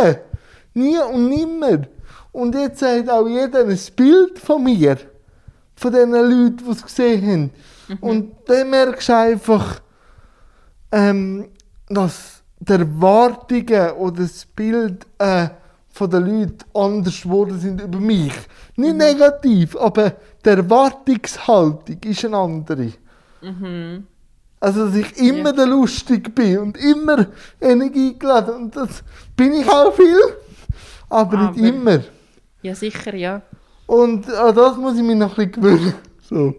Nie 0.74 0.98
und 0.98 1.30
nimmer. 1.30 1.84
Und 2.32 2.56
jetzt 2.56 2.82
hat 2.82 3.10
auch 3.10 3.28
jeder 3.28 3.66
ein 3.66 3.80
Bild 3.96 4.40
von 4.40 4.64
mir. 4.64 4.98
Von 5.78 5.94
den 5.94 6.12
Leuten, 6.12 6.58
die 6.66 6.72
es 6.72 6.84
gesehen 6.84 7.26
haben. 7.26 7.52
Und 8.02 8.34
dann 8.48 8.70
merkst 8.70 9.10
du 9.10 9.16
einfach, 9.16 9.82
ähm, 10.96 11.50
dass 11.90 12.42
die 12.60 12.72
Erwartungen 12.72 13.92
oder 13.98 14.22
das 14.24 14.46
Bild 14.46 15.06
äh, 15.20 15.50
von 15.90 16.10
den 16.10 16.26
Leuten 16.26 16.58
anders 16.74 17.22
geworden 17.22 17.60
sind 17.60 17.82
über 17.82 18.00
mich. 18.00 18.34
Nicht 18.78 18.96
negativ, 18.96 19.76
aber 19.76 20.14
die 20.44 20.50
Erwartungshaltung 20.50 21.98
ist 22.04 22.26
eine 22.26 22.38
andere. 22.38 22.94
Also, 24.60 24.86
dass 24.88 24.96
ich 24.96 25.18
immer 25.18 25.54
der 25.54 25.68
Lustig 25.68 26.34
bin 26.34 26.58
und 26.60 26.78
immer 26.78 27.28
Energie 27.62 28.18
geladen. 28.18 28.56
Und 28.56 28.76
das 28.76 29.04
bin 29.36 29.54
ich 29.54 29.70
auch 29.70 29.94
viel, 29.94 30.18
aber, 31.10 31.38
nicht 31.52 31.60
Aber- 31.60 31.68
immer. 31.68 32.00
Ja, 32.62 32.74
sicher, 32.74 33.14
ja. 33.16 33.42
Und 33.86 34.28
an 34.34 34.56
das 34.56 34.78
muss 34.78 34.96
ich 34.98 35.04
mich 35.04 35.16
noch 35.16 35.38
ein 35.38 35.52
bisschen 35.52 35.62
gewöhnen. 35.62 35.94
So. 36.28 36.56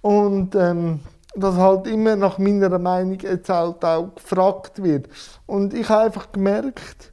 Und 0.00 0.54
ähm, 0.54 1.00
dass 1.36 1.56
halt 1.56 1.86
immer 1.86 2.16
nach 2.16 2.38
meiner 2.38 2.78
Meinung 2.78 3.18
jetzt 3.20 3.48
halt 3.48 3.84
auch 3.84 4.14
gefragt 4.14 4.82
wird. 4.82 5.08
Und 5.46 5.74
ich 5.74 5.88
habe 5.88 6.04
einfach 6.04 6.32
gemerkt, 6.32 7.12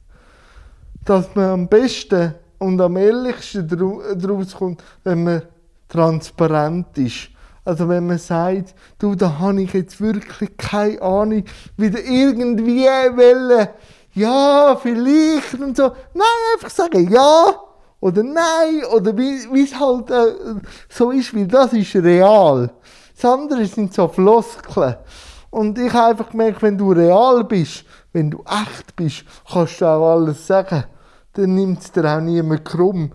dass 1.04 1.34
man 1.34 1.50
am 1.50 1.68
besten 1.68 2.34
und 2.58 2.80
am 2.80 2.96
ehrlichsten 2.96 3.68
daraus 4.16 4.54
kommt, 4.54 4.82
wenn 5.02 5.24
man 5.24 5.42
transparent 5.88 6.96
ist. 6.98 7.28
Also 7.64 7.88
wenn 7.88 8.06
man 8.06 8.18
sagt, 8.18 8.74
du, 8.98 9.14
da 9.14 9.38
habe 9.38 9.62
ich 9.62 9.72
jetzt 9.72 10.00
wirklich 10.00 10.56
keine 10.56 11.00
Ahnung, 11.00 11.44
wieder 11.76 12.02
irgendwie 12.02 12.84
wollen, 12.84 13.68
ja, 14.12 14.78
vielleicht 14.80 15.54
und 15.54 15.76
so. 15.76 15.84
Nein, 16.14 16.26
einfach 16.54 16.70
sagen 16.70 17.10
ja 17.10 17.54
oder 18.00 18.22
nein 18.22 18.84
oder 18.94 19.16
wie 19.16 19.50
wie 19.50 19.64
es 19.64 19.80
halt 19.80 20.10
äh, 20.10 20.34
so 20.90 21.10
ist, 21.10 21.34
weil 21.34 21.46
das 21.46 21.72
ist 21.72 21.96
real. 21.96 22.70
Das 23.14 23.24
andere 23.24 23.66
sind 23.66 23.94
so 23.94 24.08
Floskeln. 24.08 24.96
Und 25.50 25.78
ich 25.78 25.92
habe 25.92 26.10
einfach 26.10 26.30
gemerkt, 26.30 26.62
wenn 26.62 26.76
du 26.76 26.92
real 26.92 27.44
bist, 27.44 27.84
wenn 28.12 28.30
du 28.30 28.42
echt 28.44 28.96
bist, 28.96 29.24
kannst 29.50 29.80
du 29.80 29.86
auch 29.86 30.14
alles 30.14 30.46
sagen. 30.46 30.84
Dann 31.32 31.54
nimmt 31.54 31.80
es 31.80 31.92
dir 31.92 32.04
auch 32.04 32.20
niemand 32.20 32.64
krumm. 32.64 33.12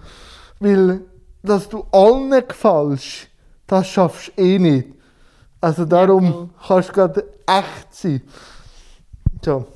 Weil, 0.60 1.02
dass 1.44 1.68
du 1.68 1.86
allen 1.92 2.30
gefällst, 2.48 3.28
das 3.68 3.88
schaffst 3.88 4.32
du 4.36 4.42
eh 4.42 4.60
nicht. 4.60 4.88
Also 5.62 5.86
darum 5.86 6.32
voll. 6.32 6.50
kannst 6.68 6.90
du 6.90 6.94
gerade 6.94 7.26
echt 7.46 7.94
sein. 7.94 8.22
So. 9.44 9.68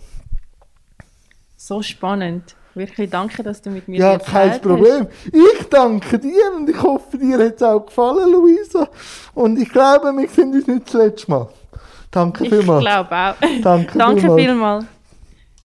So 1.57 1.81
spannend. 1.81 2.55
Wirklich 2.75 3.09
danke, 3.09 3.43
dass 3.43 3.61
du 3.61 3.69
mit 3.69 3.87
mir 3.87 3.99
Ja, 3.99 4.17
kein 4.17 4.59
Problem. 4.59 5.07
Ich 5.31 5.67
danke 5.69 6.17
dir 6.17 6.53
und 6.55 6.69
ich 6.69 6.81
hoffe, 6.81 7.17
dir 7.17 7.37
hat 7.37 7.55
es 7.57 7.63
auch 7.63 7.85
gefallen, 7.85 8.31
Luisa. 8.31 8.87
Und 9.35 9.59
ich 9.59 9.69
glaube, 9.69 10.11
wir 10.11 10.27
sehen 10.27 10.53
uns 10.53 10.65
nicht 10.65 10.87
das 10.87 10.93
letzte 10.93 11.31
Mal. 11.31 11.47
Danke 12.09 12.39
Hast. 12.39 12.51
Ich 12.51 12.59
vielmals. 12.59 12.81
glaube 12.81 13.15
auch. 13.15 13.33
Danke 13.61 13.97
Danke 13.97 14.21
vielmals. 14.21 14.41
vielmals. 14.41 14.85